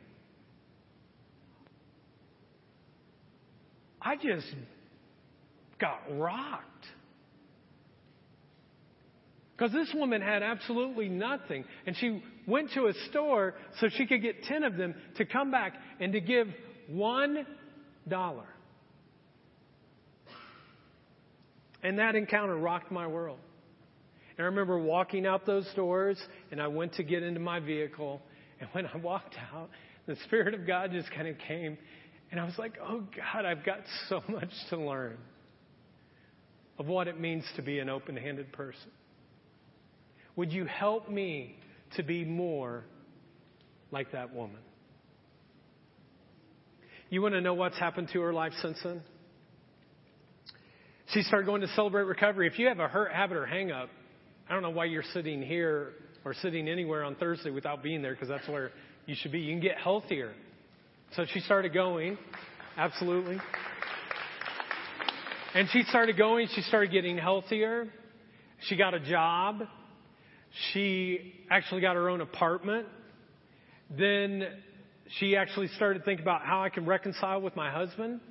I 4.10 4.16
just 4.16 4.48
got 5.80 6.00
rocked. 6.18 6.66
Because 9.56 9.72
this 9.72 9.94
woman 9.94 10.20
had 10.20 10.42
absolutely 10.42 11.10
nothing. 11.10 11.64
And 11.86 11.96
she 11.96 12.24
went 12.48 12.72
to 12.72 12.88
a 12.88 12.94
store 13.10 13.54
so 13.80 13.88
she 13.90 14.08
could 14.08 14.24
get 14.24 14.44
10 14.46 14.64
of 14.64 14.78
them 14.78 14.96
to 15.18 15.26
come 15.26 15.52
back 15.52 15.74
and 16.00 16.14
to 16.14 16.22
give 16.22 16.48
$1. 16.92 17.46
And 21.84 22.00
that 22.00 22.16
encounter 22.16 22.56
rocked 22.56 22.92
my 22.92 23.06
world. 23.06 23.38
And 24.38 24.46
I 24.46 24.48
remember 24.48 24.80
walking 24.80 25.28
out 25.28 25.46
those 25.46 25.70
doors 25.76 26.20
and 26.52 26.60
I 26.60 26.68
went 26.68 26.94
to 26.94 27.04
get 27.04 27.22
into 27.22 27.40
my 27.40 27.60
vehicle. 27.60 28.24
And 28.60 28.70
when 28.72 28.88
I 28.88 28.98
walked 28.98 29.36
out, 29.54 29.70
the 30.08 30.16
Spirit 30.26 30.56
of 30.56 30.66
God 30.66 30.94
just 30.94 31.12
kind 31.12 31.28
of 31.28 31.36
came. 31.48 31.78
And 32.32 32.40
I 32.40 32.46
was 32.46 32.58
like, 32.58 32.74
oh 32.82 33.04
God, 33.16 33.46
I've 33.46 33.66
got 33.66 33.80
so 34.10 34.22
much 34.28 34.50
to 34.70 34.78
learn 34.78 35.18
of 36.78 36.88
what 36.88 37.08
it 37.08 37.20
means 37.20 37.44
to 37.56 37.62
be 37.62 37.80
an 37.80 37.90
open 37.90 38.16
handed 38.16 38.52
person. 38.54 38.92
Would 40.36 40.54
you 40.54 40.66
help 40.66 41.10
me 41.10 41.58
to 41.98 42.04
be 42.04 42.24
more 42.24 42.86
like 43.92 44.14
that 44.14 44.34
woman? 44.34 44.62
You 47.10 47.22
want 47.22 47.34
to 47.34 47.42
know 47.42 47.56
what's 47.56 47.78
happened 47.78 48.10
to 48.14 48.22
her 48.22 48.32
life 48.32 48.54
since 48.62 48.78
then? 48.84 49.02
She 51.14 51.24
started 51.24 51.48
going 51.48 51.62
to 51.62 51.68
celebrate 51.70 52.04
recovery. 52.04 52.48
If 52.48 52.60
you 52.60 52.68
have 52.68 52.80
a 52.80 52.88
hurt 52.88 53.12
habit 53.12 53.36
or 53.36 53.46
hang 53.48 53.72
up, 53.72 53.90
I 54.48 54.54
don't 54.54 54.62
know 54.62 54.70
why 54.70 54.86
you're 54.86 55.04
sitting 55.12 55.42
here 55.42 55.94
or 56.24 56.36
sitting 56.36 56.68
anywhere 56.68 57.04
on 57.04 57.16
Thursday 57.16 57.50
without 57.50 57.82
being 57.82 58.02
there 58.02 58.14
because 58.14 58.30
that's 58.30 58.48
where 58.48 58.72
you 59.08 59.16
should 59.16 59.32
be. 59.32 59.40
You 59.40 59.54
can 59.54 59.62
get 59.62 59.78
healthier. 59.78 60.34
So 61.16 61.26
she 61.34 61.40
started 61.40 61.74
going. 61.74 62.18
Absolutely. 62.78 63.38
And 65.56 65.68
she 65.72 65.82
started 65.84 66.18
going. 66.18 66.48
She 66.54 66.62
started 66.62 66.92
getting 66.92 67.18
healthier. 67.18 67.88
She 68.62 68.76
got 68.76 68.94
a 68.94 69.00
job. 69.00 69.64
She 70.72 71.34
actually 71.50 71.82
got 71.82 71.96
her 71.96 72.10
own 72.10 72.22
apartment. 72.22 72.86
Then 73.90 74.48
she 75.18 75.36
actually 75.36 75.70
started 75.70 76.06
thinking 76.06 76.24
about 76.24 76.44
how 76.44 76.62
I 76.62 76.70
can 76.70 76.86
reconcile 76.86 77.42
with 77.42 77.56
my 77.56 77.72
husband. 77.72 78.22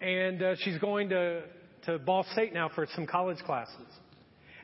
And 0.00 0.42
uh, 0.42 0.56
she's 0.58 0.78
going 0.78 1.10
to, 1.10 1.42
to 1.86 2.00
Ball 2.00 2.26
State 2.32 2.52
now 2.52 2.68
for 2.74 2.88
some 2.96 3.06
college 3.06 3.38
classes. 3.38 3.86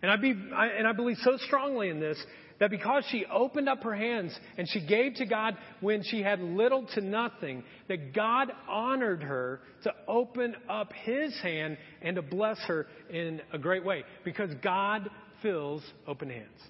And 0.03 0.11
I, 0.11 0.16
be, 0.16 0.34
I, 0.55 0.66
and 0.66 0.89
I 0.89 0.93
believe 0.93 1.18
so 1.22 1.36
strongly 1.47 1.89
in 1.89 2.01
this 2.01 2.18
that 2.61 2.71
because 2.71 3.05
she 3.11 3.25
opened 3.27 3.69
up 3.69 3.83
her 3.83 3.95
hands 3.95 4.37
and 4.57 4.69
she 4.69 4.85
gave 4.85 5.15
to 5.15 5.27
God 5.27 5.57
when 5.81 6.03
she 6.03 6.23
had 6.23 6.41
little 6.41 6.87
to 6.95 7.01
nothing, 7.01 7.63
that 7.89 8.13
God 8.13 8.51
honored 8.69 9.23
her 9.23 9.61
to 9.85 9.93
open 10.07 10.57
up 10.69 10.93
His 11.05 11.39
hand 11.41 11.79
and 12.03 12.17
to 12.17 12.23
bless 12.23 12.59
her 12.67 12.87
in 13.11 13.41
a 13.53 13.59
great 13.59 13.85
way 13.85 14.05
because 14.25 14.51
God 14.63 15.09
fills 15.43 15.83
open 16.07 16.31
hands. 16.31 16.61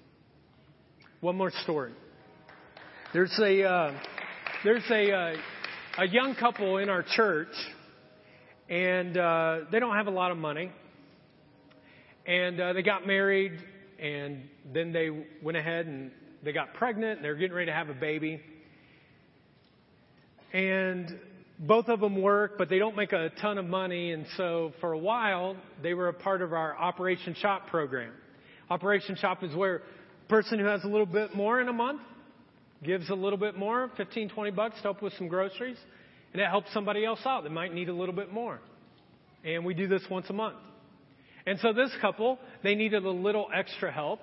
One 1.21 1.35
more 1.35 1.51
story. 1.63 1.93
There's 3.11 3.37
a 3.39 3.63
uh, 3.63 3.99
there's 4.63 4.85
a 4.91 5.11
uh, 5.11 5.33
a 5.97 6.07
young 6.07 6.35
couple 6.35 6.77
in 6.77 6.89
our 6.89 7.03
church, 7.03 7.53
and 8.69 9.17
uh, 9.17 9.59
they 9.71 9.79
don't 9.79 9.95
have 9.95 10.07
a 10.07 10.11
lot 10.11 10.31
of 10.31 10.37
money, 10.37 10.71
and 12.25 12.61
uh, 12.61 12.73
they 12.73 12.83
got 12.83 13.07
married, 13.07 13.53
and 14.01 14.47
then 14.73 14.91
they 14.91 15.09
went 15.41 15.57
ahead 15.57 15.85
and 15.85 16.11
they 16.43 16.51
got 16.51 16.73
pregnant. 16.73 17.21
They're 17.21 17.35
getting 17.35 17.55
ready 17.55 17.67
to 17.67 17.73
have 17.73 17.89
a 17.89 17.93
baby, 17.93 18.41
and 20.53 21.19
both 21.59 21.89
of 21.89 21.99
them 21.99 22.21
work, 22.21 22.57
but 22.57 22.69
they 22.69 22.79
don't 22.79 22.95
make 22.95 23.11
a 23.11 23.29
ton 23.41 23.57
of 23.57 23.65
money, 23.65 24.11
and 24.11 24.25
so 24.37 24.71
for 24.79 24.93
a 24.93 24.97
while 24.97 25.57
they 25.83 25.93
were 25.93 26.07
a 26.07 26.13
part 26.13 26.41
of 26.41 26.53
our 26.53 26.77
Operation 26.77 27.35
Shop 27.35 27.67
program. 27.67 28.13
Operation 28.69 29.15
Shop 29.17 29.43
is 29.43 29.53
where 29.55 29.77
a 29.77 30.29
person 30.29 30.59
who 30.59 30.65
has 30.65 30.83
a 30.83 30.87
little 30.87 31.05
bit 31.05 31.35
more 31.35 31.59
in 31.59 31.67
a 31.67 31.73
month 31.73 32.01
gives 32.83 33.09
a 33.09 33.15
little 33.15 33.37
bit 33.37 33.57
more, 33.57 33.91
15, 33.97 34.29
20 34.29 34.51
bucks 34.51 34.75
to 34.77 34.83
help 34.83 35.01
with 35.01 35.11
some 35.17 35.27
groceries, 35.27 35.77
and 36.31 36.41
it 36.41 36.47
helps 36.47 36.71
somebody 36.73 37.03
else 37.03 37.19
out 37.25 37.43
that 37.43 37.51
might 37.51 37.73
need 37.73 37.89
a 37.89 37.93
little 37.93 38.15
bit 38.15 38.31
more. 38.31 38.59
And 39.43 39.65
we 39.65 39.73
do 39.73 39.87
this 39.87 40.01
once 40.09 40.29
a 40.29 40.33
month. 40.33 40.55
And 41.45 41.59
so 41.59 41.73
this 41.73 41.91
couple, 42.01 42.37
they 42.63 42.75
needed 42.75 43.05
a 43.05 43.09
little 43.09 43.47
extra 43.53 43.91
help, 43.91 44.19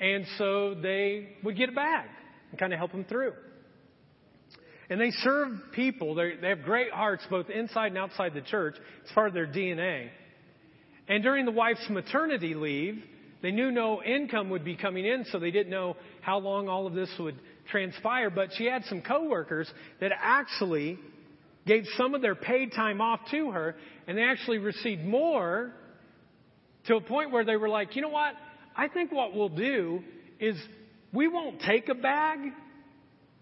and 0.00 0.24
so 0.38 0.74
they 0.74 1.28
would 1.44 1.56
get 1.56 1.68
a 1.68 1.72
bag 1.72 2.06
and 2.50 2.58
kind 2.58 2.72
of 2.72 2.78
help 2.78 2.92
them 2.92 3.04
through. 3.04 3.32
and 4.90 5.00
they 5.00 5.10
serve 5.10 5.48
people. 5.72 6.14
They're, 6.14 6.36
they 6.40 6.48
have 6.50 6.64
great 6.64 6.92
hearts 6.92 7.24
both 7.30 7.48
inside 7.48 7.88
and 7.88 7.98
outside 7.98 8.34
the 8.34 8.42
church. 8.42 8.74
It's 9.02 9.12
part 9.12 9.28
of 9.28 9.34
their 9.34 9.46
DNA. 9.46 10.10
And 11.08 11.22
during 11.22 11.46
the 11.46 11.52
wife's 11.52 11.88
maternity 11.88 12.54
leave, 12.54 13.02
they 13.42 13.50
knew 13.50 13.70
no 13.70 14.02
income 14.02 14.50
would 14.50 14.64
be 14.64 14.76
coming 14.76 15.06
in, 15.06 15.24
so 15.32 15.38
they 15.38 15.50
didn't 15.50 15.70
know 15.70 15.96
how 16.20 16.38
long 16.38 16.68
all 16.68 16.86
of 16.86 16.94
this 16.94 17.10
would 17.18 17.36
transpire. 17.70 18.30
But 18.30 18.50
she 18.56 18.66
had 18.66 18.84
some 18.84 19.00
coworkers 19.02 19.70
that 20.00 20.12
actually 20.16 20.98
gave 21.66 21.84
some 21.96 22.14
of 22.14 22.22
their 22.22 22.34
paid 22.34 22.72
time 22.72 23.00
off 23.00 23.20
to 23.30 23.50
her, 23.50 23.74
and 24.06 24.18
they 24.18 24.22
actually 24.22 24.58
received 24.58 25.02
more 25.02 25.72
to 26.86 26.96
a 26.96 27.00
point 27.00 27.30
where 27.30 27.44
they 27.44 27.56
were 27.56 27.68
like, 27.68 27.96
you 27.96 28.02
know 28.02 28.08
what? 28.08 28.34
I 28.76 28.88
think 28.88 29.12
what 29.12 29.34
we'll 29.34 29.48
do 29.48 30.02
is 30.40 30.56
we 31.12 31.28
won't 31.28 31.60
take 31.60 31.88
a 31.88 31.94
bag 31.94 32.38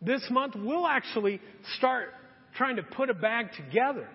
this 0.02 0.26
month. 0.30 0.54
We'll 0.56 0.86
actually 0.86 1.40
start 1.76 2.08
trying 2.56 2.76
to 2.76 2.82
put 2.82 3.10
a 3.10 3.14
bag 3.14 3.48
together. 3.56 4.08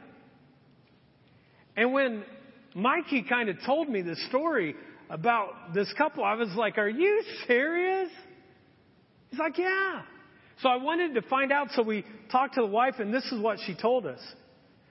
And 1.75 1.93
when 1.93 2.23
Mikey 2.73 3.23
kind 3.23 3.49
of 3.49 3.57
told 3.65 3.89
me 3.89 4.01
the 4.01 4.15
story 4.29 4.75
about 5.09 5.73
this 5.73 5.91
couple, 5.97 6.23
I 6.23 6.35
was 6.35 6.49
like, 6.55 6.77
Are 6.77 6.89
you 6.89 7.23
serious? 7.47 8.09
He's 9.29 9.39
like, 9.39 9.57
Yeah. 9.57 10.01
So 10.61 10.69
I 10.69 10.77
wanted 10.77 11.15
to 11.15 11.21
find 11.23 11.51
out, 11.51 11.67
so 11.73 11.83
we 11.83 12.05
talked 12.31 12.55
to 12.55 12.61
the 12.61 12.67
wife, 12.67 12.95
and 12.99 13.13
this 13.13 13.25
is 13.31 13.41
what 13.41 13.57
she 13.65 13.75
told 13.75 14.05
us. 14.05 14.19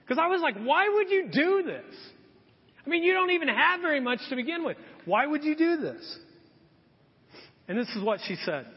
Because 0.01 0.19
I 0.21 0.27
was 0.27 0.41
like, 0.41 0.57
Why 0.57 0.89
would 0.89 1.09
you 1.09 1.29
do 1.31 1.63
this? 1.65 1.95
I 2.85 2.89
mean, 2.89 3.03
you 3.03 3.13
don't 3.13 3.31
even 3.31 3.47
have 3.47 3.81
very 3.81 3.99
much 3.99 4.19
to 4.29 4.35
begin 4.35 4.63
with. 4.63 4.77
Why 5.05 5.25
would 5.25 5.43
you 5.43 5.55
do 5.55 5.77
this? 5.77 6.19
And 7.67 7.77
this 7.77 7.89
is 7.95 8.03
what 8.03 8.19
she 8.27 8.35
said 8.45 8.67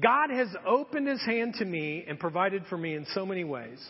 God 0.00 0.30
has 0.30 0.48
opened 0.66 1.08
his 1.08 1.20
hand 1.24 1.54
to 1.58 1.64
me 1.64 2.04
and 2.06 2.18
provided 2.18 2.64
for 2.68 2.78
me 2.78 2.94
in 2.94 3.06
so 3.14 3.26
many 3.26 3.44
ways. 3.44 3.84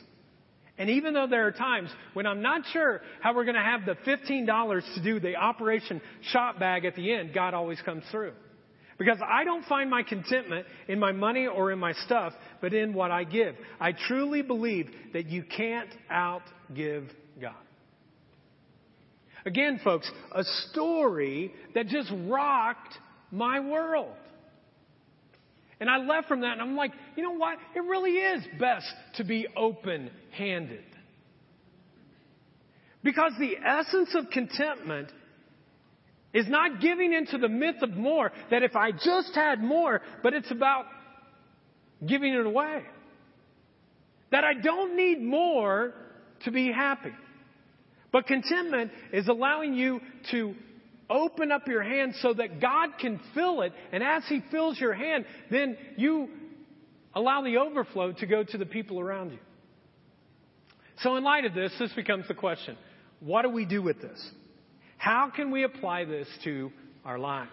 And 0.78 0.90
even 0.90 1.12
though 1.12 1.26
there 1.26 1.46
are 1.46 1.52
times 1.52 1.90
when 2.14 2.26
I'm 2.26 2.40
not 2.40 2.62
sure 2.72 3.02
how 3.20 3.34
we're 3.34 3.44
going 3.44 3.56
to 3.56 3.60
have 3.60 3.84
the 3.84 3.96
$15 4.08 4.94
to 4.94 5.02
do 5.02 5.18
the 5.18 5.34
operation 5.34 6.00
shop 6.30 6.60
bag 6.60 6.84
at 6.84 6.94
the 6.94 7.12
end, 7.12 7.34
God 7.34 7.52
always 7.52 7.80
comes 7.82 8.04
through. 8.12 8.32
Because 8.96 9.18
I 9.24 9.44
don't 9.44 9.64
find 9.66 9.90
my 9.90 10.02
contentment 10.02 10.66
in 10.88 10.98
my 10.98 11.12
money 11.12 11.46
or 11.46 11.72
in 11.72 11.78
my 11.78 11.92
stuff, 12.04 12.32
but 12.60 12.74
in 12.74 12.94
what 12.94 13.10
I 13.10 13.24
give. 13.24 13.54
I 13.80 13.92
truly 13.92 14.42
believe 14.42 14.88
that 15.12 15.26
you 15.26 15.42
can't 15.44 15.90
outgive 16.10 17.08
God. 17.40 17.54
Again, 19.48 19.80
folks, 19.82 20.10
a 20.32 20.44
story 20.44 21.54
that 21.74 21.86
just 21.86 22.12
rocked 22.26 22.98
my 23.32 23.60
world. 23.60 24.12
And 25.80 25.88
I 25.88 25.96
left 25.96 26.28
from 26.28 26.42
that 26.42 26.52
and 26.52 26.60
I'm 26.60 26.76
like, 26.76 26.92
you 27.16 27.22
know 27.22 27.32
what? 27.32 27.56
It 27.74 27.80
really 27.80 28.10
is 28.10 28.44
best 28.60 28.84
to 29.14 29.24
be 29.24 29.46
open 29.56 30.10
handed. 30.32 30.84
Because 33.02 33.32
the 33.38 33.56
essence 33.66 34.14
of 34.16 34.28
contentment 34.30 35.10
is 36.34 36.46
not 36.46 36.82
giving 36.82 37.14
into 37.14 37.38
the 37.38 37.48
myth 37.48 37.76
of 37.80 37.92
more, 37.92 38.30
that 38.50 38.62
if 38.62 38.76
I 38.76 38.92
just 38.92 39.34
had 39.34 39.62
more, 39.62 40.02
but 40.22 40.34
it's 40.34 40.50
about 40.50 40.84
giving 42.06 42.34
it 42.34 42.44
away. 42.44 42.82
That 44.30 44.44
I 44.44 44.52
don't 44.62 44.94
need 44.94 45.22
more 45.22 45.94
to 46.44 46.50
be 46.50 46.70
happy. 46.70 47.14
But 48.12 48.26
contentment 48.26 48.90
is 49.12 49.28
allowing 49.28 49.74
you 49.74 50.00
to 50.30 50.54
open 51.10 51.52
up 51.52 51.66
your 51.66 51.82
hand 51.82 52.14
so 52.20 52.34
that 52.34 52.60
God 52.60 52.90
can 53.00 53.20
fill 53.34 53.62
it. 53.62 53.72
And 53.92 54.02
as 54.02 54.24
He 54.28 54.42
fills 54.50 54.78
your 54.78 54.94
hand, 54.94 55.24
then 55.50 55.76
you 55.96 56.28
allow 57.14 57.42
the 57.42 57.58
overflow 57.58 58.12
to 58.12 58.26
go 58.26 58.44
to 58.44 58.58
the 58.58 58.66
people 58.66 59.00
around 59.00 59.32
you. 59.32 59.38
So, 61.00 61.16
in 61.16 61.24
light 61.24 61.44
of 61.44 61.54
this, 61.54 61.72
this 61.78 61.92
becomes 61.92 62.26
the 62.28 62.34
question 62.34 62.76
what 63.20 63.42
do 63.42 63.50
we 63.50 63.64
do 63.64 63.82
with 63.82 64.00
this? 64.00 64.30
How 64.96 65.30
can 65.34 65.50
we 65.50 65.64
apply 65.64 66.04
this 66.04 66.26
to 66.44 66.72
our 67.04 67.18
lives? 67.18 67.50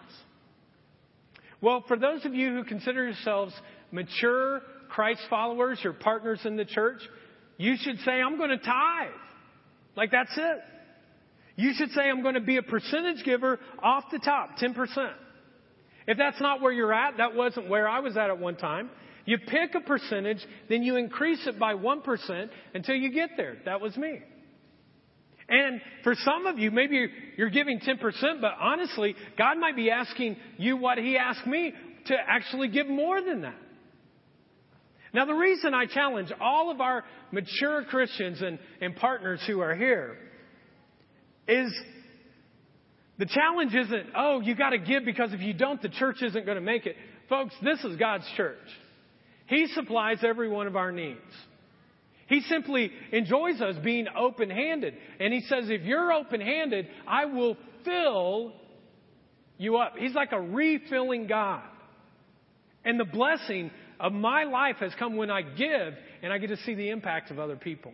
Well, 1.61 1.83
for 1.87 1.97
those 1.97 2.25
of 2.25 2.33
you 2.33 2.53
who 2.53 2.63
consider 2.63 3.05
yourselves 3.05 3.53
mature 3.91 4.61
Christ 4.89 5.21
followers 5.29 5.79
or 5.83 5.93
partners 5.93 6.41
in 6.45 6.57
the 6.57 6.65
church, 6.65 6.99
you 7.57 7.75
should 7.79 7.99
say, 7.99 8.11
I'm 8.13 8.37
going 8.37 8.49
to 8.49 8.57
tithe. 8.57 9.09
Like 9.95 10.11
that's 10.11 10.35
it. 10.35 10.57
You 11.55 11.73
should 11.77 11.91
say, 11.91 12.01
I'm 12.01 12.21
going 12.21 12.35
to 12.35 12.41
be 12.41 12.57
a 12.57 12.63
percentage 12.63 13.23
giver 13.23 13.59
off 13.81 14.05
the 14.11 14.19
top, 14.19 14.57
10%. 14.61 14.75
If 16.07 16.17
that's 16.17 16.39
not 16.41 16.61
where 16.61 16.71
you're 16.71 16.93
at, 16.93 17.17
that 17.17 17.33
wasn't 17.33 17.69
where 17.69 17.87
I 17.87 17.99
was 17.99 18.17
at 18.17 18.29
at 18.29 18.37
one 18.37 18.57
time. 18.57 18.89
You 19.25 19.37
pick 19.39 19.73
a 19.73 19.79
percentage, 19.79 20.45
then 20.69 20.83
you 20.83 20.97
increase 20.97 21.47
it 21.47 21.57
by 21.57 21.73
1% 21.73 22.49
until 22.73 22.95
you 22.95 23.11
get 23.11 23.31
there. 23.37 23.57
That 23.65 23.81
was 23.81 23.95
me. 23.97 24.19
And 25.47 25.81
for 26.03 26.13
some 26.15 26.45
of 26.45 26.59
you, 26.59 26.71
maybe 26.71 27.07
you're 27.37 27.49
giving 27.49 27.79
10%, 27.79 28.01
but 28.41 28.51
honestly, 28.59 29.15
God 29.37 29.57
might 29.57 29.75
be 29.75 29.89
asking 29.89 30.37
you 30.57 30.77
what 30.77 30.97
He 30.97 31.17
asked 31.17 31.47
me 31.47 31.73
to 32.07 32.15
actually 32.15 32.67
give 32.67 32.87
more 32.87 33.21
than 33.21 33.41
that. 33.41 33.55
Now, 35.15 35.23
the 35.23 35.33
reason 35.33 35.73
I 35.73 35.85
challenge 35.85 36.29
all 36.41 36.69
of 36.69 36.81
our 36.81 37.05
mature 37.31 37.85
Christians 37.85 38.41
and, 38.41 38.59
and 38.81 38.93
partners 38.97 39.39
who 39.47 39.61
are 39.61 39.73
here 39.73 40.17
is 41.47 41.73
the 43.17 43.25
challenge 43.25 43.73
isn't, 43.73 44.07
oh, 44.13 44.41
you 44.41 44.55
got 44.55 44.71
to 44.71 44.77
give 44.77 45.05
because 45.05 45.31
if 45.31 45.39
you 45.39 45.53
don't, 45.53 45.81
the 45.81 45.87
church 45.87 46.17
isn't 46.21 46.45
going 46.45 46.57
to 46.57 46.61
make 46.61 46.85
it. 46.85 46.97
Folks, 47.29 47.55
this 47.63 47.81
is 47.85 47.95
God's 47.95 48.25
church. 48.35 48.57
He 49.47 49.67
supplies 49.67 50.17
every 50.21 50.49
one 50.49 50.67
of 50.67 50.75
our 50.75 50.91
needs. 50.91 51.19
He 52.27 52.41
simply 52.41 52.91
enjoys 53.13 53.61
us 53.61 53.77
being 53.81 54.07
open 54.19 54.49
handed. 54.49 54.95
And 55.21 55.33
He 55.33 55.39
says, 55.47 55.69
if 55.69 55.83
you're 55.83 56.11
open 56.11 56.41
handed, 56.41 56.89
I 57.07 57.23
will 57.23 57.55
fill 57.85 58.51
you 59.57 59.77
up. 59.77 59.93
He's 59.97 60.13
like 60.13 60.33
a 60.33 60.41
refilling 60.41 61.27
God. 61.27 61.63
And 62.83 62.99
the 62.99 63.05
blessing 63.05 63.71
of 63.99 64.13
my 64.13 64.43
life 64.43 64.77
has 64.79 64.91
come 64.97 65.15
when 65.15 65.29
I 65.29 65.41
give 65.41 65.93
and 66.21 66.33
I 66.33 66.37
get 66.37 66.47
to 66.47 66.57
see 66.57 66.75
the 66.75 66.89
impact 66.89 67.31
of 67.31 67.39
other 67.39 67.55
people. 67.55 67.93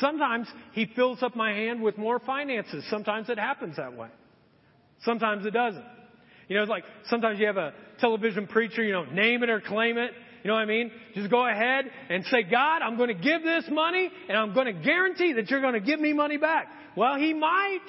Sometimes 0.00 0.46
He 0.72 0.86
fills 0.94 1.22
up 1.22 1.36
my 1.36 1.52
hand 1.52 1.82
with 1.82 1.98
more 1.98 2.18
finances. 2.20 2.84
Sometimes 2.90 3.28
it 3.28 3.38
happens 3.38 3.76
that 3.76 3.96
way. 3.96 4.08
Sometimes 5.02 5.46
it 5.46 5.52
doesn't. 5.52 5.84
You 6.48 6.56
know, 6.56 6.62
it's 6.62 6.70
like 6.70 6.84
sometimes 7.08 7.38
you 7.38 7.46
have 7.46 7.56
a 7.56 7.72
television 8.00 8.46
preacher, 8.46 8.82
you 8.82 8.92
know, 8.92 9.04
name 9.04 9.42
it 9.42 9.50
or 9.50 9.60
claim 9.60 9.98
it. 9.98 10.12
You 10.42 10.48
know 10.48 10.54
what 10.54 10.62
I 10.62 10.66
mean? 10.66 10.92
Just 11.14 11.30
go 11.30 11.46
ahead 11.46 11.86
and 12.08 12.24
say, 12.26 12.44
God, 12.44 12.82
I'm 12.82 12.96
going 12.96 13.08
to 13.08 13.14
give 13.14 13.42
this 13.42 13.64
money 13.70 14.10
and 14.28 14.38
I'm 14.38 14.54
going 14.54 14.66
to 14.66 14.84
guarantee 14.84 15.32
that 15.32 15.50
you're 15.50 15.60
going 15.60 15.74
to 15.74 15.80
give 15.80 15.98
me 15.98 16.12
money 16.12 16.36
back. 16.36 16.68
Well, 16.96 17.16
He 17.16 17.34
might. 17.34 17.80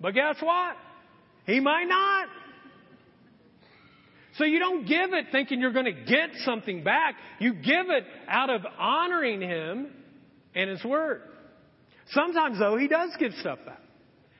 But 0.00 0.14
guess 0.14 0.36
what? 0.40 0.76
He 1.46 1.60
might 1.60 1.84
not. 1.84 2.28
So 4.36 4.44
you 4.44 4.58
don't 4.58 4.84
give 4.84 5.12
it 5.12 5.26
thinking 5.30 5.60
you're 5.60 5.72
going 5.72 5.84
to 5.84 5.92
get 5.92 6.30
something 6.44 6.82
back. 6.82 7.14
You 7.38 7.54
give 7.54 7.88
it 7.88 8.04
out 8.28 8.50
of 8.50 8.62
honoring 8.78 9.40
Him 9.40 9.88
and 10.54 10.70
His 10.70 10.84
Word. 10.84 11.22
Sometimes, 12.10 12.58
though, 12.58 12.76
He 12.76 12.88
does 12.88 13.10
give 13.18 13.32
stuff 13.34 13.58
back. 13.64 13.80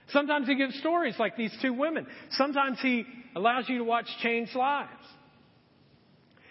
Sometimes 0.08 0.48
He 0.48 0.56
gives 0.56 0.76
stories 0.80 1.14
like 1.18 1.36
these 1.36 1.56
two 1.62 1.72
women. 1.72 2.06
Sometimes 2.30 2.78
He 2.80 3.04
allows 3.36 3.68
you 3.68 3.78
to 3.78 3.84
watch 3.84 4.06
changed 4.20 4.54
lives. 4.54 4.90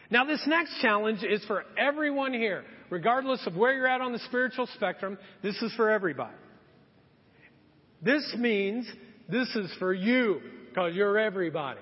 Now, 0.09 0.25
this 0.25 0.43
next 0.47 0.79
challenge 0.81 1.23
is 1.23 1.43
for 1.45 1.65
everyone 1.77 2.33
here, 2.33 2.63
regardless 2.89 3.45
of 3.45 3.55
where 3.55 3.73
you're 3.73 3.87
at 3.87 3.99
on 3.99 4.13
the 4.13 4.19
spiritual 4.19 4.67
spectrum. 4.75 5.17
This 5.41 5.61
is 5.61 5.73
for 5.75 5.89
everybody. 5.89 6.35
This 8.01 8.35
means 8.37 8.87
this 9.29 9.53
is 9.55 9.73
for 9.79 9.93
you, 9.93 10.39
because 10.69 10.93
you're 10.95 11.17
everybody. 11.17 11.79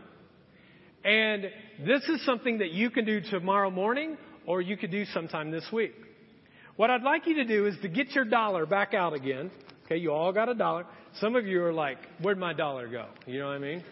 And 1.04 1.46
this 1.86 2.04
is 2.10 2.24
something 2.26 2.60
that 2.60 2.72
you 2.72 2.90
can 2.90 3.06
do 3.06 3.22
tomorrow 3.22 3.72
morning, 3.72 4.18
or 4.46 4.62
you 4.62 4.78
could 4.78 4.92
do 4.92 5.06
sometime 5.06 5.52
this 5.52 5.66
week. 5.72 5.94
What 6.76 6.90
I'd 6.90 7.04
like 7.04 7.28
you 7.28 7.36
to 7.36 7.46
do 7.46 7.66
is 7.66 7.76
to 7.82 7.90
get 7.90 8.12
your 8.12 8.26
dollar 8.26 8.66
back 8.66 8.94
out 8.94 9.14
again. 9.14 9.52
Okay, 9.86 9.98
you 9.98 10.12
all 10.12 10.32
got 10.32 10.50
a 10.50 10.54
dollar. 10.54 10.86
Some 11.20 11.36
of 11.36 11.46
you 11.46 11.64
are 11.64 11.74
like, 11.74 11.98
where'd 12.22 12.38
my 12.38 12.54
dollar 12.54 12.88
go? 12.88 13.08
You 13.26 13.40
know 13.40 13.48
what 13.48 13.56
I 13.56 13.60
mean? 13.60 13.84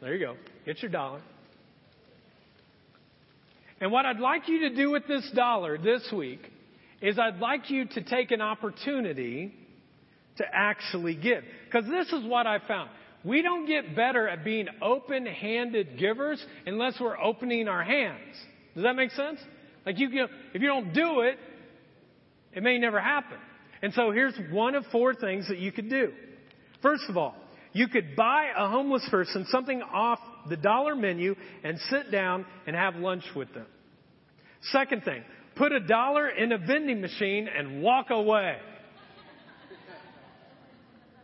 There 0.00 0.14
you 0.14 0.24
go. 0.24 0.36
Get 0.64 0.82
your 0.82 0.90
dollar. 0.90 1.20
And 3.80 3.90
what 3.90 4.04
I'd 4.04 4.20
like 4.20 4.48
you 4.48 4.68
to 4.68 4.74
do 4.74 4.90
with 4.90 5.06
this 5.08 5.28
dollar 5.34 5.78
this 5.78 6.06
week 6.12 6.40
is 7.00 7.18
I'd 7.18 7.38
like 7.38 7.70
you 7.70 7.86
to 7.86 8.02
take 8.02 8.30
an 8.30 8.42
opportunity 8.42 9.54
to 10.36 10.44
actually 10.52 11.16
give. 11.16 11.44
Because 11.64 11.88
this 11.88 12.08
is 12.12 12.24
what 12.26 12.46
I 12.46 12.58
found. 12.66 12.90
We 13.24 13.42
don't 13.42 13.66
get 13.66 13.94
better 13.94 14.28
at 14.28 14.44
being 14.44 14.66
open 14.80 15.26
handed 15.26 15.98
givers 15.98 16.44
unless 16.66 16.94
we're 17.00 17.18
opening 17.18 17.68
our 17.68 17.84
hands. 17.84 18.36
Does 18.74 18.84
that 18.84 18.96
make 18.96 19.10
sense? 19.10 19.38
Like 19.84 19.98
you, 19.98 20.08
if 20.54 20.62
you 20.62 20.68
don't 20.68 20.92
do 20.92 21.20
it, 21.20 21.38
it 22.52 22.62
may 22.62 22.78
never 22.78 23.00
happen. 23.00 23.36
And 23.82 23.92
so 23.94 24.10
here's 24.10 24.34
one 24.50 24.74
of 24.74 24.84
four 24.90 25.14
things 25.14 25.48
that 25.48 25.58
you 25.58 25.72
could 25.72 25.90
do. 25.90 26.12
First 26.82 27.04
of 27.08 27.16
all, 27.16 27.34
you 27.72 27.88
could 27.88 28.16
buy 28.16 28.48
a 28.56 28.68
homeless 28.68 29.06
person 29.10 29.46
something 29.48 29.82
off 29.82 30.18
the 30.48 30.56
dollar 30.56 30.96
menu 30.96 31.34
and 31.62 31.78
sit 31.90 32.10
down 32.10 32.44
and 32.66 32.74
have 32.74 32.96
lunch 32.96 33.24
with 33.36 33.52
them. 33.54 33.66
Second 34.72 35.04
thing, 35.04 35.22
put 35.56 35.72
a 35.72 35.80
dollar 35.80 36.28
in 36.28 36.52
a 36.52 36.58
vending 36.58 37.00
machine 37.00 37.48
and 37.48 37.82
walk 37.82 38.10
away. 38.10 38.56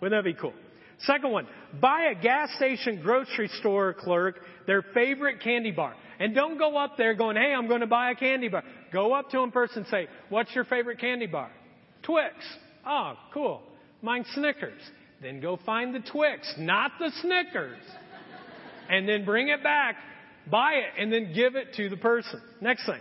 Wouldn't 0.01 0.25
that 0.25 0.29
be 0.29 0.39
cool? 0.39 0.53
Second 1.01 1.31
one, 1.31 1.47
buy 1.81 2.13
a 2.17 2.21
gas 2.21 2.51
station 2.57 3.01
grocery 3.03 3.49
store 3.61 3.93
clerk 3.93 4.41
their 4.67 4.83
favorite 4.83 5.41
candy 5.41 5.71
bar. 5.71 5.95
And 6.19 6.35
don't 6.35 6.59
go 6.59 6.77
up 6.77 6.97
there 6.97 7.15
going, 7.15 7.37
hey, 7.37 7.53
I'm 7.53 7.69
going 7.69 7.83
to 7.83 7.87
buy 7.87 8.11
a 8.11 8.15
candy 8.15 8.49
bar. 8.49 8.63
Go 8.93 9.13
up 9.13 9.31
to 9.31 9.39
them 9.39 9.53
first 9.53 9.77
and 9.77 9.87
say, 9.89 10.09
what's 10.31 10.55
your 10.55 10.65
favorite 10.65 10.99
candy 10.99 11.27
bar? 11.27 11.51
Twix. 12.03 12.35
Oh, 12.87 13.15
cool. 13.35 13.63
Mine's 14.01 14.27
Snickers. 14.35 14.81
Then 15.21 15.41
go 15.41 15.59
find 15.65 15.95
the 15.95 16.01
Twix, 16.01 16.55
not 16.59 16.93
the 16.99 17.11
Snickers. 17.23 17.79
And 18.89 19.09
then 19.09 19.25
bring 19.25 19.49
it 19.49 19.63
back, 19.63 19.97
buy 20.51 20.75
it, 20.75 21.03
and 21.03 21.13
then 21.13 21.33
give 21.35 21.57
it 21.57 21.75
to 21.75 21.89
the 21.89 21.97
person. 21.97 22.41
Next 22.61 22.87
thing. 22.87 23.01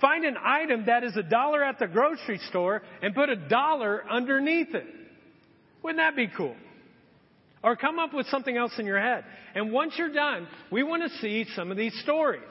Find 0.00 0.24
an 0.24 0.36
item 0.42 0.86
that 0.86 1.04
is 1.04 1.16
a 1.16 1.22
dollar 1.22 1.62
at 1.64 1.78
the 1.78 1.86
grocery 1.86 2.38
store 2.48 2.82
and 3.02 3.14
put 3.14 3.28
a 3.28 3.36
dollar 3.36 4.04
underneath 4.10 4.74
it. 4.74 4.86
Wouldn't 5.82 5.98
that 5.98 6.16
be 6.16 6.28
cool? 6.36 6.56
Or 7.66 7.74
come 7.74 7.98
up 7.98 8.14
with 8.14 8.28
something 8.28 8.56
else 8.56 8.70
in 8.78 8.86
your 8.86 9.00
head. 9.00 9.24
And 9.56 9.72
once 9.72 9.94
you're 9.98 10.12
done, 10.12 10.46
we 10.70 10.84
want 10.84 11.02
to 11.02 11.18
see 11.18 11.44
some 11.56 11.72
of 11.72 11.76
these 11.76 11.92
stories. 12.04 12.42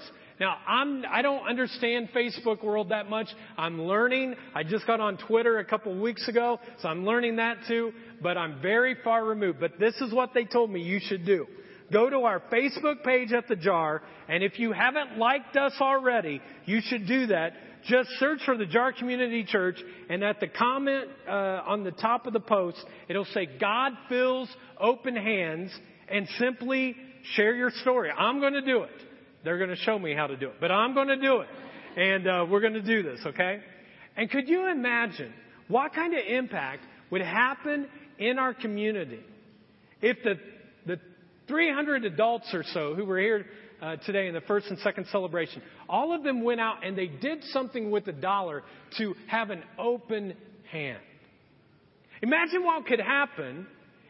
Now, 0.41 0.57
I'm, 0.68 1.05
I 1.09 1.22
don't 1.22 1.47
understand 1.47 2.09
Facebook 2.13 2.61
world 2.61 2.89
that 2.89 3.09
much. 3.09 3.28
I'm 3.57 3.82
learning. 3.82 4.36
I 4.53 4.63
just 4.63 4.86
got 4.86 4.99
on 4.99 5.18
Twitter 5.18 5.59
a 5.59 5.63
couple 5.63 5.93
of 5.93 5.99
weeks 5.99 6.28
ago, 6.28 6.59
so 6.80 6.89
I'm 6.89 7.05
learning 7.05 7.38
that 7.38 7.59
too, 7.66 7.93
but 8.22 8.38
I'm 8.38 8.61
very 8.61 8.97
far 9.05 9.24
removed. 9.24 9.61
But 9.61 9.80
this 9.80 9.95
is 10.01 10.13
what 10.13 10.34
they 10.34 10.43
told 10.43 10.70
me 10.70 10.82
you 10.82 10.99
should 11.01 11.26
do. 11.26 11.47
Go 11.93 12.09
to 12.09 12.24
our 12.24 12.41
Facebook 12.51 13.01
page 13.05 13.32
at 13.32 13.47
the 13.47 13.55
jar, 13.55 14.01
and 14.28 14.43
if 14.43 14.59
you 14.59 14.74
haven't 14.74 15.18
liked 15.18 15.55
us 15.55 15.74
already, 15.80 16.41
you 16.66 16.82
should 16.82 17.07
do 17.07 17.28
that. 17.28 17.53
Just 17.88 18.09
search 18.19 18.39
for 18.45 18.57
the 18.57 18.65
Jar 18.65 18.93
Community 18.93 19.43
Church, 19.43 19.77
and 20.09 20.23
at 20.23 20.39
the 20.39 20.47
comment 20.47 21.07
uh, 21.27 21.31
on 21.67 21.83
the 21.83 21.91
top 21.91 22.25
of 22.25 22.33
the 22.33 22.39
post, 22.39 22.83
it'll 23.07 23.25
say 23.25 23.47
God 23.59 23.93
fills 24.09 24.49
open 24.79 25.15
hands, 25.15 25.71
and 26.09 26.27
simply 26.39 26.95
share 27.33 27.55
your 27.55 27.71
story. 27.81 28.09
I'm 28.11 28.39
going 28.39 28.53
to 28.53 28.61
do 28.61 28.83
it. 28.83 28.91
They're 29.43 29.57
going 29.57 29.69
to 29.69 29.75
show 29.75 29.97
me 29.97 30.13
how 30.13 30.27
to 30.27 30.38
do 30.38 30.47
it, 30.47 30.55
but 30.59 30.71
I'm 30.71 30.93
going 30.93 31.07
to 31.07 31.19
do 31.19 31.41
it. 31.41 31.47
And 31.97 32.27
uh, 32.27 32.45
we're 32.49 32.61
going 32.61 32.73
to 32.73 32.81
do 32.81 33.03
this, 33.03 33.19
okay? 33.25 33.59
And 34.17 34.29
could 34.29 34.49
you 34.49 34.69
imagine 34.69 35.33
what 35.67 35.93
kind 35.93 36.13
of 36.13 36.21
impact 36.27 36.83
would 37.11 37.21
happen 37.21 37.88
in 38.17 38.39
our 38.39 38.53
community 38.53 39.21
if 40.01 40.17
the, 40.23 40.36
the 40.86 40.99
300 41.47 42.05
adults 42.05 42.49
or 42.53 42.63
so 42.73 42.95
who 42.95 43.05
were 43.05 43.19
here 43.19 43.45
uh, 43.82 43.95
today 43.97 44.28
in 44.28 44.34
the 44.34 44.41
first 44.41 44.67
and 44.67 44.80
second 44.80 45.07
celebration, 45.11 45.61
all 45.89 46.13
of 46.13 46.23
them 46.23 46.43
went 46.43 46.59
out 46.59 46.86
and 46.86 46.97
they 46.97 47.07
did 47.07 47.43
something 47.51 47.91
with 47.91 48.07
a 48.07 48.13
dollar 48.13 48.63
to 48.97 49.15
have 49.28 49.49
an 49.49 49.63
open 49.78 50.36
hand. 50.71 50.99
Imagine 52.21 52.63
what 52.63 52.86
could 52.86 52.99
happen 52.99 53.67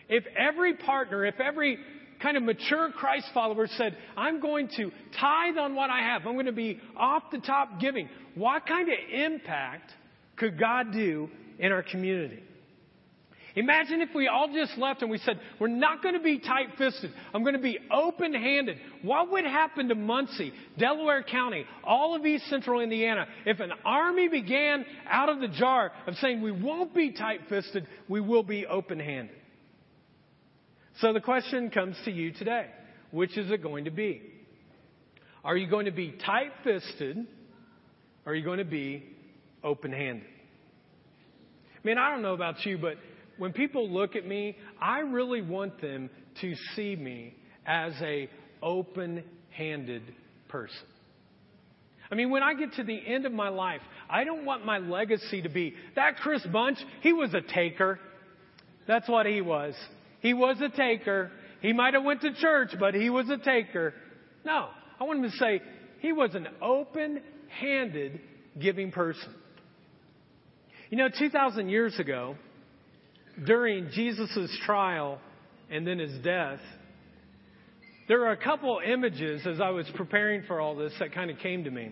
if 0.07 0.23
every 0.37 0.75
partner, 0.75 1.25
if 1.25 1.39
every 1.39 1.77
kind 2.21 2.37
of 2.37 2.43
mature 2.43 2.91
Christ 2.91 3.27
follower 3.33 3.67
said, 3.67 3.97
I'm 4.15 4.39
going 4.39 4.69
to 4.77 4.91
tithe 5.19 5.57
on 5.57 5.75
what 5.75 5.89
I 5.89 5.99
have. 5.99 6.25
I'm 6.25 6.33
going 6.33 6.45
to 6.45 6.51
be 6.51 6.79
off 6.95 7.23
the 7.31 7.39
top 7.39 7.79
giving. 7.79 8.09
What 8.35 8.65
kind 8.65 8.87
of 8.89 8.95
impact 9.13 9.91
could 10.37 10.59
God 10.59 10.91
do 10.93 11.29
in 11.59 11.71
our 11.71 11.83
community? 11.83 12.43
Imagine 13.55 14.01
if 14.01 14.09
we 14.13 14.27
all 14.27 14.49
just 14.53 14.77
left 14.77 15.01
and 15.01 15.09
we 15.09 15.17
said, 15.19 15.39
we're 15.59 15.67
not 15.67 16.03
going 16.03 16.15
to 16.15 16.21
be 16.21 16.39
tight 16.39 16.67
fisted. 16.77 17.11
I'm 17.33 17.41
going 17.41 17.55
to 17.55 17.61
be 17.61 17.79
open 17.89 18.33
handed. 18.33 18.77
What 19.01 19.31
would 19.31 19.45
happen 19.45 19.87
to 19.87 19.95
Muncie, 19.95 20.51
Delaware 20.77 21.23
County, 21.23 21.65
all 21.83 22.15
of 22.15 22.25
East 22.25 22.47
Central 22.49 22.81
Indiana 22.81 23.27
if 23.45 23.61
an 23.61 23.71
army 23.85 24.27
began 24.27 24.85
out 25.09 25.29
of 25.29 25.39
the 25.39 25.47
jar 25.47 25.93
of 26.05 26.15
saying 26.15 26.41
we 26.41 26.51
won't 26.51 26.93
be 26.93 27.13
tight 27.13 27.41
fisted, 27.47 27.87
we 28.09 28.19
will 28.19 28.43
be 28.43 28.65
open 28.65 28.99
handed? 28.99 29.35
So 30.99 31.13
the 31.13 31.21
question 31.21 31.69
comes 31.69 31.95
to 32.05 32.11
you 32.11 32.31
today. 32.33 32.67
Which 33.11 33.37
is 33.37 33.49
it 33.51 33.63
going 33.63 33.85
to 33.85 33.91
be? 33.91 34.21
Are 35.45 35.55
you 35.55 35.69
going 35.69 35.85
to 35.85 35.91
be 35.91 36.11
tight 36.25 36.51
fisted? 36.63 37.25
Are 38.25 38.35
you 38.35 38.43
going 38.43 38.57
to 38.57 38.65
be 38.65 39.05
open 39.63 39.93
handed? 39.93 40.25
I 40.25 41.87
mean, 41.87 41.97
I 41.97 42.09
don't 42.09 42.21
know 42.21 42.33
about 42.33 42.65
you, 42.65 42.77
but 42.77 42.95
when 43.37 43.53
people 43.53 43.89
look 43.89 44.15
at 44.15 44.25
me, 44.25 44.57
I 44.81 44.99
really 44.99 45.41
want 45.41 45.81
them 45.81 46.09
to 46.41 46.53
see 46.75 46.95
me 46.95 47.35
as 47.65 47.93
a 48.01 48.29
open-handed 48.61 50.03
person. 50.47 50.87
I 52.11 52.15
mean, 52.15 52.29
when 52.29 52.43
I 52.43 52.53
get 52.53 52.73
to 52.73 52.83
the 52.83 52.99
end 53.05 53.25
of 53.25 53.31
my 53.31 53.49
life, 53.49 53.81
I 54.09 54.23
don't 54.23 54.45
want 54.45 54.65
my 54.65 54.77
legacy 54.77 55.41
to 55.41 55.49
be 55.49 55.73
that 55.95 56.17
Chris 56.17 56.45
Bunch, 56.51 56.77
he 57.01 57.13
was 57.13 57.33
a 57.33 57.41
taker. 57.41 57.99
That's 58.87 59.09
what 59.09 59.25
he 59.25 59.41
was. 59.41 59.73
He 60.19 60.33
was 60.33 60.57
a 60.61 60.69
taker. 60.69 61.31
He 61.61 61.73
might 61.73 61.95
have 61.95 62.03
went 62.03 62.21
to 62.21 62.33
church, 62.33 62.69
but 62.79 62.93
he 62.93 63.09
was 63.09 63.27
a 63.29 63.37
taker. 63.37 63.93
No, 64.45 64.69
I 64.99 65.03
want 65.03 65.23
him 65.23 65.31
to 65.31 65.37
say 65.37 65.61
he 65.99 66.13
was 66.13 66.35
an 66.35 66.47
open-handed 66.61 68.19
giving 68.59 68.91
person. 68.91 69.33
You 70.91 70.97
know, 70.99 71.09
2,000 71.09 71.69
years 71.69 71.97
ago, 71.99 72.35
during 73.43 73.89
Jesus' 73.91 74.49
trial 74.65 75.19
and 75.69 75.85
then 75.85 75.99
his 75.99 76.17
death, 76.23 76.59
there 78.07 78.25
are 78.25 78.31
a 78.31 78.37
couple 78.37 78.79
images 78.85 79.45
as 79.47 79.59
I 79.59 79.71
was 79.71 79.89
preparing 79.95 80.43
for 80.43 80.61
all 80.61 80.75
this 80.75 80.93
that 80.99 81.13
kind 81.13 81.31
of 81.31 81.39
came 81.39 81.63
to 81.63 81.71
me. 81.71 81.91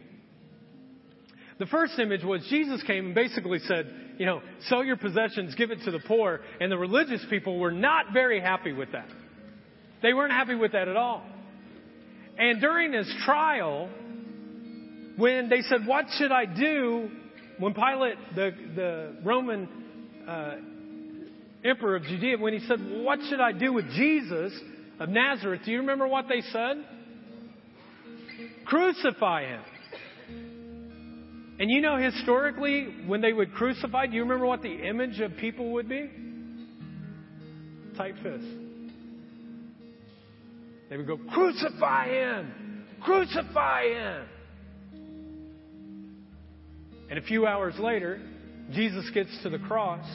The 1.59 1.65
first 1.67 1.97
image 1.99 2.23
was 2.23 2.45
Jesus 2.49 2.83
came 2.83 3.07
and 3.07 3.15
basically 3.15 3.59
said, 3.59 3.91
you 4.17 4.25
know, 4.25 4.41
sell 4.67 4.83
your 4.83 4.97
possessions, 4.97 5.55
give 5.55 5.71
it 5.71 5.79
to 5.85 5.91
the 5.91 5.99
poor. 5.99 6.41
And 6.59 6.71
the 6.71 6.77
religious 6.77 7.23
people 7.29 7.59
were 7.59 7.71
not 7.71 8.07
very 8.13 8.39
happy 8.39 8.73
with 8.73 8.91
that. 8.91 9.07
They 10.01 10.13
weren't 10.13 10.33
happy 10.33 10.55
with 10.55 10.73
that 10.73 10.87
at 10.87 10.97
all. 10.97 11.23
And 12.37 12.59
during 12.59 12.93
his 12.93 13.11
trial, 13.25 13.89
when 15.17 15.49
they 15.49 15.61
said, 15.61 15.85
What 15.85 16.05
should 16.17 16.31
I 16.31 16.45
do? 16.45 17.09
When 17.59 17.73
Pilate, 17.73 18.17
the, 18.35 18.51
the 18.75 19.15
Roman 19.23 19.69
uh, 20.27 20.55
emperor 21.63 21.95
of 21.95 22.03
Judea, 22.03 22.37
when 22.37 22.53
he 22.53 22.59
said, 22.67 22.79
What 22.79 23.19
should 23.29 23.39
I 23.39 23.51
do 23.51 23.73
with 23.73 23.89
Jesus 23.91 24.53
of 24.99 25.09
Nazareth? 25.09 25.61
Do 25.65 25.71
you 25.71 25.79
remember 25.79 26.07
what 26.07 26.25
they 26.27 26.41
said? 26.41 26.77
Crucify 28.65 29.45
him. 29.45 29.61
And 31.59 31.69
you 31.69 31.81
know, 31.81 31.97
historically, 31.97 32.87
when 33.05 33.21
they 33.21 33.31
would 33.31 33.53
crucify, 33.53 34.07
do 34.07 34.15
you 34.15 34.23
remember 34.23 34.45
what 34.45 34.61
the 34.61 34.87
image 34.87 35.19
of 35.19 35.37
people 35.37 35.73
would 35.73 35.87
be? 35.87 36.09
Tight 37.95 38.15
fist. 38.23 38.45
They 40.89 40.97
would 40.97 41.07
go, 41.07 41.17
Crucify 41.17 42.07
him! 42.07 42.85
Crucify 43.01 43.83
him! 43.83 44.25
And 47.09 47.19
a 47.19 47.21
few 47.21 47.45
hours 47.45 47.75
later, 47.77 48.19
Jesus 48.71 49.09
gets 49.13 49.29
to 49.43 49.49
the 49.49 49.59
cross 49.59 50.05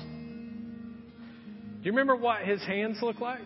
do 1.81 1.85
you 1.85 1.93
remember 1.93 2.16
what 2.16 2.43
his 2.43 2.61
hands 2.62 2.99
look 3.03 3.20
like? 3.20 3.41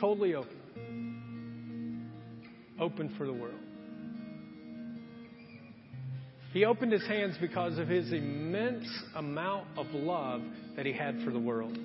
Totally 0.00 0.34
open. 0.34 2.10
Open 2.80 3.12
for 3.18 3.26
the 3.26 3.32
world. 3.32 3.58
He 6.52 6.64
opened 6.64 6.92
his 6.92 7.04
hands 7.08 7.36
because 7.40 7.78
of 7.78 7.88
his 7.88 8.12
immense 8.12 8.86
amount 9.16 9.66
of 9.76 9.86
love 9.90 10.42
that 10.76 10.86
he 10.86 10.92
had 10.92 11.20
for 11.24 11.32
the 11.32 11.40
world. 11.40 11.76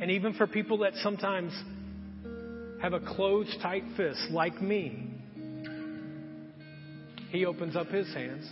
And 0.00 0.10
even 0.10 0.32
for 0.32 0.46
people 0.46 0.78
that 0.78 0.94
sometimes 1.02 1.52
have 2.80 2.94
a 2.94 3.00
closed, 3.00 3.54
tight 3.60 3.84
fist, 3.98 4.30
like 4.30 4.62
me, 4.62 5.10
he 7.28 7.44
opens 7.44 7.76
up 7.76 7.88
his 7.88 8.06
hands 8.14 8.48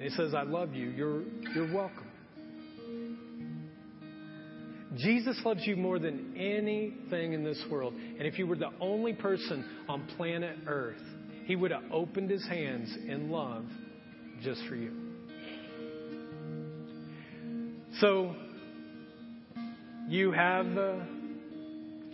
and 0.00 0.08
he 0.08 0.16
says, 0.16 0.32
I 0.32 0.44
love 0.44 0.72
you. 0.72 0.88
You're, 0.88 1.24
you're 1.54 1.70
welcome. 1.74 2.06
Jesus 4.96 5.38
loves 5.44 5.60
you 5.66 5.76
more 5.76 5.98
than 5.98 6.34
anything 6.38 7.34
in 7.34 7.44
this 7.44 7.62
world. 7.70 7.92
And 7.92 8.22
if 8.22 8.38
you 8.38 8.46
were 8.46 8.56
the 8.56 8.70
only 8.80 9.12
person 9.12 9.62
on 9.90 10.06
planet 10.16 10.56
Earth, 10.66 11.02
he 11.44 11.54
would 11.54 11.70
have 11.70 11.82
opened 11.92 12.30
his 12.30 12.42
hands 12.48 12.96
in 13.06 13.30
love 13.30 13.66
just 14.42 14.62
for 14.70 14.74
you. 14.74 14.90
So, 18.00 18.34
you 20.08 20.32
have 20.32 20.64
a 20.78 21.06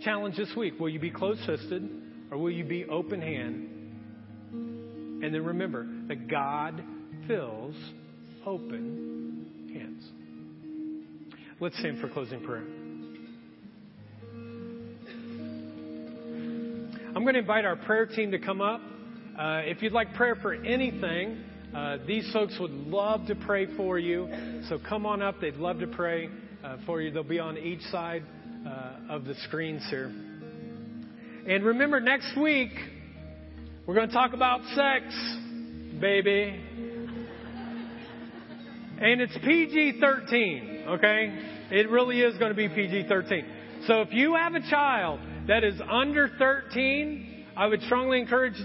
challenge 0.03 0.35
this 0.35 0.53
week. 0.57 0.77
Will 0.77 0.89
you 0.89 0.99
be 0.99 1.09
close 1.11 1.37
fisted 1.45 1.89
or 2.31 2.37
will 2.37 2.51
you 2.51 2.65
be 2.65 2.83
open 2.83 3.21
hand? 3.21 3.69
And 4.51 5.33
then 5.33 5.45
remember 5.45 5.87
that 6.09 6.27
God 6.27 6.83
fills 7.27 7.75
open 8.45 9.69
hands. 9.73 10.03
Let's 11.59 11.77
stand 11.79 11.99
for 11.99 12.07
closing 12.09 12.39
prayer. 12.41 12.63
I'm 17.15 17.23
going 17.23 17.33
to 17.33 17.39
invite 17.39 17.65
our 17.65 17.75
prayer 17.75 18.05
team 18.05 18.31
to 18.31 18.39
come 18.39 18.61
up. 18.61 18.79
Uh, 19.37 19.61
if 19.65 19.81
you'd 19.81 19.91
like 19.91 20.13
prayer 20.13 20.35
for 20.35 20.53
anything, 20.53 21.43
uh, 21.75 21.97
these 22.07 22.29
folks 22.31 22.57
would 22.59 22.71
love 22.71 23.27
to 23.27 23.35
pray 23.35 23.67
for 23.75 23.99
you. 23.99 24.63
So 24.69 24.79
come 24.87 25.05
on 25.05 25.21
up. 25.21 25.41
They'd 25.41 25.55
love 25.55 25.79
to 25.79 25.87
pray 25.87 26.29
uh, 26.63 26.77
for 26.85 27.01
you. 27.01 27.11
They'll 27.11 27.23
be 27.23 27.39
on 27.39 27.57
each 27.57 27.81
side 27.91 28.23
uh, 28.65 29.13
of 29.13 29.25
the 29.25 29.35
screens 29.47 29.83
here. 29.89 30.05
And 31.47 31.65
remember, 31.65 31.99
next 31.99 32.37
week, 32.39 32.71
we're 33.85 33.95
going 33.95 34.07
to 34.07 34.13
talk 34.13 34.33
about 34.33 34.61
sex, 34.75 35.05
baby. 35.99 36.86
And 38.99 39.21
it's 39.21 39.37
PG 39.43 39.99
13, 39.99 40.85
okay? 40.87 41.67
It 41.71 41.89
really 41.89 42.21
is 42.21 42.37
going 42.37 42.49
to 42.49 42.55
be 42.55 42.67
PG 42.67 43.07
13. 43.07 43.45
So 43.85 44.01
if 44.01 44.09
you 44.11 44.35
have 44.35 44.55
a 44.55 44.61
child 44.69 45.19
that 45.47 45.63
is 45.63 45.79
under 45.89 46.29
13, 46.39 47.45
I 47.55 47.67
would 47.67 47.81
strongly 47.83 48.19
encourage 48.19 48.55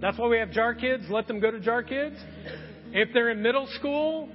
that's 0.00 0.16
why 0.16 0.28
we 0.28 0.38
have 0.38 0.50
jar 0.50 0.74
kids. 0.74 1.04
Let 1.10 1.26
them 1.26 1.40
go 1.40 1.50
to 1.50 1.60
jar 1.60 1.82
kids. 1.82 2.16
If 2.92 3.10
they're 3.12 3.30
in 3.30 3.42
middle 3.42 3.66
school, 3.78 4.28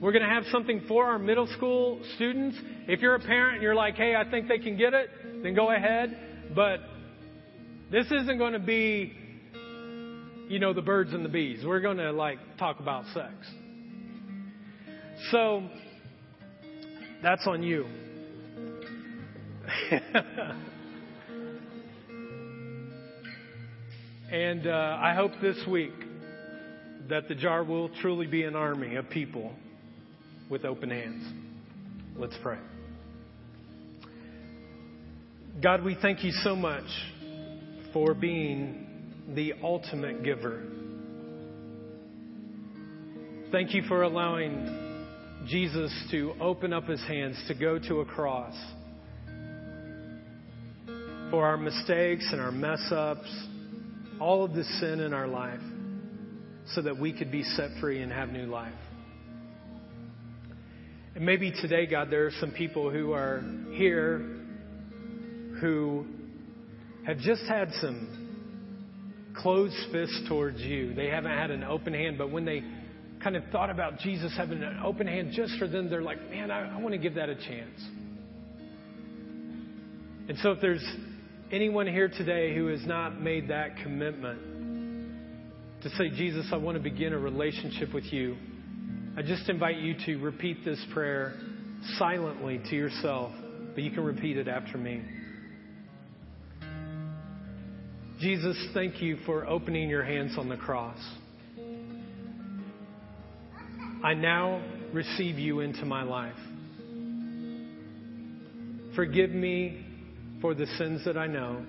we're 0.00 0.12
going 0.12 0.22
to 0.22 0.28
have 0.28 0.44
something 0.52 0.82
for 0.86 1.06
our 1.06 1.18
middle 1.18 1.46
school 1.56 2.00
students. 2.16 2.58
If 2.86 3.00
you're 3.00 3.14
a 3.14 3.20
parent 3.20 3.54
and 3.54 3.62
you're 3.62 3.74
like, 3.74 3.94
hey, 3.94 4.14
I 4.14 4.28
think 4.30 4.46
they 4.46 4.58
can 4.58 4.76
get 4.76 4.94
it, 4.94 5.10
then 5.42 5.54
go 5.54 5.70
ahead. 5.70 6.16
But 6.54 6.80
this 7.90 8.06
isn't 8.06 8.36
going 8.36 8.52
to 8.52 8.58
be, 8.58 9.12
you 10.48 10.58
know, 10.58 10.72
the 10.72 10.82
birds 10.82 11.14
and 11.14 11.24
the 11.24 11.30
bees. 11.30 11.64
We're 11.64 11.80
going 11.80 11.98
to 11.98 12.12
like 12.12 12.38
talk 12.58 12.80
about 12.80 13.04
sex. 13.14 13.32
So 15.30 15.68
that's 17.22 17.46
on 17.46 17.62
you. 17.62 17.84
and 24.30 24.66
uh, 24.66 24.98
I 25.00 25.14
hope 25.14 25.32
this 25.42 25.62
week 25.68 25.92
that 27.08 27.28
the 27.28 27.34
jar 27.34 27.64
will 27.64 27.90
truly 28.00 28.26
be 28.26 28.44
an 28.44 28.54
army 28.56 28.96
of 28.96 29.10
people 29.10 29.52
with 30.48 30.64
open 30.64 30.90
hands. 30.90 31.24
Let's 32.16 32.36
pray. 32.42 32.58
God, 35.62 35.82
we 35.82 35.96
thank 36.00 36.22
you 36.22 36.30
so 36.44 36.54
much 36.54 36.86
for 37.92 38.14
being 38.14 38.86
the 39.34 39.54
ultimate 39.62 40.22
giver. 40.22 40.62
Thank 43.50 43.74
you 43.74 43.82
for 43.88 44.02
allowing 44.02 44.87
Jesus 45.48 45.90
to 46.10 46.34
open 46.40 46.74
up 46.74 46.84
his 46.86 47.00
hands 47.04 47.42
to 47.48 47.54
go 47.54 47.78
to 47.78 48.00
a 48.00 48.04
cross 48.04 48.54
for 51.30 51.46
our 51.46 51.56
mistakes 51.56 52.28
and 52.32 52.40
our 52.40 52.52
mess 52.52 52.80
ups, 52.90 53.46
all 54.20 54.44
of 54.44 54.52
the 54.52 54.64
sin 54.64 55.00
in 55.00 55.14
our 55.14 55.26
life, 55.26 55.60
so 56.74 56.82
that 56.82 56.98
we 56.98 57.14
could 57.14 57.32
be 57.32 57.42
set 57.42 57.70
free 57.80 58.02
and 58.02 58.12
have 58.12 58.28
new 58.28 58.44
life. 58.44 58.74
And 61.14 61.24
maybe 61.24 61.50
today, 61.50 61.86
God, 61.86 62.10
there 62.10 62.26
are 62.26 62.32
some 62.40 62.50
people 62.50 62.90
who 62.90 63.12
are 63.12 63.42
here 63.72 64.18
who 65.62 66.06
have 67.06 67.18
just 67.20 67.42
had 67.48 67.72
some 67.80 69.32
closed 69.34 69.76
fists 69.92 70.20
towards 70.28 70.60
you. 70.60 70.92
They 70.92 71.08
haven't 71.08 71.32
had 71.32 71.50
an 71.50 71.64
open 71.64 71.94
hand, 71.94 72.18
but 72.18 72.30
when 72.30 72.44
they 72.44 72.62
kind 73.22 73.36
of 73.36 73.42
thought 73.50 73.70
about 73.70 73.98
Jesus 73.98 74.32
having 74.36 74.62
an 74.62 74.80
open 74.84 75.06
hand 75.06 75.32
just 75.32 75.58
for 75.58 75.66
them, 75.66 75.90
they're 75.90 76.02
like, 76.02 76.30
man, 76.30 76.50
I, 76.50 76.76
I 76.76 76.80
want 76.80 76.92
to 76.92 76.98
give 76.98 77.14
that 77.14 77.28
a 77.28 77.34
chance. 77.34 77.80
And 80.28 80.38
so 80.38 80.52
if 80.52 80.60
there's 80.60 80.84
anyone 81.50 81.86
here 81.86 82.08
today 82.08 82.54
who 82.54 82.66
has 82.68 82.84
not 82.84 83.20
made 83.20 83.48
that 83.48 83.76
commitment 83.82 84.38
to 85.82 85.90
say, 85.90 86.10
Jesus, 86.10 86.46
I 86.52 86.56
want 86.56 86.76
to 86.76 86.82
begin 86.82 87.12
a 87.12 87.18
relationship 87.18 87.94
with 87.94 88.12
you, 88.12 88.36
I 89.16 89.22
just 89.22 89.48
invite 89.48 89.78
you 89.78 89.94
to 90.06 90.16
repeat 90.18 90.64
this 90.64 90.84
prayer 90.92 91.34
silently 91.98 92.60
to 92.70 92.76
yourself, 92.76 93.32
but 93.74 93.82
you 93.82 93.90
can 93.90 94.04
repeat 94.04 94.36
it 94.36 94.48
after 94.48 94.78
me. 94.78 95.02
Jesus, 98.20 98.56
thank 98.74 99.00
you 99.00 99.16
for 99.24 99.46
opening 99.46 99.88
your 99.88 100.04
hands 100.04 100.36
on 100.36 100.48
the 100.48 100.56
cross. 100.56 100.98
I 104.02 104.14
now 104.14 104.62
receive 104.92 105.40
you 105.40 105.58
into 105.58 105.84
my 105.84 106.04
life. 106.04 106.36
Forgive 108.94 109.30
me 109.30 109.84
for 110.40 110.54
the 110.54 110.66
sins 110.78 111.04
that 111.04 111.18
I 111.18 111.26
know. 111.26 111.64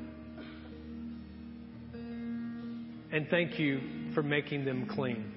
And 3.12 3.28
thank 3.32 3.58
you 3.58 3.82
for 4.14 4.22
making 4.22 4.64
them 4.66 4.88
clean. 4.94 5.32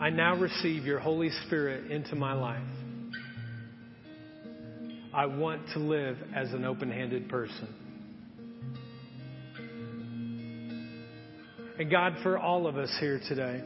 I 0.00 0.10
now 0.10 0.34
receive 0.36 0.84
your 0.84 0.98
Holy 0.98 1.30
Spirit 1.46 1.92
into 1.92 2.16
my 2.16 2.32
life. 2.32 2.62
I 5.14 5.26
want 5.26 5.62
to 5.74 5.78
live 5.78 6.18
as 6.34 6.52
an 6.52 6.64
open 6.64 6.90
handed 6.90 7.28
person. 7.28 7.68
And 11.78 11.90
God, 11.90 12.16
for 12.24 12.38
all 12.38 12.66
of 12.66 12.76
us 12.76 12.94
here 12.98 13.20
today, 13.28 13.62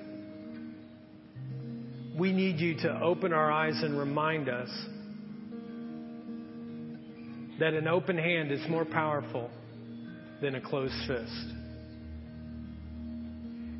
we 2.20 2.32
need 2.32 2.60
you 2.60 2.76
to 2.82 3.00
open 3.00 3.32
our 3.32 3.50
eyes 3.50 3.82
and 3.82 3.98
remind 3.98 4.50
us 4.50 4.68
that 7.58 7.72
an 7.72 7.88
open 7.88 8.18
hand 8.18 8.52
is 8.52 8.60
more 8.68 8.84
powerful 8.84 9.50
than 10.42 10.54
a 10.54 10.60
closed 10.60 10.92
fist. 11.06 11.54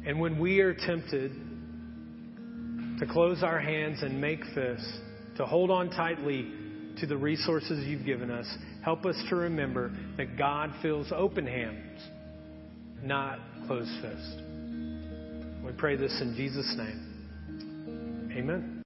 And 0.06 0.18
when 0.18 0.38
we 0.38 0.60
are 0.60 0.72
tempted 0.72 1.32
to 2.98 3.06
close 3.12 3.42
our 3.42 3.60
hands 3.60 4.02
and 4.02 4.18
make 4.18 4.42
fists, 4.54 4.90
to 5.36 5.44
hold 5.44 5.70
on 5.70 5.90
tightly 5.90 6.50
to 6.98 7.06
the 7.06 7.18
resources 7.18 7.86
you've 7.86 8.06
given 8.06 8.30
us, 8.30 8.46
help 8.82 9.04
us 9.04 9.22
to 9.28 9.36
remember 9.36 9.92
that 10.16 10.38
God 10.38 10.72
fills 10.80 11.12
open 11.14 11.46
hands, 11.46 12.00
not 13.02 13.38
closed 13.66 13.90
fists. 14.00 14.34
We 15.62 15.72
pray 15.76 15.96
this 15.96 16.18
in 16.22 16.34
Jesus' 16.36 16.74
name. 16.78 17.09
Amen. 18.36 18.76